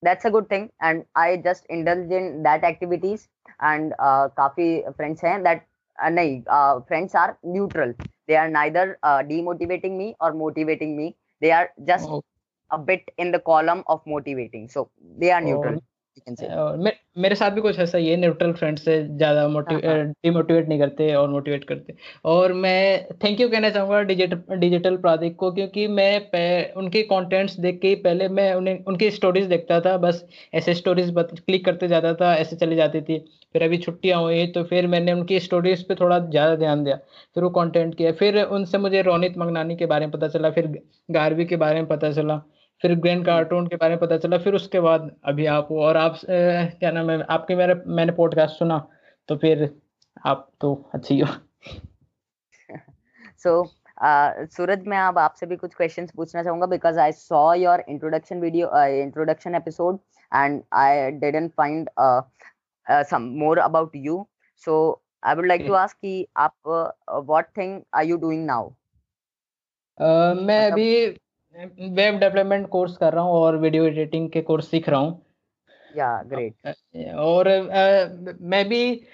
that's 0.03 0.25
a 0.25 0.31
good 0.33 0.47
thing 0.51 0.63
and 0.87 1.03
i 1.23 1.25
just 1.47 1.67
indulge 1.75 2.13
in 2.19 2.29
that 2.45 2.63
activities 2.69 3.27
and 3.71 3.91
uh, 3.99 4.27
काफी 4.37 4.69
friends 4.99 5.23
हैं 5.23 5.33
that 5.43 5.61
uh, 6.03 6.09
नहीं 6.09 6.43
uh, 6.57 6.79
friends 6.87 7.13
are 7.23 7.37
neutral 7.57 7.93
they 8.27 8.37
are 8.43 8.47
neither 8.55 8.85
uh, 9.03 9.19
demotivating 9.27 9.99
me 9.99 10.07
or 10.19 10.31
motivating 10.33 10.97
me 10.97 11.07
they 11.41 11.51
are 11.51 11.69
just 11.91 12.09
oh. 12.09 12.23
a 12.71 12.79
bit 12.89 13.13
in 13.17 13.31
the 13.31 13.41
column 13.51 13.83
of 13.95 14.01
motivating 14.15 14.67
so 14.75 14.89
they 15.23 15.31
are 15.37 15.41
neutral 15.41 15.75
oh. 15.75 15.85
मे, 16.18 16.92
मेरे 17.18 17.34
साथ 17.34 17.50
भी 17.50 17.60
कुछ 17.60 17.78
ऐसा 17.78 17.98
ही 17.98 18.08
है 18.08 18.16
neutral 18.16 18.52
friend 18.52 18.78
से 18.78 18.96
ज़्यादा 19.08 19.46
demotivate 19.46 19.84
हाँ, 19.84 19.96
हाँ। 19.96 20.68
नहीं 20.68 20.78
करते 20.78 21.12
और 21.14 21.28
मोटिवेट 21.30 21.64
करते। 21.64 21.94
और 22.24 22.52
मैं 22.52 23.06
थैंक 23.24 23.40
यू 23.40 23.48
कहना 23.48 23.70
चाहूँगा 23.70 24.00
डिजिटल 24.02 24.56
डिजिटल 24.58 24.96
प्रादिक 24.96 25.36
को 25.36 25.50
क्योंकि 25.52 25.86
मैं 25.88 26.72
उनके 26.74 27.02
कंटेंट्स 27.02 27.58
देख 27.60 27.78
के 27.82 27.94
पहले 27.94 28.28
मैं 28.28 28.52
उन्हें 28.54 28.84
उनकी 28.84 29.10
स्टोरीज 29.10 29.46
देखता 29.46 29.80
था 29.80 29.96
बस 29.96 30.24
ऐसे 30.54 30.74
स्टोरीज 30.74 31.12
क्लिक 31.18 31.64
करते 31.64 31.88
जाता 31.88 32.14
था 32.14 32.34
ऐसे 32.34 32.56
चली 32.56 32.76
जाती 32.76 33.00
थी। 33.00 33.18
फिर 33.54 33.62
अभी 33.62 33.78
छुट्टियाँ 33.78 34.20
हुई 34.22 34.46
तो 34.46 34.62
फिर 34.64 34.86
मैंने 34.86 35.12
उनकी 35.12 35.40
स्टोरीज 35.40 35.86
पे 35.88 35.94
थोड़ा 35.94 36.18
ज़्यादा 36.18 36.56
ध्यान 36.56 36.84
दिया 36.84 36.96
फिर 37.36 37.44
वो 37.44 37.50
कंटेंट 37.50 37.94
किया। 37.94 38.12
फिर 38.12 38.42
उनसे 38.42 38.78
मुझे 38.78 39.02
रोनित 39.02 39.38
मंगनानी 39.38 39.76
के 39.76 39.86
बारे 39.86 40.06
में 40.06 40.12
पता 40.12 40.28
चला 40.28 40.50
फिर 40.50 40.66
गारवी 41.10 41.44
के 41.44 41.56
बारे 41.56 41.74
में 41.74 41.86
पता 41.88 42.12
चला। 42.12 42.42
फिर 42.82 42.94
ग्रैंड 42.94 43.24
कार्टून 43.26 43.66
के 43.66 43.76
बारे 43.76 43.94
में 43.94 44.00
पता 44.00 44.16
चला। 44.18 44.38
फिर 44.38 44.54
उसके 44.54 44.80
बाद 44.80 45.10
अभी 45.24 45.46
आप 45.46 45.68
और 45.72 45.96
आप 45.96 46.18
ए, 46.30 46.76
क्या 46.80 46.90
नाम 46.90 47.10
है 47.10 47.20
आपके 47.30 47.56
मेरे 47.56 47.74
मैंने 47.86 48.12
पॉडकास्ट 48.12 48.58
सुना 48.58 48.78
तो 49.28 49.36
फिर 49.36 49.70
आप 50.26 50.48
तो 50.60 50.74
अच्छी 50.94 51.18
हो। 51.20 51.28
सो 53.38 53.62
so, 53.62 53.70
सूरज 54.02 54.86
मैं 54.86 54.98
अब 54.98 55.18
आपसे 55.18 55.46
भी 55.46 55.56
कुछ 55.56 55.74
क्वेश्चंस 55.74 56.10
पूछना 56.16 56.42
चाहूँगा 56.42 56.66
because 56.66 56.98
I 56.98 57.12
saw 57.12 57.54
your 57.54 57.84
introduction 57.88 58.40
video 58.40 58.70
introduction 59.02 59.54
episode 59.54 59.98
and 60.32 60.62
I 60.72 61.10
didn't 61.10 61.52
find 61.52 61.88
some 62.90 63.22
more 63.38 63.58
about 63.58 63.92
you 63.96 64.26
so 64.64 65.02
I 65.24 65.34
would 65.34 65.46
like 65.46 65.64
to 65.66 65.74
ask 65.74 65.96
कि 65.96 66.26
आप 66.36 66.54
what 67.10 67.48
thing 67.56 67.80
are 67.94 68.04
you 68.04 68.16
doing 68.16 68.44
now 68.46 68.70
मैं 70.00 70.32
मतलब 70.42 70.72
अभी 70.72 71.18
वेब 71.80 72.18
डेवलपमेंट 72.18 72.68
कोर्स 72.68 72.96
कर 72.96 73.12
रहा 73.12 73.24
हूँ 73.24 73.32
और 73.32 73.56
video 73.56 73.84
editing 73.84 74.30
के 74.30 74.42
कोर्स 74.42 74.68
सीख 74.68 74.88
रहा 74.88 75.00
हूँ। 75.00 75.26
या 75.96 76.22
ग्रेट। 76.22 77.14
और 77.14 77.48
मैं 78.40 78.68
भी 78.68 79.04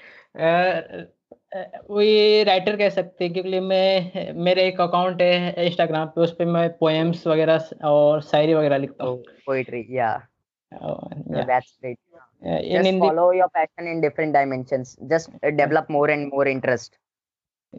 वही 1.91 2.43
राइटर 2.45 2.77
कह 2.77 2.89
सकते 2.89 3.25
हैं 3.25 3.33
क्योंकि 3.33 3.61
मैं 3.61 4.33
मेरे 4.35 4.67
एक 4.69 4.81
अकाउंट 4.81 5.23
है 5.23 5.67
इंस्टाग्राम 5.67 6.09
पे 6.09 6.21
उस 6.21 6.33
पर 6.33 6.45
मैं 6.45 6.79
पोएम्स 6.79 7.27
वगैरह 7.27 7.69
और 7.85 8.23
शायरी 8.23 8.55
वगैरह 8.55 8.77
लिखता 8.77 9.05
हूँ। 9.05 9.25
पोइट्री 9.47 9.87
या। 9.91 10.29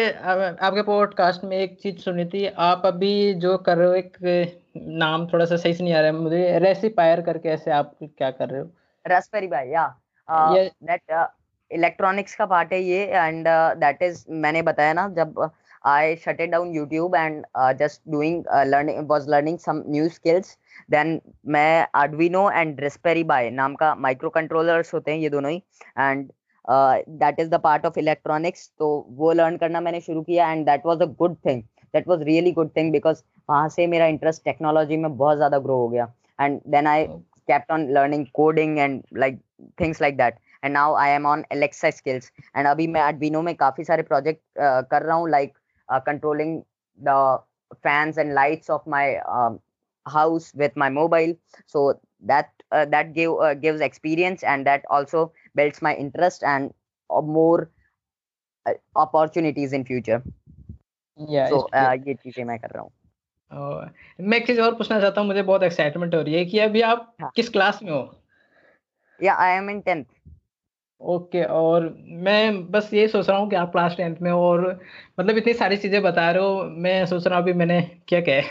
आपके 0.62 0.82
पॉडकास्ट 0.82 1.44
में 1.44 1.56
एक 1.56 1.76
चीज़ 1.80 1.96
सुनी 1.96 2.24
थी 2.24 2.46
आप 2.46 2.82
अभी 2.84 3.34
जो 3.34 3.56
कर 3.58 3.76
रहे 3.78 3.88
हो 3.88 3.94
एक 3.94 4.16
नाम 4.76 5.26
थोड़ा 5.26 5.44
सा 5.44 5.56
सही 5.56 5.74
से 5.74 5.84
नहीं 5.84 5.94
आ 5.94 6.00
रहा 6.00 6.06
है 6.06 6.16
मुझे 6.16 6.58
रेसिपायर 6.58 7.20
करके 7.20 7.48
ऐसे 7.48 7.70
आप 7.70 7.94
क्या 8.02 8.30
कर 8.30 8.48
रहे 8.48 8.60
हो? 8.60 8.70
रास्पबेरी 9.06 9.46
भाई 9.46 9.68
या 9.68 9.86
दैट 10.28 11.28
इलेक्ट्रॉनिक्स 11.70 12.34
का 12.34 12.46
पार्ट 12.46 12.72
है 12.72 12.80
ये 12.82 13.04
एंड 13.06 13.44
दैट 13.78 14.02
इज़ 14.02 14.24
मैंने 14.30 14.62
बताया 14.62 14.92
ना 14.92 15.08
जब 15.08 15.50
I 15.86 16.16
shut 16.16 16.40
it 16.40 16.50
down 16.50 16.70
YouTube 16.72 17.14
and 17.14 17.44
just 17.78 18.00
doing 18.08 18.44
learning 18.66 19.08
was 19.10 19.28
learning 19.28 19.58
some 19.58 19.82
new 19.88 20.08
skills 20.08 20.58
then 20.90 21.20
मैं 21.46 21.86
आर्डविनो 21.94 22.50
एंड 22.50 22.80
रेस्पेरी 22.80 23.24
बाय 23.24 23.50
नाम 23.50 23.74
का 23.74 23.94
माइक्रो 23.94 24.30
कंट्रोलर्स 24.30 24.94
होते 24.94 25.10
हैं 25.10 25.18
ये 25.18 25.28
दोनों 25.28 25.50
ही 25.50 25.62
and 25.98 26.32
that 26.68 27.40
is 27.40 27.48
the 27.50 27.60
part 27.60 27.86
of 27.86 27.98
electronics 27.98 28.70
तो 28.78 28.88
वो 29.10 29.32
लर्न 29.32 29.56
करना 29.56 29.80
मैंने 29.80 30.00
शुरू 30.00 30.22
किया 30.22 30.50
and 30.52 30.64
that 30.66 30.86
was 30.86 31.02
a 31.02 31.06
good 31.18 31.36
thing 31.46 31.62
that 31.94 32.08
was 32.08 32.22
really 32.24 32.52
good 32.52 32.70
thing 32.76 32.92
because 32.92 33.22
वहाँ 33.50 33.68
से 33.68 33.86
मेरा 33.86 34.06
इंटरेस्ट 34.06 34.44
टेक्नोलॉजी 34.44 34.96
में 34.96 35.16
बहुत 35.16 35.36
ज़्यादा 35.36 35.58
ग्रो 35.58 35.76
हो 35.76 35.88
गया. 35.88 36.12
And 36.40 36.60
then 36.68 36.86
I 36.86 37.06
kept 37.48 37.72
on 37.72 37.88
learning 37.92 38.26
coding 38.34 38.78
and 38.78 39.02
like 39.16 39.40
things 39.80 40.00
like 40.02 40.16
that 40.16 40.38
and 40.64 40.72
now 40.72 40.94
I 40.96 41.10
am 41.10 41.26
on 41.26 41.44
Alexa 41.52 41.90
skills 41.90 42.30
and 42.56 42.66
अभी 42.66 42.86
मैं 42.86 43.00
अडवीनो 43.02 43.42
में 43.42 43.54
काफ़ी 43.54 43.84
सारे 43.84 44.02
प्रोजेक्ट 44.02 44.40
uh, 44.40 44.90
कर 44.90 45.02
रहा 45.02 45.16
हूँ 45.16 45.28
like 45.30 45.56
controlling 45.88 46.60
the 47.00 47.38
fans 47.74 48.18
and 48.18 48.32
lights 48.32 48.70
of 48.70 48.88
my 48.90 49.14
house 50.06 50.52
with 50.56 50.78
my 50.78 50.90
mobile 50.90 51.36
so 51.72 51.92
that 52.22 52.46
that 52.74 53.12
gives 53.60 53.80
experience 53.82 54.44
and 54.44 54.64
that 54.64 54.86
also 54.90 55.32
builds 55.54 55.82
my 55.82 55.94
interest 55.94 56.42
and 56.44 56.72
uh, 57.10 57.20
more 57.20 57.70
uh, 58.66 58.74
opportunities 58.96 59.72
in 59.72 59.84
future. 59.84 60.22
Yeah 61.18 61.48
so 61.48 61.68
uh, 61.72 61.94
ये 62.06 62.14
चीज़ें 62.14 62.44
मैं 62.44 62.58
कर 62.58 62.70
रहा 62.70 62.82
हूँ। 62.82 62.90
uh, 63.50 63.88
मैं 64.20 64.38
एक 64.38 64.46
चीज़ 64.46 64.60
और 64.60 64.74
पूछना 64.74 65.00
चाहता 65.00 65.20
हूँ 65.20 65.28
मुझे 65.28 65.42
बहुत 65.42 65.62
एक्साइटमेंट 65.62 66.14
हो 66.14 66.20
रही 66.22 66.34
है 66.34 66.44
कि 66.44 66.58
अभी 66.58 66.80
आप 66.80 67.14
हाँ. 67.20 67.30
किस 67.36 67.48
क्लास 67.48 67.82
में 67.82 67.92
हो? 67.92 68.02
या 69.22 69.34
I 69.34 69.56
am 69.56 69.70
in 69.70 69.80
tenth 69.80 70.04
okay 71.00 71.42
और 71.44 71.88
मैं 72.24 72.70
बस 72.70 72.90
ये 72.94 73.06
सोच 73.08 73.28
रहा 73.28 73.38
हूँ 73.38 73.48
कि 73.50 73.56
आप 73.56 73.72
क्लास 73.72 73.96
टेंथ 73.96 74.16
में 74.22 74.30
और 74.32 74.80
मतलब 75.20 75.36
इतनी 75.36 75.52
सारी 75.54 75.76
चीज़ें 75.76 76.02
बता 76.02 76.30
रहे 76.30 76.42
हो 76.42 76.62
मैं 76.64 77.04
सोच 77.06 77.26
रहा 77.26 77.38
हूँ 77.38 77.42
अभी 77.42 77.52
मैंने 77.52 77.80
क्या 78.08 78.20
क्या 78.20 78.34
है 78.34 78.42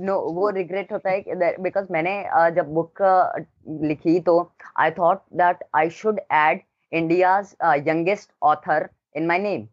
नो 0.00 0.12
no, 0.12 0.34
वो 0.34 0.48
रिग्रेट 0.50 0.92
होता 0.92 1.10
है 1.10 1.56
बिकॉज़ 1.62 1.86
मैंने 1.92 2.12
जब 2.56 2.72
बुक 2.74 3.02
uh, 3.02 3.44
लिखी 3.88 4.18
तो 4.20 4.34
I 4.78 4.90
thought 4.98 5.22
that 5.36 5.64
I 5.76 5.90
should 5.90 6.20
add 6.32 6.60
India's 6.92 7.54
youngest 7.88 8.30
author 8.42 8.88
in 9.16 9.26
my 9.26 9.38
name 9.38 9.66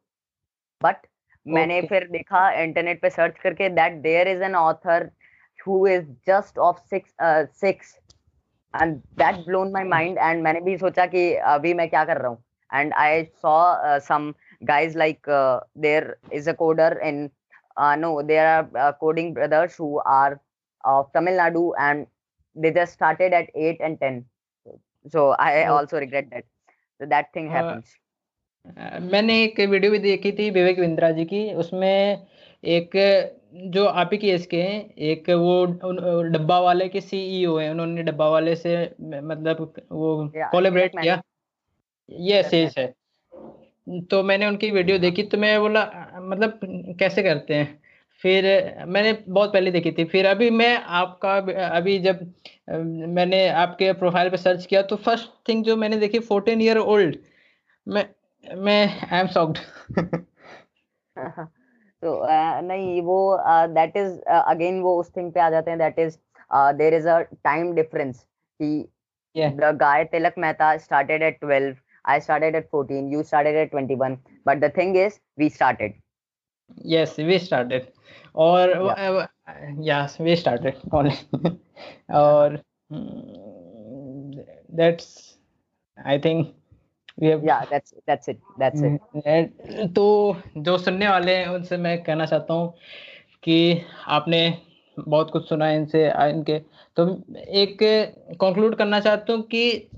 but 0.81 1.07
मैंने 1.45 1.81
फिर 1.81 2.07
देखा 2.11 2.49
इंटरनेट 2.61 3.01
पे 3.01 3.09
सर्च 3.09 3.38
करके 3.39 3.69
that 3.69 4.01
there 4.01 4.27
is 4.27 4.43
an 4.43 4.55
author 4.55 5.09
who 5.67 5.85
is 5.88 6.05
just 6.27 6.57
of 6.59 6.79
six 6.89 7.13
six 7.59 7.97
and 8.73 8.95
that 9.21 9.45
blown 9.45 9.71
my 9.71 9.83
mind 9.83 10.17
and 10.17 10.43
मैंने 10.43 10.61
भी 10.61 10.77
सोचा 10.77 11.05
कि 11.05 11.33
अभी 11.53 11.73
मैं 11.73 11.89
क्या 11.89 12.03
कर 12.05 12.17
रहा 12.17 12.29
हूँ. 12.29 12.43
And 12.73 12.93
I 12.93 13.23
saw 13.23 13.99
some 13.99 14.33
guys 14.61 14.95
like 14.95 15.27
uh, 15.27 15.59
there 15.75 16.17
is 16.31 16.47
a 16.47 16.53
coder 16.53 16.99
in 17.01 17.29
uh, 17.77 17.95
no 17.95 18.21
there 18.21 18.47
are 18.47 18.69
uh, 18.83 18.91
coding 18.93 19.33
brothers 19.33 19.75
who 19.75 19.99
are 19.99 20.39
of 20.83 21.11
tamil 21.13 21.38
nadu 21.43 21.63
and 21.88 22.07
they 22.55 22.71
just 22.71 22.93
started 22.93 23.33
at 23.33 23.47
8 23.55 23.85
and 23.88 23.99
10 23.99 24.25
so 25.13 25.35
i 25.39 25.65
oh. 25.65 25.77
also 25.77 25.99
regret 26.05 26.29
that 26.31 26.45
so 26.99 27.05
that 27.05 27.31
thing 27.33 27.47
uh, 27.49 27.55
happens 27.57 27.95
uh, 28.65 28.99
मैंने 29.13 29.43
एक 29.43 29.59
video 29.69 29.91
भी 29.91 29.99
देखी 29.99 30.31
थी 30.38 30.49
विवेक 30.51 30.79
बिंद्रा 30.79 31.11
जी 31.17 31.25
की 31.25 31.41
उसमें 31.63 32.27
एक 32.63 32.95
जो 33.73 33.85
आप 33.85 34.09
ही 34.13 34.17
की 34.17 34.29
एज 34.29 34.45
के 34.51 34.61
हैं 34.61 34.79
एक 35.09 35.29
वो 35.29 35.65
डब्बा 36.35 36.59
वाले 36.59 36.88
के 36.89 37.01
सीईओ 37.01 37.57
हैं 37.57 37.69
उन्होंने 37.71 38.03
डब्बा 38.03 38.29
वाले 38.29 38.55
से 38.55 38.73
मतलब 39.01 39.73
वो 39.91 40.15
कोलेबरेट 40.51 40.99
किया 40.99 41.21
ये 42.27 42.41
सेज 42.43 42.75
है 42.77 42.93
तो 44.11 44.21
मैंने 44.23 44.45
उनकी 44.47 44.71
वीडियो 44.71 44.97
देखी 44.97 45.23
तो 45.23 45.38
मैं 45.38 45.60
बोला 45.62 45.83
मतलब 46.30 46.60
कैसे 47.00 47.23
करते 47.23 47.54
हैं? 47.54 47.67
फिर 48.21 48.46
मैंने 48.88 49.12
बहुत 49.28 49.54
पहले 49.54 49.71
देखी 49.71 49.92
थी। 49.92 50.04
फिर 50.12 50.26
अभी 50.26 50.50
मैं 50.50 50.76
आपका 51.00 51.36
अभी 51.67 51.98
जब 52.00 52.19
मैंने 52.69 53.48
आपके 53.63 53.92
प्रोफ़ाइल 53.94 54.30
पे 54.30 54.38
सर्च 54.38 54.65
किया 54.65 54.82
तो 54.92 54.96
फ़र्स्ट 55.06 55.30
थिंग 55.50 55.63
जो 55.65 55.76
मैंने 55.78 55.98
देखी 55.98 56.19
फोर्टीन 56.30 56.62
ईयर 56.62 56.78
ओल्ड 56.78 57.15
मैं 57.88 58.06
मैं 58.44 58.82
आई 59.12 59.19
एम 59.19 59.28
सॉक्ड 59.28 59.58
तो 62.04 62.19
नहीं 62.67 63.02
वो 63.02 63.19
दैट 63.73 63.98
इज़ 63.98 64.19
अगेन 64.32 64.80
वो 64.82 64.98
उस 65.00 65.12
थिंग 65.17 65.32
पे 65.34 65.40
आ 65.40 65.50
जाते 65.50 65.71
हैं। 65.71 65.80
That 65.80 66.00
is 66.00 66.17
there 66.78 66.94
is 66.94 67.08
a 67.08 67.19
time 67.21 67.73
difference 67.76 68.26
कि 68.60 68.88
the 69.36 69.78
guy 69.82 70.04
Tilak 70.12 70.34
Mehta 70.38 70.76
started 70.78 71.23
at 71.23 71.40
12 71.44 71.73
I 72.06 72.15
started 72.19 72.56
at 72.58 72.65
14, 72.71 73.06
you 73.12 73.21
started 73.23 73.56
at 73.60 73.71
21. 73.71 74.17
But 74.46 74.60
the 74.62 74.67
thing 74.69 74.92
is, 74.96 75.15
we 75.38 75.50
started. 75.50 75.94
Yes, 76.69 77.17
we 77.17 77.39
started. 77.39 77.91
और 78.35 78.69
yeah. 78.69 79.27
yes 79.79 80.19
we 80.19 80.35
started 80.35 80.75
only 80.91 81.15
or 82.09 82.59
that's 84.69 85.37
i 85.97 86.17
think 86.17 86.53
we 87.17 87.27
have 87.27 87.43
yeah 87.43 87.63
that's 87.71 87.93
that's 88.05 88.27
it 88.27 88.39
that's 88.59 88.81
it 88.81 89.93
तो 89.95 90.05
जो 90.57 90.77
सुनने 90.77 91.07
वाले 91.07 91.35
हैं 91.35 91.47
उनसे 91.47 91.77
मैं 91.77 92.03
कहना 92.03 92.25
चाहता 92.25 92.53
हूँ 92.53 92.73
कि 93.43 93.81
आपने 94.07 94.41
बहुत 94.99 95.31
कुछ 95.31 95.49
सुना 95.49 95.65
है 95.65 95.75
इनसे 95.75 96.05
इनके 96.07 96.59
तो 96.97 97.07
एक 97.63 97.77
कंक्लूड 98.41 98.75
करना 98.75 98.99
चाहता 98.99 99.33
हूँ 99.33 99.41
कि 99.41 99.89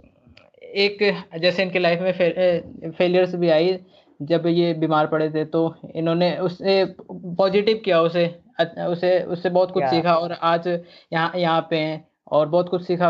एक 0.64 0.98
जैसे 1.40 1.64
इनके 1.64 1.80
लाइफ 1.80 2.02
में 2.02 2.12
फे, 2.12 2.92
फेलियर्स 2.92 3.36
भी 3.36 3.50
आई 3.50 3.78
जब 4.20 4.48
ये 4.48 4.74
बीमार 4.76 5.08
पड़े 5.08 5.30
थे 5.32 5.44
तो 5.48 5.62
इन्होंने 5.96 6.36
उससे 6.40 6.84
पॉजिटिव 7.12 7.82
किया 7.86 8.02
उसे। 8.02 8.26
उसे 8.88 9.20
उससे 9.22 9.50
बहुत 9.50 9.72
कुछ 9.72 9.84
सीखा 9.86 10.16
और 10.16 10.32
आज 10.34 10.68
यहाँ 10.68 11.32
यहाँ 11.36 11.68
पे 11.70 11.78
हैं 11.78 12.06
और 12.28 12.48
बहुत 12.48 12.70
कुछ 12.70 12.86
सीखा। 12.86 13.10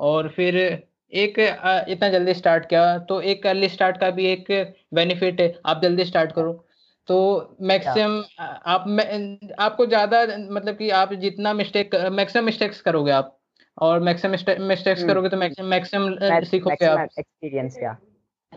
और 0.00 0.28
फिर 0.28 0.56
एक 1.12 1.38
इतना 1.88 2.08
जल्दी 2.08 2.34
स्टार्ट 2.34 2.64
किया 2.68 2.96
तो 3.00 3.20
एक 3.22 3.46
अर्ली 3.46 3.68
स्टार्ट 3.68 3.96
का 3.96 4.10
भी 4.10 4.26
एक 4.26 4.50
बेनिफिट 4.94 5.40
है। 5.40 5.54
आप 5.66 5.82
जल्दी 5.82 6.04
स्टार्ट 6.04 6.32
करो। 6.32 6.52
तो 7.08 7.16
मैक्सिमम 7.62 8.22
आप 8.40 8.84
आपको 9.60 9.86
ज़्यादा 9.86 10.24
मतलब 10.26 10.76
कि 10.76 10.90
आप 10.98 11.12
जितना 11.22 11.52
मिस्टेक 11.54 11.94
मैक्सिमम 12.12 12.44
मिस्टेक्स 12.44 12.80
करोगे 12.80 13.12
आप। 13.12 13.36
और 13.78 14.00
मैक्सिमम 14.00 14.32
मिस्टेक्स। 14.62 15.04
करोगे 15.04 15.28
तो 15.28 15.36
मैक्सिमम 15.36 16.10
सीखोगे 16.44 16.86
आप। 16.86 17.08
एक्सपीरियंस 17.18 17.76
क्या? 17.78 17.96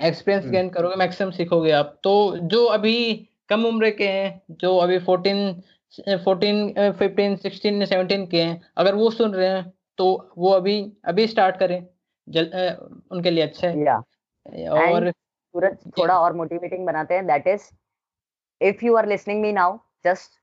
एक्सपीरियंस 0.03 0.45
गेन 0.51 0.69
करोगे 0.69 0.95
मैक्सिमम 0.95 1.31
सीखोगे 1.31 1.71
आप। 1.71 1.97
तो 2.03 2.37
जो 2.37 2.63
अभी 2.65 2.97
कम 3.49 3.65
उम्र 3.65 3.89
के 3.91 4.07
हैं 4.07 4.41
जो 4.61 4.75
अभी 4.77 4.99
fourteen 4.99 5.61
fourteen 6.23 6.91
fifteen 6.99 7.35
sixteen 7.35 7.85
seventeen 7.85 8.25
के 8.27 8.41
हैं 8.41 8.61
अगर 8.77 8.95
वो 8.95 9.09
सुन 9.11 9.33
रहे 9.35 9.47
हैं 9.49 9.71
तो 9.97 10.07
वो 10.37 10.51
अभी 10.51 10.79
अभी 11.05 11.27
स्टार्ट 11.27 11.57
करें। 11.59 11.85
जल 12.27 12.51
उनके 13.11 13.31
लिए 13.31 13.43
अच्छा 13.43 13.67
है। 13.67 13.75
yeah. 13.75 14.01
और 14.71 15.09
सूरज 15.11 15.77
थोड़ा 15.99 16.19
और 16.19 16.33
मोटिवेटिंग 16.35 16.85
बनाते 16.85 17.13
हैं 17.13 17.27
that 17.27 17.47
is 17.47 17.69
if 18.61 18.79
you 18.81 18.95
are 18.97 19.05
listening 19.05 19.41
me 19.41 19.49
now 19.55 19.71
just 20.05 20.37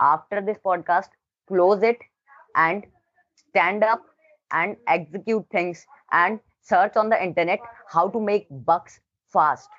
after 0.00 0.40
this 0.46 0.56
podcast 0.68 1.12
close 1.50 1.84
it 1.88 2.00
and 2.62 2.86
stand 3.36 3.84
up 3.88 4.00
and 4.50 4.76
execute 4.94 5.44
things 5.56 5.82
and 6.20 6.40
search 6.70 6.96
on 6.96 7.08
the 7.10 7.22
internet 7.22 7.60
how 7.94 8.08
to 8.08 8.20
make 8.20 8.46
bucks 8.50 9.00
fast 9.34 9.70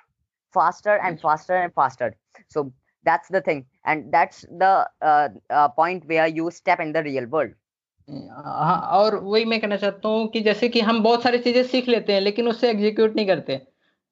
faster 0.54 0.94
and 0.98 1.20
faster 1.20 1.56
and 1.56 1.72
faster. 1.74 2.14
So 2.48 2.72
that's 3.06 3.28
the 3.28 3.40
thing. 3.40 3.66
And 3.84 4.12
that's 4.12 4.42
the 4.60 4.88
uh, 5.02 5.28
uh, 5.50 5.68
point 5.68 6.04
where 6.06 6.26
you 6.26 6.50
step 6.50 6.80
in 6.80 6.92
the 6.92 7.02
real 7.02 7.26
world. 7.26 7.54
हाँ 8.08 8.80
और 8.98 9.14
वही 9.24 9.44
मैं 9.44 9.60
कहना 9.60 9.76
चाहता 9.76 10.08
हूँ 10.08 10.26
कि 10.30 10.40
जैसे 10.40 10.68
कि 10.68 10.80
हम 10.86 11.02
बहुत 11.02 11.22
सारी 11.22 11.38
चीज़ें 11.38 11.62
सीख 11.64 11.88
लेते 11.88 12.12
हैं 12.12 12.20
लेकिन 12.20 12.48
उससे 12.48 12.70
एग्जीक्यूट 12.70 13.16
नहीं 13.16 13.26
करते। 13.26 13.56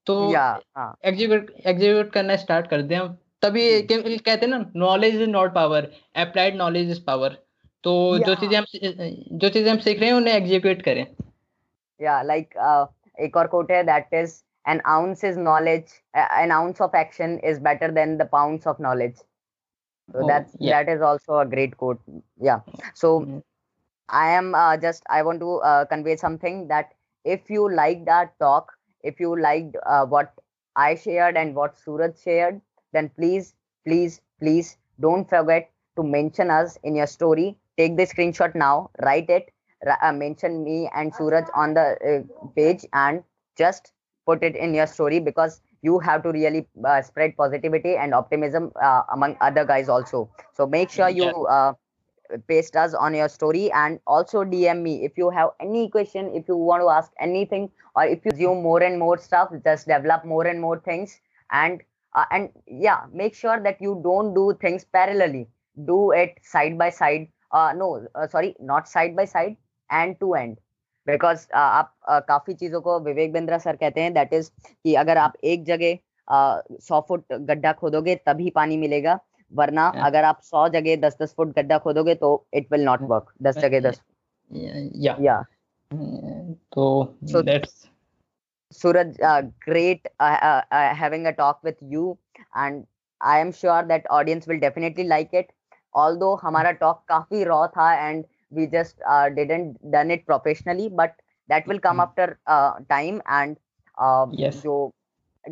तो 0.07 0.15
एग्जीक्यूट 0.31 1.51
एग्जीक्यूट 1.67 2.13
करना 2.13 2.37
स्टार्ट 2.37 2.67
कर 2.71 2.83
दें 2.83 2.97
हम। 2.97 3.17
तभी 3.43 3.65
हम्म। 3.75 4.17
कहते 4.17 4.47
हैं 4.47 4.49
ना 4.49 4.65
knowledge 4.77 5.21
is 5.23 5.29
not 5.31 5.55
power 5.55 5.91
applied 6.25 6.57
knowledge 6.57 6.91
is 6.91 7.01
power 7.07 7.37
तो 7.85 7.93
जो 8.27 8.35
चीज़ें 8.35 8.57
हम 8.57 8.65
जो 9.39 9.49
चीज़ें 9.49 9.71
हम 9.71 9.79
सीख 9.79 10.01
रहे 10.01 10.09
हैं 10.09 10.17
उन्हें 10.17 10.35
एग्जीक्यूट 10.35 10.83
करें। 10.83 11.07
yeah 12.03 12.23
like 12.23 12.55
uh, 12.61 12.87
quote 13.33 13.69
that 13.69 14.09
is 14.13 14.43
an 14.67 14.81
ounce 14.87 15.25
is 15.25 15.37
knowledge 15.37 15.91
an 16.15 16.51
ounce 16.51 16.81
of 16.81 16.95
action 16.95 17.39
is 17.41 17.59
better 17.59 17.91
than 17.91 18.19
the 18.19 18.25
pounds 18.25 18.67
of 18.67 18.81
knowledge 18.81 19.17
so 20.13 20.21
oh, 20.23 20.27
that's 20.27 20.57
yeah. 20.59 20.83
that 20.83 20.93
is 20.93 21.01
also 21.01 21.39
a 21.39 21.47
great 21.47 21.77
quote 21.77 22.01
yeah 22.41 22.61
so 22.95 23.21
mm-hmm. 23.21 23.39
i 24.09 24.29
am 24.31 24.55
uh, 24.55 24.77
just 24.77 25.03
i 25.09 25.23
want 25.23 25.41
to 25.41 25.57
uh, 25.71 25.85
convey 25.85 26.17
something 26.17 26.69
that 26.69 26.93
if 27.25 27.51
you 27.51 27.73
liked 27.81 28.09
our 28.09 28.33
talk 28.41 28.73
if 29.03 29.21
you 29.21 29.39
liked 29.41 29.77
uh, 29.87 30.05
what 30.05 30.33
i 30.77 30.95
shared 30.95 31.37
and 31.37 31.55
what 31.55 31.79
suraj 31.85 32.23
shared 32.27 32.61
then 32.93 33.11
please 33.17 33.55
please 33.87 34.21
please 34.41 34.77
don't 35.01 35.29
forget 35.29 35.71
to 35.97 36.03
mention 36.03 36.51
us 36.51 36.79
in 36.83 36.95
your 36.95 37.07
story 37.07 37.49
take 37.79 37.97
the 37.97 38.07
screenshot 38.13 38.55
now 38.55 38.91
write 39.03 39.31
it 39.39 39.51
uh, 39.87 40.13
mention 40.13 40.63
me 40.65 40.91
and 40.95 41.15
Suraj 41.15 41.45
on 41.55 41.75
the 41.75 41.97
uh, 42.05 42.49
page, 42.57 42.85
and 42.93 43.23
just 43.57 43.93
put 44.27 44.43
it 44.43 44.57
in 44.57 44.75
your 44.75 44.87
story 44.87 45.19
because 45.21 45.61
you 45.83 45.99
have 45.99 46.23
to 46.23 46.31
really 46.31 46.67
uh, 46.85 47.03
spread 47.03 47.37
positivity 47.37 47.97
and 47.97 48.15
optimism 48.15 48.71
uh, 48.81 49.03
among 49.13 49.37
other 49.41 49.65
guys 49.65 49.89
also. 49.89 50.31
So 50.53 50.67
make 50.67 50.91
sure 50.91 51.09
you 51.09 51.25
uh, 51.47 51.75
paste 52.49 52.77
us 52.77 52.95
on 52.95 53.15
your 53.15 53.29
story 53.29 53.71
and 53.73 53.99
also 54.07 54.45
DM 54.45 54.83
me. 54.83 55.05
If 55.05 55.19
you 55.19 55.31
have 55.31 55.51
any 55.61 55.89
question, 55.91 56.31
if 56.35 56.49
you 56.49 56.57
want 56.57 56.83
to 56.83 56.89
ask 56.89 57.11
anything, 57.21 57.71
or 57.97 58.05
if 58.05 58.25
you 58.25 58.31
assume 58.33 58.63
more 58.63 58.83
and 58.83 58.99
more 58.99 59.19
stuff, 59.19 59.51
just 59.65 59.87
develop 59.87 60.25
more 60.25 60.47
and 60.47 60.61
more 60.61 60.79
things 60.81 61.21
and 61.51 61.81
uh, 62.15 62.25
and 62.31 62.51
yeah 62.67 63.05
make 63.13 63.35
sure 63.35 63.61
that 63.63 63.81
you 63.81 64.01
don't 64.05 64.35
do 64.35 64.57
things 64.61 64.87
parallelly. 64.95 65.47
Do 65.87 66.13
it 66.13 66.39
side 66.43 66.79
by 66.79 66.91
side. 66.91 67.29
Uh, 67.51 67.73
no 67.77 68.07
uh, 68.15 68.27
sorry 68.27 68.55
not 68.61 68.89
side 68.89 69.15
by 69.15 69.27
side 69.27 69.57
end 69.93 70.17
to 70.17 70.35
end 70.35 70.57
because 71.07 71.47
आप 71.55 71.95
uh, 72.11 72.21
काफ़ी 72.29 72.55
चीज़ों 72.55 72.81
को 72.81 72.99
Vivek 73.01 73.33
Bindra 73.33 73.59
sir 73.59 73.77
कहते 73.77 74.01
हैं 74.01 74.13
that 74.15 74.33
is 74.33 74.51
कि 74.61 74.95
अगर 74.95 75.19
आप 75.19 75.33
एक 75.45 75.65
जगह 75.65 75.95
uh, 75.95 76.81
सौ 76.81 77.01
फुट 77.09 77.33
गड्ढा 77.33 77.73
खोदोगे 77.73 78.15
तभी 78.27 78.51
पानी 78.51 78.77
मिलेगा 78.77 79.19
वरना 79.53 79.91
yeah. 79.93 80.07
अगर 80.07 80.25
आप 80.25 80.41
सौ 80.43 80.69
जगह 80.69 80.97
दस 81.01 81.17
दस 81.23 81.35
फुट 81.37 81.55
गड्ढा 81.57 81.79
खोदोगे 81.79 82.15
तो 82.15 82.35
इट 82.55 82.73
विल 82.73 82.85
नॉट 82.85 83.03
वर्क 83.09 83.33
दस 83.43 83.59
जगह 83.59 83.81
दस 83.81 84.03
या 85.11 85.43
तो 86.73 86.87
Suraj 88.73 89.17
great 89.69 90.09
having 90.95 91.27
a 91.27 91.31
talk 91.31 91.61
with 91.65 91.83
you 91.93 92.17
and 92.57 92.85
I 93.21 93.41
am 93.41 93.51
sure 93.53 93.85
that 93.85 94.07
audience 94.11 94.49
will 94.49 94.59
definitely 94.59 95.05
like 95.05 95.35
it 95.35 95.53
all 95.95 96.19
हमारा 96.43 96.71
टॉक 96.81 97.03
काफ़ी 97.09 97.45
रॉ 97.45 97.67
था 97.69 97.93
and 98.09 98.25
we 98.53 98.67
just 98.67 98.97
uh, 99.09 99.29
didn't 99.29 99.79
done 99.91 100.11
it 100.11 100.27
professionally, 100.27 100.89
but 100.89 101.15
that 101.49 101.67
will 101.67 101.81
come 101.81 101.99
mm-hmm. 101.99 102.09
after 102.09 102.39
uh, 102.47 102.75
time 102.89 103.21
and 103.27 103.57
uh, 103.99 104.27
yes. 104.31 104.63
so 104.63 104.93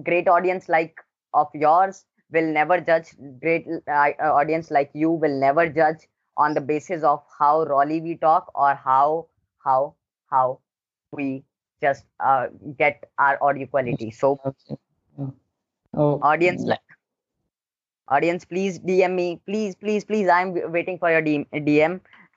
great 0.04 0.28
audience 0.28 0.68
like 0.68 0.94
of 1.34 1.48
yours 1.54 2.04
will 2.30 2.46
never 2.46 2.80
judge. 2.80 3.08
Great 3.40 3.66
uh, 3.88 4.12
audience 4.22 4.70
like 4.70 4.90
you 4.94 5.10
will 5.10 5.38
never 5.40 5.68
judge 5.68 6.08
on 6.36 6.54
the 6.54 6.60
basis 6.60 7.02
of 7.02 7.22
how 7.38 7.64
rawly 7.64 8.00
we 8.00 8.16
talk 8.16 8.50
or 8.54 8.74
how 8.74 9.26
how 9.64 9.94
how 10.30 10.60
we 11.12 11.42
just 11.82 12.04
uh, 12.20 12.46
get 12.78 13.04
our 13.18 13.42
audio 13.42 13.66
quality. 13.66 14.10
So, 14.10 14.38
oh, 15.94 16.20
audience, 16.22 16.62
yeah. 16.66 16.76
audience, 18.08 18.44
please 18.44 18.78
DM 18.78 19.14
me, 19.14 19.40
please, 19.46 19.74
please, 19.74 20.04
please. 20.04 20.28
I'm 20.28 20.54
waiting 20.72 20.98
for 20.98 21.10
your 21.10 21.22
DM. 21.22 22.00